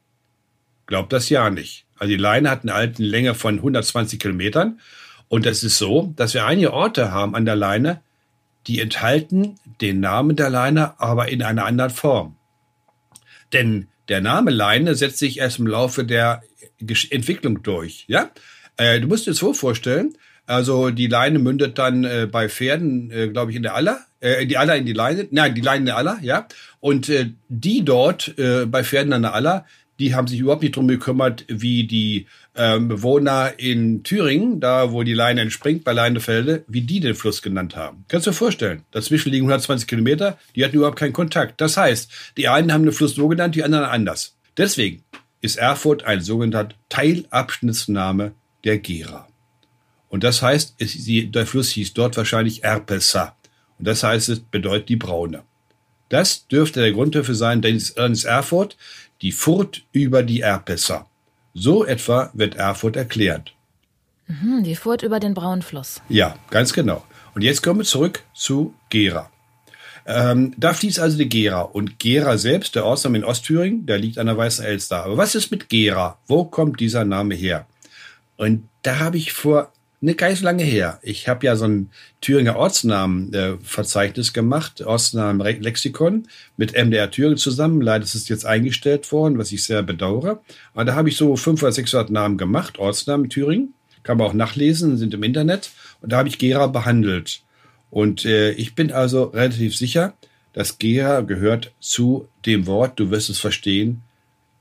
Glaubt 0.87 1.13
das 1.13 1.29
ja 1.29 1.49
nicht. 1.49 1.85
Also 1.97 2.11
die 2.11 2.17
Leine 2.17 2.49
hat 2.49 2.63
eine 2.63 2.73
alte 2.73 3.03
Länge 3.03 3.35
von 3.35 3.55
120 3.55 4.19
Kilometern. 4.19 4.79
Und 5.27 5.45
es 5.45 5.63
ist 5.63 5.77
so, 5.77 6.13
dass 6.15 6.33
wir 6.33 6.45
einige 6.45 6.73
Orte 6.73 7.11
haben 7.11 7.35
an 7.35 7.45
der 7.45 7.55
Leine, 7.55 8.01
die 8.67 8.79
enthalten 8.79 9.55
den 9.81 9.99
Namen 9.99 10.35
der 10.35 10.49
Leine, 10.49 10.99
aber 10.99 11.29
in 11.29 11.43
einer 11.43 11.65
anderen 11.65 11.91
Form. 11.91 12.35
Denn 13.53 13.87
der 14.09 14.21
Name 14.21 14.51
Leine 14.51 14.95
setzt 14.95 15.19
sich 15.19 15.39
erst 15.39 15.59
im 15.59 15.67
Laufe 15.67 16.03
der 16.03 16.41
Entwicklung 16.79 17.63
durch. 17.63 18.05
Ja, 18.07 18.31
äh, 18.77 18.99
du 18.99 19.07
musst 19.07 19.25
dir 19.25 19.31
das 19.31 19.39
so 19.39 19.53
vorstellen. 19.53 20.15
Also 20.45 20.91
die 20.91 21.07
Leine 21.07 21.39
mündet 21.39 21.77
dann 21.77 22.05
äh, 22.05 22.27
bei 22.31 22.47
Pferden, 22.47 23.11
äh, 23.11 23.27
glaube 23.27 23.51
ich, 23.51 23.57
in 23.57 23.63
der 23.63 23.75
Aller, 23.75 23.99
äh, 24.21 24.45
die 24.45 24.57
Aller 24.57 24.77
in 24.77 24.85
die 24.85 24.93
Leine, 24.93 25.27
nein, 25.31 25.53
die 25.53 25.61
Leine 25.61 25.79
in 25.79 25.85
der 25.87 25.97
Aller, 25.97 26.19
ja. 26.21 26.47
Und 26.79 27.09
äh, 27.09 27.31
die 27.49 27.83
dort 27.83 28.37
äh, 28.37 28.65
bei 28.65 28.83
Pferden 28.83 29.11
an 29.11 29.23
der 29.23 29.33
Aller, 29.33 29.65
die 29.99 30.15
haben 30.15 30.27
sich 30.27 30.39
überhaupt 30.39 30.61
nicht 30.61 30.75
drum 30.75 30.87
gekümmert, 30.87 31.43
wie 31.49 31.85
die 31.85 32.27
ähm, 32.57 32.87
Bewohner 32.87 33.53
in 33.57 34.03
Thüringen, 34.03 34.59
da 34.59 34.91
wo 34.91 35.03
die 35.03 35.13
Leine 35.13 35.41
entspringt, 35.41 35.83
bei 35.83 35.93
Leinefelde, 35.93 36.63
wie 36.67 36.81
die 36.81 36.99
den 36.99 37.15
Fluss 37.15 37.41
genannt 37.41 37.75
haben. 37.75 38.05
Kannst 38.07 38.27
du 38.27 38.31
dir 38.31 38.35
vorstellen? 38.35 38.83
Dazwischen 38.91 39.31
liegen 39.31 39.45
120 39.45 39.87
Kilometer, 39.87 40.37
die 40.55 40.65
hatten 40.65 40.75
überhaupt 40.75 40.99
keinen 40.99 41.13
Kontakt. 41.13 41.61
Das 41.61 41.77
heißt, 41.77 42.11
die 42.37 42.47
einen 42.47 42.73
haben 42.73 42.83
den 42.83 42.93
Fluss 42.93 43.15
so 43.15 43.27
genannt, 43.27 43.55
die 43.55 43.63
anderen 43.63 43.85
anders. 43.85 44.35
Deswegen 44.57 45.03
ist 45.41 45.57
Erfurt 45.57 46.03
ein 46.03 46.21
sogenannter 46.21 46.75
Teilabschnittsname 46.89 48.33
der 48.63 48.79
Gera. 48.79 49.27
Und 50.09 50.23
das 50.23 50.41
heißt, 50.41 50.75
es, 50.79 50.95
der 51.05 51.45
Fluss 51.45 51.69
hieß 51.71 51.93
dort 51.93 52.17
wahrscheinlich 52.17 52.63
Erpessa. 52.63 53.35
Und 53.77 53.87
das 53.87 54.03
heißt, 54.03 54.29
es 54.29 54.39
bedeutet 54.39 54.89
die 54.89 54.95
Braune. 54.95 55.43
Das 56.09 56.47
dürfte 56.47 56.79
der 56.79 56.93
Grund 56.93 57.15
dafür 57.15 57.35
sein, 57.35 57.61
denn 57.61 57.75
es 57.75 57.91
ist 57.91 58.23
Erfurt 58.23 58.77
die 59.21 59.31
Furt 59.31 59.83
über 59.91 60.23
die 60.23 60.41
Erpesser. 60.41 61.07
So 61.59 61.83
etwa 61.83 62.29
wird 62.33 62.55
Erfurt 62.55 62.95
erklärt. 62.95 63.53
Mhm, 64.27 64.63
die 64.63 64.75
Furt 64.75 65.01
über 65.01 65.19
den 65.19 65.33
Braunfluss. 65.33 66.01
Ja, 66.07 66.35
ganz 66.51 66.71
genau. 66.71 67.03
Und 67.33 67.41
jetzt 67.41 67.63
kommen 67.63 67.79
wir 67.79 67.85
zurück 67.85 68.23
zu 68.35 68.75
Gera. 68.89 69.31
Ähm, 70.05 70.53
da 70.57 70.73
fließt 70.73 70.99
also 70.99 71.17
die 71.17 71.27
Gera. 71.27 71.61
Und 71.61 71.97
Gera 71.97 72.37
selbst, 72.37 72.75
der 72.75 72.85
Ortsname 72.85 73.17
in 73.17 73.23
Ostthüringen, 73.23 73.87
der 73.87 73.97
liegt 73.97 74.19
an 74.19 74.27
der 74.27 74.37
Weißen 74.37 74.63
Elster. 74.63 75.03
Aber 75.03 75.17
was 75.17 75.33
ist 75.33 75.49
mit 75.49 75.67
Gera? 75.67 76.19
Wo 76.27 76.45
kommt 76.45 76.79
dieser 76.79 77.05
Name 77.05 77.33
her? 77.33 77.65
Und 78.37 78.69
da 78.83 78.99
habe 78.99 79.17
ich 79.17 79.33
vor 79.33 79.73
ne, 80.01 80.15
gar 80.15 80.29
nicht 80.29 80.39
so 80.39 80.45
lange 80.45 80.63
her. 80.63 80.99
Ich 81.01 81.27
habe 81.27 81.45
ja 81.45 81.55
so 81.55 81.65
ein 81.65 81.89
Thüringer 82.21 82.55
Ortsnamenverzeichnis 82.55 84.29
äh, 84.29 84.33
gemacht, 84.33 84.81
Ortsnamen-Lexikon 84.81 86.27
mit 86.55 86.73
MDR 86.73 87.11
Thüringen 87.11 87.37
zusammen. 87.37 87.81
Leider 87.81 88.03
ist 88.03 88.15
es 88.15 88.29
jetzt 88.29 88.45
eingestellt 88.45 89.11
worden, 89.11 89.37
was 89.37 89.51
ich 89.51 89.63
sehr 89.63 89.83
bedauere. 89.83 90.41
Aber 90.73 90.85
da 90.85 90.95
habe 90.95 91.09
ich 91.09 91.17
so 91.17 91.35
500 91.35 91.63
oder 91.63 91.71
600 91.71 92.09
Namen 92.09 92.37
gemacht, 92.37 92.79
Ortsnamen 92.79 93.29
Thüringen. 93.29 93.73
Kann 94.03 94.17
man 94.17 94.27
auch 94.27 94.33
nachlesen, 94.33 94.97
sind 94.97 95.13
im 95.13 95.23
Internet. 95.23 95.71
Und 96.01 96.11
da 96.11 96.17
habe 96.17 96.29
ich 96.29 96.37
Gera 96.37 96.67
behandelt. 96.67 97.41
Und 97.89 98.25
äh, 98.25 98.51
ich 98.51 98.75
bin 98.75 98.91
also 98.91 99.25
relativ 99.25 99.75
sicher, 99.75 100.13
dass 100.53 100.77
Gera 100.77 101.21
gehört 101.21 101.73
zu 101.79 102.27
dem 102.45 102.67
Wort, 102.67 102.99
du 102.99 103.11
wirst 103.11 103.29
es 103.29 103.39
verstehen, 103.39 104.01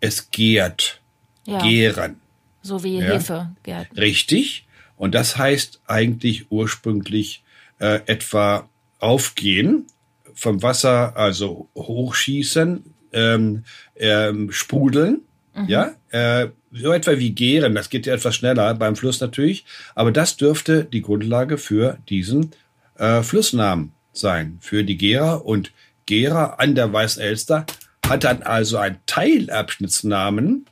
es 0.01 0.31
gärt. 0.31 1.01
Ja. 1.47 1.63
Gären. 1.63 2.17
So 2.63 2.83
wie 2.83 2.99
ja. 2.99 3.05
Hefe 3.05 3.51
gärt. 3.63 3.97
Richtig. 3.97 4.66
Und 4.97 5.15
das 5.15 5.37
heißt 5.37 5.81
eigentlich 5.87 6.51
ursprünglich 6.51 7.43
äh, 7.79 8.01
etwa 8.07 8.69
aufgehen, 8.99 9.87
vom 10.35 10.63
Wasser 10.63 11.17
also 11.17 11.69
hochschießen, 11.75 12.85
ähm, 13.13 13.65
ähm, 13.97 14.51
sprudeln, 14.53 15.21
mhm. 15.55 15.69
ja, 15.69 15.95
äh, 16.11 16.49
so 16.73 16.93
etwa 16.93 17.19
wie 17.19 17.31
gären, 17.31 17.75
das 17.75 17.89
geht 17.89 18.07
ja 18.07 18.15
etwas 18.15 18.37
schneller 18.37 18.75
beim 18.75 18.97
Fluss 18.97 19.21
natürlich, 19.21 19.65
aber 19.95 20.13
das 20.13 20.37
dürfte 20.37 20.85
die 20.85 21.01
Grundlage 21.01 21.57
für 21.57 21.99
diesen 22.09 22.51
äh, 22.99 23.23
Flussnamen 23.23 23.93
sein, 24.13 24.59
für 24.61 24.85
die 24.85 24.99
Gera 24.99 25.35
und 25.35 25.73
Gera 26.05 26.55
an 26.59 26.75
der 26.75 26.93
Weißelster 26.93 27.67
hat 28.07 28.25
dann 28.25 28.43
also 28.43 28.79
einen 28.79 28.99
Teilabschnittsnamen 29.07 30.67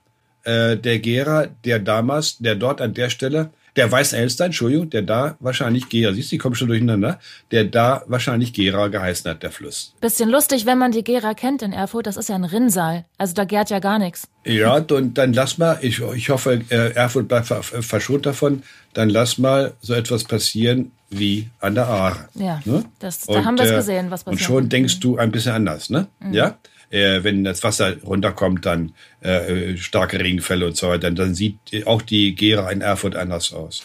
äh, 0.44 0.76
der 0.76 0.98
Gera, 0.98 1.46
der 1.64 1.78
damals, 1.78 2.38
der 2.38 2.54
dort 2.54 2.80
an 2.80 2.94
der 2.94 3.10
Stelle 3.10 3.50
der 3.76 3.90
Weißelster, 3.90 4.46
Entschuldigung, 4.46 4.90
der 4.90 5.02
da 5.02 5.36
wahrscheinlich 5.40 5.88
Gera, 5.88 6.12
siehst 6.12 6.30
du, 6.30 6.36
die 6.36 6.38
kommen 6.38 6.54
schon 6.54 6.68
durcheinander, 6.68 7.18
der 7.50 7.64
da 7.64 8.02
wahrscheinlich 8.06 8.52
Gera 8.52 8.88
geheißen 8.88 9.30
hat, 9.30 9.42
der 9.42 9.50
Fluss. 9.50 9.94
Bisschen 10.00 10.30
lustig, 10.30 10.66
wenn 10.66 10.78
man 10.78 10.92
die 10.92 11.02
Gera 11.02 11.34
kennt 11.34 11.62
in 11.62 11.72
Erfurt, 11.72 12.06
das 12.06 12.16
ist 12.16 12.28
ja 12.28 12.34
ein 12.34 12.44
Rinnsal. 12.44 13.04
Also 13.18 13.34
da 13.34 13.44
gärt 13.44 13.70
ja 13.70 13.80
gar 13.80 13.98
nichts. 13.98 14.28
Ja, 14.44 14.74
und 14.76 15.18
dann 15.18 15.32
lass 15.32 15.58
mal, 15.58 15.78
ich, 15.80 16.00
ich 16.00 16.28
hoffe, 16.28 16.62
äh, 16.68 16.92
Erfurt 16.92 17.28
bleibt 17.28 17.46
verschont 17.46 18.26
davon, 18.26 18.62
dann 18.92 19.08
lass 19.08 19.38
mal 19.38 19.74
so 19.80 19.94
etwas 19.94 20.24
passieren 20.24 20.92
wie 21.10 21.48
an 21.60 21.74
der 21.74 21.86
Aare. 21.88 22.28
Ja, 22.34 22.60
ne? 22.64 22.84
das, 22.98 23.20
da 23.20 23.34
und, 23.34 23.44
haben 23.44 23.56
wir 23.56 23.64
es 23.64 23.70
äh, 23.70 23.76
gesehen, 23.76 24.10
was 24.10 24.24
passiert. 24.24 24.40
Und 24.40 24.44
schon 24.44 24.68
denkst 24.68 25.00
du 25.00 25.16
ein 25.16 25.30
bisschen 25.30 25.52
anders, 25.52 25.90
ne? 25.90 26.06
Mhm. 26.20 26.34
Ja? 26.34 26.58
Äh, 26.90 27.24
wenn 27.24 27.44
das 27.44 27.62
Wasser 27.62 28.00
runterkommt, 28.02 28.66
dann 28.66 28.94
äh, 29.20 29.76
starke 29.76 30.18
Regenfälle 30.18 30.66
und 30.66 30.76
so 30.76 30.88
weiter, 30.88 31.10
dann, 31.10 31.34
sieht 31.34 31.58
auch 31.86 32.02
die 32.02 32.34
Gera 32.34 32.70
in 32.70 32.80
Erfurt 32.80 33.16
anders 33.16 33.52
aus. 33.52 33.82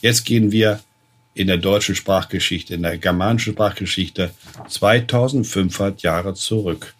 Jetzt 0.00 0.24
gehen 0.24 0.52
wir 0.52 0.80
in 1.34 1.48
der 1.48 1.56
deutschen 1.56 1.94
Sprachgeschichte, 1.94 2.74
in 2.74 2.82
der 2.82 2.98
germanischen 2.98 3.54
Sprachgeschichte 3.54 4.30
2500 4.68 6.02
Jahre 6.02 6.34
zurück. 6.34 6.94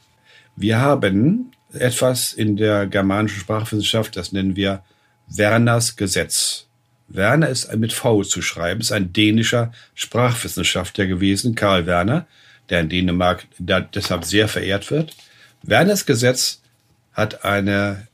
Wir 0.57 0.81
haben 0.81 1.53
etwas 1.73 2.33
in 2.33 2.57
der 2.57 2.87
germanischen 2.87 3.41
Sprachwissenschaft, 3.41 4.17
das 4.17 4.33
nennen 4.33 4.57
wir 4.57 4.83
Werners 5.29 5.97
Gesetz. 5.97 6.67
Werner 7.09 7.49
ist 7.49 7.75
mit 7.77 7.93
V 7.93 8.25
zu 8.25 8.43
schreiben, 8.43 8.81
ist 8.81 8.93
ein 8.93 9.13
dänischer 9.13 9.73
Sprachwissenschaftler 9.95 11.07
gewesen, 11.07 11.55
Karl 11.55 11.87
Werner, 11.87 12.27
der 12.71 12.81
in 12.81 12.89
Dänemark 12.89 13.47
deshalb 13.59 14.25
sehr 14.25 14.49
verehrt 14.49 14.91
wird. 14.91 15.15
Werners 15.67 16.05
Gesetz 16.05 16.61
hat 17.15 17.45
eine, 17.45 18.07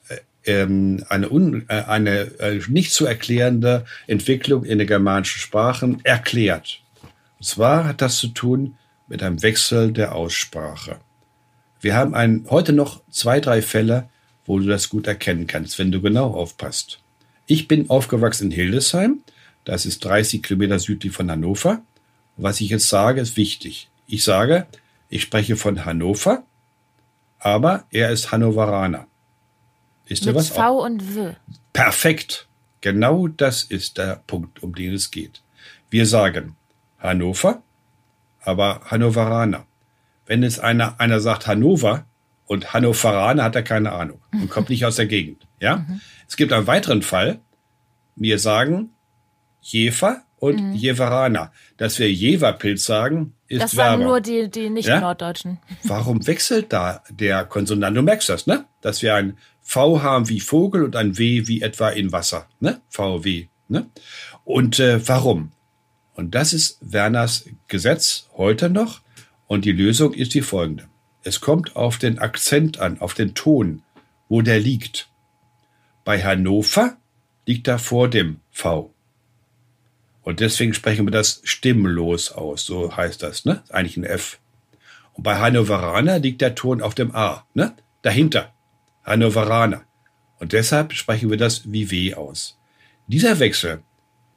ähm, 0.45 1.05
eine, 1.09 1.31
un, 1.31 1.65
äh, 1.69 1.83
eine 1.83 2.39
äh, 2.39 2.61
nicht 2.69 2.93
zu 2.93 3.07
erklärende 3.07 3.85
Entwicklung 4.07 4.65
in 4.65 4.79
den 4.79 4.87
germanischen 4.87 5.41
Sprachen 5.41 6.01
erklärt. 6.05 6.81
Und 7.39 7.47
zwar 7.47 7.87
hat 7.87 8.03
das 8.03 8.19
zu 8.19 8.29
tun 8.29 8.77
mit 9.09 9.23
einem 9.23 9.43
Wechsel 9.43 9.93
der 9.93 10.15
Aussprache. 10.15 11.01
Wir 11.81 11.97
haben 11.97 12.15
ein, 12.15 12.47
heute 12.51 12.73
noch 12.73 13.03
zwei, 13.11 13.41
drei 13.41 13.63
Fälle, 13.63 14.09
wo 14.47 14.59
du 14.59 14.67
das 14.67 14.89
gut 14.89 15.07
erkennen 15.09 15.47
kannst, 15.47 15.79
wenn 15.79 15.91
du 15.91 16.01
genau 16.01 16.33
aufpasst. 16.33 17.01
Ich 17.47 17.67
bin 17.67 17.91
aufgewachsen 17.91 18.47
in 18.47 18.51
Hildesheim. 18.53 19.23
Das 19.65 19.87
ist 19.87 20.05
30 20.05 20.43
Kilometer 20.43 20.79
südlich 20.79 21.13
von 21.13 21.31
Hannover. 21.31 21.83
Was 22.37 22.61
ich 22.61 22.71
jetzt 22.71 22.89
sage, 22.89 23.21
ist 23.21 23.37
wichtig. 23.37 23.89
Ich 24.07 24.23
sage, 24.23 24.67
ich 25.09 25.23
spreche 25.23 25.57
von 25.57 25.85
Hannover, 25.85 26.45
aber 27.41 27.85
er 27.91 28.11
ist 28.11 28.31
Hannoveraner. 28.31 29.07
Ist 30.07 30.27
Mit 30.27 30.35
was? 30.35 30.49
V 30.51 30.61
auch? 30.61 30.85
und 30.85 31.17
W. 31.17 31.33
Perfekt. 31.73 32.47
Genau 32.81 33.29
das 33.29 33.63
ist 33.63 33.99
der 33.99 34.23
Punkt, 34.27 34.63
um 34.63 34.75
den 34.75 34.95
es 34.95 35.11
geht. 35.11 35.43
Wir 35.91 36.07
sagen 36.07 36.57
Hannover, 36.99 37.63
aber 38.43 38.83
Hannoveraner. 38.87 39.67
Wenn 40.27 40.43
jetzt 40.43 40.61
einer, 40.61 41.01
einer 41.01 41.21
sagt 41.21 41.47
Hannover 41.47 42.07
und 42.47 42.73
Hannoveraner, 42.73 43.43
hat 43.45 43.57
er 43.57 43.63
keine 43.63 43.93
Ahnung 43.93 44.21
und 44.33 44.49
kommt 44.49 44.71
nicht 44.71 44.85
aus 44.85 44.97
der 44.97 45.07
Gegend. 45.07 45.47
Ja? 45.61 45.79
Mhm. 45.79 46.01
Es 46.29 46.37
gibt 46.37 46.53
einen 46.53 46.67
weiteren 46.67 47.03
Fall. 47.03 47.41
Wir 48.17 48.39
sagen 48.39 48.91
Jefer 49.61 50.23
und 50.41 50.61
mhm. 50.61 50.75
Jeveraner. 50.75 51.53
Dass 51.77 51.99
wir 52.01 52.13
Jeverpilz 52.13 52.85
sagen, 52.85 53.35
ist 53.47 53.63
Das 53.63 53.71
sagen 53.73 54.03
nur 54.03 54.21
die, 54.21 54.51
die 54.51 54.71
Nicht-Norddeutschen. 54.71 55.59
Ja? 55.69 55.77
Warum 55.85 56.27
wechselt 56.27 56.73
da 56.73 57.05
der 57.11 57.45
Konsonant? 57.45 57.97
Du 57.97 58.03
merkst 58.03 58.29
das, 58.29 58.47
ne? 58.47 58.65
Dass 58.81 59.03
wir 59.03 59.15
ein 59.15 59.37
V 59.63 60.03
haben 60.03 60.29
wie 60.29 60.41
Vogel 60.41 60.83
und 60.83 60.97
ein 60.97 61.17
W 61.19 61.47
wie 61.47 61.63
etwa 61.63 61.91
in 61.91 62.11
Wasser, 62.11 62.49
ne? 62.59 62.81
VW, 62.89 63.47
ne? 63.69 63.87
Und 64.45 64.81
äh, 64.81 65.07
warum? 65.07 65.53
Und 66.15 66.35
das 66.35 66.53
ist 66.53 66.79
Werners 66.81 67.45
Gesetz 67.69 68.29
heute 68.37 68.69
noch. 68.69 69.01
Und 69.47 69.65
die 69.65 69.73
Lösung 69.73 70.13
ist 70.13 70.35
die 70.35 70.43
folgende. 70.43 70.89
Es 71.23 71.41
kommt 71.41 71.77
auf 71.77 71.99
den 71.99 72.19
Akzent 72.19 72.79
an, 72.79 73.01
auf 73.01 73.15
den 73.15 73.35
Ton, 73.35 73.83
wo 74.29 74.43
der 74.43 74.59
liegt. 74.59 75.09
Bei 76.05 76.23
Hannover 76.23 76.97
liegt 77.47 77.69
er 77.69 77.79
vor 77.79 78.09
dem 78.09 78.41
V. 78.51 78.95
Und 80.23 80.41
deswegen 80.41 80.75
sprechen 80.75 81.07
wir 81.07 81.13
das 81.13 81.41
stimmlos 81.45 82.31
aus, 82.31 82.65
so 82.65 82.97
heißt 82.97 83.23
das, 83.23 83.45
ne? 83.45 83.63
Eigentlich 83.71 83.97
ein 83.97 84.05
F. 84.05 84.39
Und 85.15 85.25
bei 85.25 85.37
Hannoveraner 85.37 86.19
liegt 86.19 86.41
der 86.41 86.55
Ton 86.55 86.83
auf 86.83 86.95
dem 86.95 87.15
A, 87.15 87.45
ne? 87.55 87.75
Dahinter. 88.03 88.53
Hannoveraner. 89.05 89.83
Und 90.39 90.53
deshalb 90.53 90.93
sprechen 90.93 91.31
wir 91.31 91.37
das 91.37 91.71
wie 91.71 91.91
W 91.91 92.15
aus. 92.15 92.59
Dieser 93.07 93.39
Wechsel, 93.39 93.83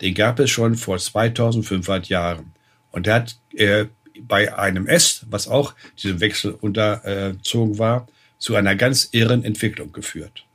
den 0.02 0.14
gab 0.14 0.40
es 0.40 0.50
schon 0.50 0.76
vor 0.76 0.98
2500 0.98 2.08
Jahren. 2.08 2.54
Und 2.92 3.06
der 3.06 3.16
hat 3.16 3.38
äh, 3.54 3.86
bei 4.20 4.58
einem 4.58 4.88
S, 4.88 5.26
was 5.30 5.48
auch 5.48 5.74
diesem 6.02 6.20
Wechsel 6.20 6.52
unterzogen 6.52 7.80
war, 7.80 8.08
zu 8.38 8.56
einer 8.56 8.76
ganz 8.76 9.10
irren 9.12 9.44
Entwicklung 9.44 9.92
geführt. 9.92 10.46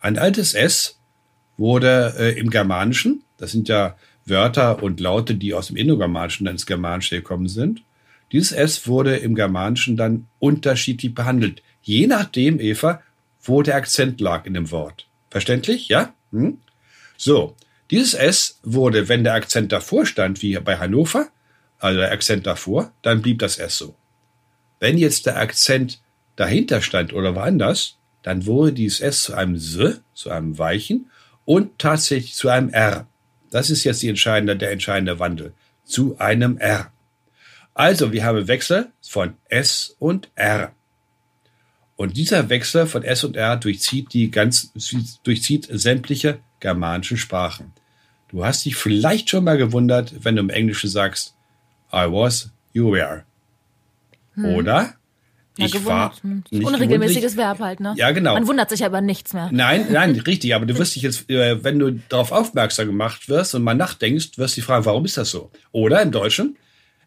Ein 0.00 0.18
altes 0.18 0.54
S 0.54 0.98
wurde 1.56 2.14
äh, 2.18 2.38
im 2.38 2.50
Germanischen, 2.50 3.22
das 3.38 3.52
sind 3.52 3.68
ja 3.68 3.96
Wörter 4.26 4.82
und 4.82 5.00
Laute, 5.00 5.34
die 5.34 5.54
aus 5.54 5.68
dem 5.68 5.76
Indogermanischen 5.76 6.44
dann 6.44 6.54
ins 6.54 6.66
Germanische 6.66 7.16
gekommen 7.16 7.48
sind. 7.48 7.82
Dieses 8.32 8.52
S 8.52 8.86
wurde 8.88 9.16
im 9.16 9.34
Germanischen 9.34 9.96
dann 9.96 10.26
unterschiedlich 10.38 11.14
behandelt, 11.14 11.62
je 11.82 12.06
nachdem, 12.06 12.60
Eva, 12.60 13.00
wo 13.42 13.62
der 13.62 13.76
Akzent 13.76 14.20
lag 14.20 14.46
in 14.46 14.54
dem 14.54 14.70
Wort. 14.72 15.06
Verständlich? 15.30 15.88
Ja? 15.88 16.12
Hm? 16.32 16.58
So, 17.16 17.54
dieses 17.90 18.14
S 18.14 18.58
wurde, 18.62 19.08
wenn 19.08 19.22
der 19.22 19.34
Akzent 19.34 19.70
davor 19.70 20.06
stand, 20.06 20.42
wie 20.42 20.58
bei 20.58 20.78
Hannover, 20.78 21.28
also 21.78 22.00
der 22.00 22.10
Akzent 22.10 22.46
davor, 22.46 22.92
dann 23.02 23.22
blieb 23.22 23.38
das 23.38 23.58
S 23.58 23.78
so. 23.78 23.94
Wenn 24.80 24.98
jetzt 24.98 25.26
der 25.26 25.36
Akzent 25.38 26.00
dahinter 26.34 26.82
stand 26.82 27.12
oder 27.12 27.34
woanders, 27.34 27.96
dann 28.22 28.44
wurde 28.44 28.72
dieses 28.72 29.00
S 29.00 29.22
zu 29.22 29.34
einem 29.34 29.54
S, 29.54 30.00
zu 30.14 30.30
einem 30.30 30.58
weichen 30.58 31.10
und 31.44 31.78
tatsächlich 31.78 32.34
zu 32.34 32.48
einem 32.48 32.70
R. 32.70 33.06
Das 33.56 33.70
ist 33.70 33.84
jetzt 33.84 34.02
die 34.02 34.10
entscheidende, 34.10 34.54
der 34.54 34.70
entscheidende 34.70 35.18
Wandel. 35.18 35.54
Zu 35.82 36.18
einem 36.18 36.58
R. 36.58 36.92
Also, 37.72 38.12
wir 38.12 38.22
haben 38.22 38.48
Wechsel 38.48 38.88
von 39.00 39.32
S 39.48 39.96
und 39.98 40.28
R. 40.34 40.72
Und 41.96 42.18
dieser 42.18 42.50
Wechsel 42.50 42.84
von 42.84 43.02
S 43.02 43.24
und 43.24 43.34
R 43.34 43.56
durchzieht 43.56 44.12
die 44.12 44.30
ganz, 44.30 44.72
durchzieht 45.22 45.68
sämtliche 45.70 46.40
germanischen 46.60 47.16
Sprachen. 47.16 47.72
Du 48.28 48.44
hast 48.44 48.62
dich 48.66 48.76
vielleicht 48.76 49.30
schon 49.30 49.44
mal 49.44 49.56
gewundert, 49.56 50.12
wenn 50.22 50.36
du 50.36 50.42
im 50.42 50.50
Englischen 50.50 50.90
sagst, 50.90 51.34
I 51.90 52.04
was, 52.10 52.50
you 52.74 52.92
were. 52.92 53.24
Hm. 54.34 54.44
Oder? 54.54 54.96
Ja, 55.58 55.66
ich 55.66 55.84
war 55.84 56.14
hm. 56.20 56.44
unregelmäßiges 56.50 57.36
Verb 57.36 57.60
halt, 57.60 57.80
ne? 57.80 57.94
Ja, 57.96 58.10
genau. 58.10 58.34
Man 58.34 58.46
wundert 58.46 58.68
sich 58.68 58.84
aber 58.84 59.00
nichts 59.00 59.32
mehr. 59.32 59.48
Nein, 59.52 59.86
nein, 59.90 60.18
richtig. 60.20 60.54
Aber 60.54 60.66
du 60.66 60.76
wirst 60.76 60.94
dich 60.96 61.02
jetzt, 61.02 61.30
äh, 61.30 61.64
wenn 61.64 61.78
du 61.78 61.92
darauf 61.92 62.30
aufmerksam 62.30 62.86
gemacht 62.86 63.28
wirst 63.28 63.54
und 63.54 63.62
mal 63.62 63.74
nachdenkst, 63.74 64.36
wirst 64.36 64.56
du 64.56 64.60
dich 64.60 64.66
fragen, 64.66 64.84
warum 64.84 65.04
ist 65.06 65.16
das 65.16 65.30
so? 65.30 65.50
Oder 65.72 66.02
im 66.02 66.12
Deutschen, 66.12 66.56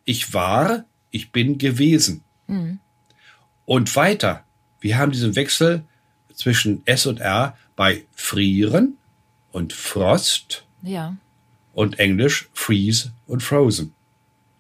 ich 0.03 0.33
war, 0.33 0.85
ich 1.11 1.31
bin 1.31 1.57
gewesen. 1.57 2.23
Mhm. 2.47 2.79
Und 3.65 3.95
weiter. 3.95 4.43
Wir 4.81 4.97
haben 4.97 5.11
diesen 5.11 5.35
Wechsel 5.35 5.83
zwischen 6.33 6.81
S 6.85 7.05
und 7.05 7.19
R 7.19 7.55
bei 7.75 8.05
frieren 8.15 8.97
und 9.51 9.73
Frost. 9.73 10.65
Ja. 10.81 11.15
Und 11.73 11.99
Englisch 11.99 12.49
freeze 12.53 13.11
und 13.27 13.43
frozen. 13.43 13.93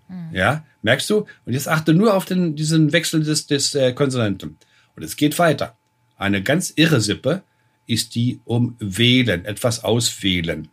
Mhm. 0.09 0.29
Ja, 0.33 0.65
merkst 0.81 1.09
du? 1.09 1.25
Und 1.45 1.53
jetzt 1.53 1.67
achte 1.67 1.93
nur 1.93 2.13
auf 2.13 2.25
den, 2.25 2.55
diesen 2.55 2.91
Wechsel 2.91 3.23
des, 3.23 3.47
des 3.47 3.75
äh, 3.75 3.93
Konsonanten. 3.93 4.57
Und 4.95 5.03
es 5.03 5.15
geht 5.15 5.39
weiter. 5.39 5.77
Eine 6.17 6.43
ganz 6.43 6.73
irre 6.75 6.99
Sippe 6.99 7.43
ist 7.87 8.15
die 8.15 8.41
um 8.43 8.75
wählen, 8.79 9.45
etwas 9.45 9.83
auswählen. 9.83 10.67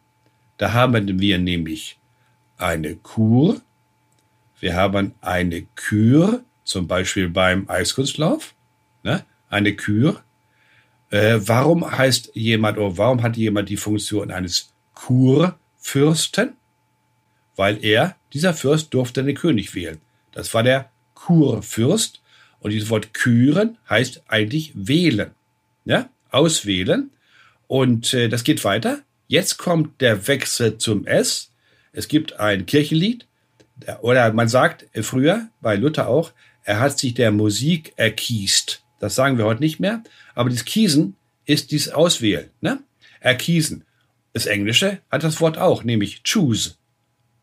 Da 0.57 0.72
haben 0.72 1.20
wir 1.20 1.39
nämlich 1.39 1.99
eine 2.57 2.97
Kur, 2.97 3.61
wir 4.59 4.74
haben 4.74 5.14
eine 5.20 5.62
Kür, 5.74 6.43
zum 6.64 6.89
Beispiel 6.89 7.28
beim 7.28 7.68
Eiskunstlauf, 7.68 8.55
ne? 9.03 9.24
eine 9.49 9.74
Kür. 9.74 10.22
Äh, 11.11 11.39
warum 11.45 11.89
heißt 11.89 12.32
jemand 12.34 12.78
oder 12.78 12.99
warum 12.99 13.22
hat 13.22 13.37
jemand 13.37 13.68
die 13.68 13.76
Funktion 13.76 14.30
eines 14.30 14.72
Kurfürsten? 14.95 16.55
Weil 17.57 17.83
er 17.83 18.17
dieser 18.33 18.55
Fürst 18.55 18.93
durfte 18.95 19.25
den 19.25 19.35
König 19.35 19.75
wählen. 19.75 19.99
Das 20.33 20.53
war 20.55 20.63
der 20.63 20.91
Kurfürst. 21.15 22.21
Und 22.61 22.71
dieses 22.71 22.91
Wort 22.91 23.15
küren 23.15 23.79
heißt 23.89 24.23
eigentlich 24.29 24.73
wählen. 24.75 25.31
Ja? 25.85 26.09
Auswählen. 26.31 27.11
Und 27.67 28.15
äh, 28.15 28.29
das 28.29 28.45
geht 28.45 28.65
weiter. 28.65 29.01
Jetzt 29.29 29.57
kommt 29.57 30.01
der 30.01 30.29
Wechsel 30.29 30.79
zum 30.79 31.07
S. 31.07 31.51
Es 31.93 32.09
gibt 32.09 32.39
ein 32.39 32.67
Kirchenlied. 32.67 33.27
Oder 34.01 34.33
man 34.33 34.49
sagt 34.49 34.87
äh, 34.93 35.03
früher, 35.03 35.49
bei 35.61 35.77
Luther 35.77 36.09
auch, 36.09 36.33
er 36.63 36.81
hat 36.81 36.99
sich 36.99 37.15
der 37.15 37.31
Musik 37.31 37.93
erkiest. 37.97 38.83
Das 38.99 39.15
sagen 39.15 39.39
wir 39.39 39.45
heute 39.45 39.61
nicht 39.63 39.81
mehr. 39.81 40.03
Aber 40.35 40.51
dieses 40.51 40.65
Kiesen 40.65 41.17
ist 41.45 41.71
dieses 41.71 41.93
Auswählen. 41.93 42.51
Ne? 42.61 42.81
Erkiesen. 43.21 43.85
Das 44.33 44.47
Englische 44.47 44.99
hat 45.11 45.25
das 45.25 45.41
Wort 45.41 45.59
auch, 45.59 45.85
nämlich 45.85 46.23
choose. 46.25 46.75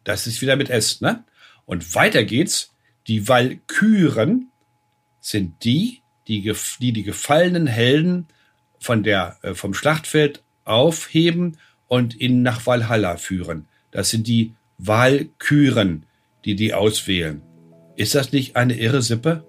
Das 0.04 0.28
ist 0.28 0.42
wieder 0.42 0.56
mit 0.56 0.70
S, 0.70 1.02
ne? 1.02 1.24
Und 1.66 1.96
weiter 1.96 2.24
geht's. 2.24 2.74
Die 3.08 3.28
Walküren 3.28 4.50
sind 5.20 5.64
die, 5.64 6.02
die 6.28 6.54
die, 6.80 6.92
die 6.94 7.04
gefallenen 7.04 7.68
Helden 7.68 8.28
von 8.80 9.04
der, 9.04 9.38
äh, 9.42 9.54
vom 9.54 9.74
Schlachtfeld 9.74 10.44
aufheben 10.66 11.58
und 11.88 12.20
ihn 12.20 12.42
nach 12.42 12.66
Valhalla 12.66 13.18
führen. 13.18 13.68
Das 13.92 14.10
sind 14.10 14.28
die 14.28 14.54
Wahlküren, 14.78 16.06
die 16.46 16.56
die 16.56 16.74
auswählen. 16.74 17.42
Ist 17.96 18.16
das 18.16 18.32
nicht 18.32 18.56
eine 18.56 18.78
irre 18.78 19.02
Sippe? 19.02 19.46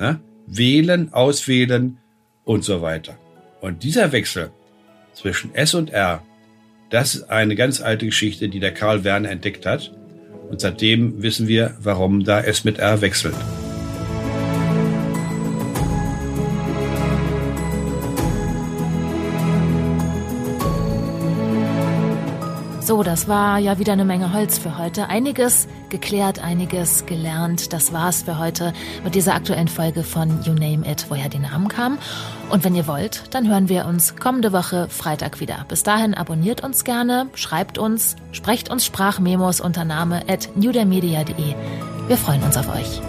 Ja? 0.00 0.20
Wählen, 0.46 1.12
auswählen 1.12 1.98
und 2.44 2.64
so 2.64 2.80
weiter. 2.80 3.18
Und 3.60 3.82
dieser 3.82 4.12
Wechsel 4.12 4.50
zwischen 5.14 5.54
S 5.54 5.74
und 5.74 5.90
R, 5.90 6.22
das 6.90 7.16
ist 7.16 7.22
eine 7.24 7.54
ganz 7.54 7.80
alte 7.80 8.06
Geschichte, 8.06 8.48
die 8.48 8.60
der 8.60 8.72
Karl 8.72 9.04
Werner 9.04 9.30
entdeckt 9.30 9.66
hat. 9.66 9.97
Und 10.48 10.60
seitdem 10.60 11.22
wissen 11.22 11.48
wir, 11.48 11.74
warum 11.82 12.24
da 12.24 12.40
S 12.40 12.64
mit 12.64 12.78
R 12.78 13.00
wechselt. 13.00 13.36
So, 22.88 23.02
das 23.02 23.28
war 23.28 23.58
ja 23.58 23.78
wieder 23.78 23.92
eine 23.92 24.06
Menge 24.06 24.32
Holz 24.32 24.56
für 24.56 24.78
heute. 24.78 25.10
Einiges 25.10 25.68
geklärt, 25.90 26.38
einiges 26.42 27.04
gelernt. 27.04 27.74
Das 27.74 27.92
war's 27.92 28.22
für 28.22 28.38
heute 28.38 28.72
mit 29.04 29.14
dieser 29.14 29.34
aktuellen 29.34 29.68
Folge 29.68 30.02
von 30.02 30.42
You 30.42 30.54
Name 30.54 30.90
It, 30.90 31.04
woher 31.10 31.28
die 31.28 31.38
Namen 31.38 31.68
kamen. 31.68 31.98
Und 32.48 32.64
wenn 32.64 32.74
ihr 32.74 32.86
wollt, 32.86 33.24
dann 33.34 33.46
hören 33.46 33.68
wir 33.68 33.84
uns 33.84 34.16
kommende 34.16 34.54
Woche 34.54 34.88
Freitag 34.88 35.38
wieder. 35.38 35.66
Bis 35.68 35.82
dahin 35.82 36.14
abonniert 36.14 36.64
uns 36.64 36.82
gerne, 36.82 37.28
schreibt 37.34 37.76
uns, 37.76 38.16
sprecht 38.32 38.70
uns 38.70 38.86
Sprachmemos 38.86 39.60
unter 39.60 39.84
Name 39.84 40.22
at 40.26 40.48
newdermedia.de. 40.56 41.54
Wir 42.06 42.16
freuen 42.16 42.42
uns 42.42 42.56
auf 42.56 42.74
euch. 42.74 43.02